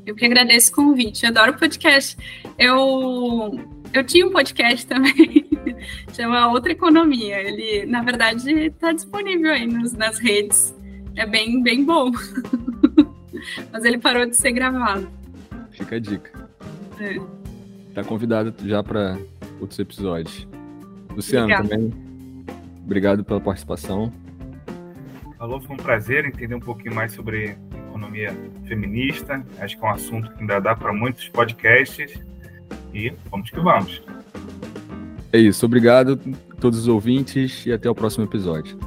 Eu 0.07 0.15
que 0.15 0.25
agradeço 0.25 0.73
o 0.73 0.75
convite. 0.75 1.25
Eu 1.25 1.29
adoro 1.29 1.59
podcast. 1.59 2.17
Eu, 2.59 3.61
eu 3.93 4.03
tinha 4.05 4.27
um 4.27 4.33
podcast 4.33 4.87
também, 4.89 5.47
chama 6.15 6.51
Outra 6.51 6.73
Economia. 6.73 7.43
Ele, 7.43 7.85
na 7.85 8.01
verdade, 8.01 8.51
está 8.51 8.91
disponível 8.91 9.53
aí 9.53 9.67
nos, 9.67 9.93
nas 9.93 10.19
redes. 10.19 10.75
É 11.15 11.27
bem, 11.27 11.63
bem 11.63 11.85
bom. 11.85 12.11
Mas 13.71 13.85
ele 13.85 13.99
parou 13.99 14.25
de 14.25 14.35
ser 14.35 14.53
gravado. 14.53 15.07
Fica 15.73 15.97
a 15.97 15.99
dica. 15.99 16.49
É. 17.01 17.21
Tá 17.93 18.03
convidado 18.03 18.55
já 18.67 18.83
para 18.83 19.19
outros 19.61 19.79
episódios. 19.79 20.49
Luciano, 21.15 21.53
Obrigada. 21.53 21.69
também. 21.69 22.06
Obrigado 22.87 23.25
pela 23.25 23.41
participação. 23.41 24.13
Alô, 25.41 25.61
foi 25.61 25.75
um 25.75 25.79
prazer 25.79 26.25
entender 26.25 26.55
um 26.55 26.61
pouquinho 26.61 26.95
mais 26.95 27.13
sobre 27.13 27.59
economia 27.89 28.33
feminista. 28.65 29.45
Acho 29.59 29.77
que 29.77 29.85
é 29.85 29.89
um 29.89 29.91
assunto 29.91 30.33
que 30.33 30.41
ainda 30.41 30.61
dá 30.61 30.75
para 30.77 30.93
muitos 30.93 31.29
podcasts. 31.29 32.15
E 32.95 33.13
vamos 33.29 33.51
que 33.51 33.61
vamos. 33.61 34.03
É 35.33 35.39
isso. 35.39 35.67
Obrigado 35.67 36.19
a 36.51 36.55
todos 36.61 36.79
os 36.79 36.89
ouvintes 36.89 37.67
e 37.67 37.73
até 37.73 37.91
o 37.91 37.95
próximo 37.95 38.25
episódio. 38.25 38.79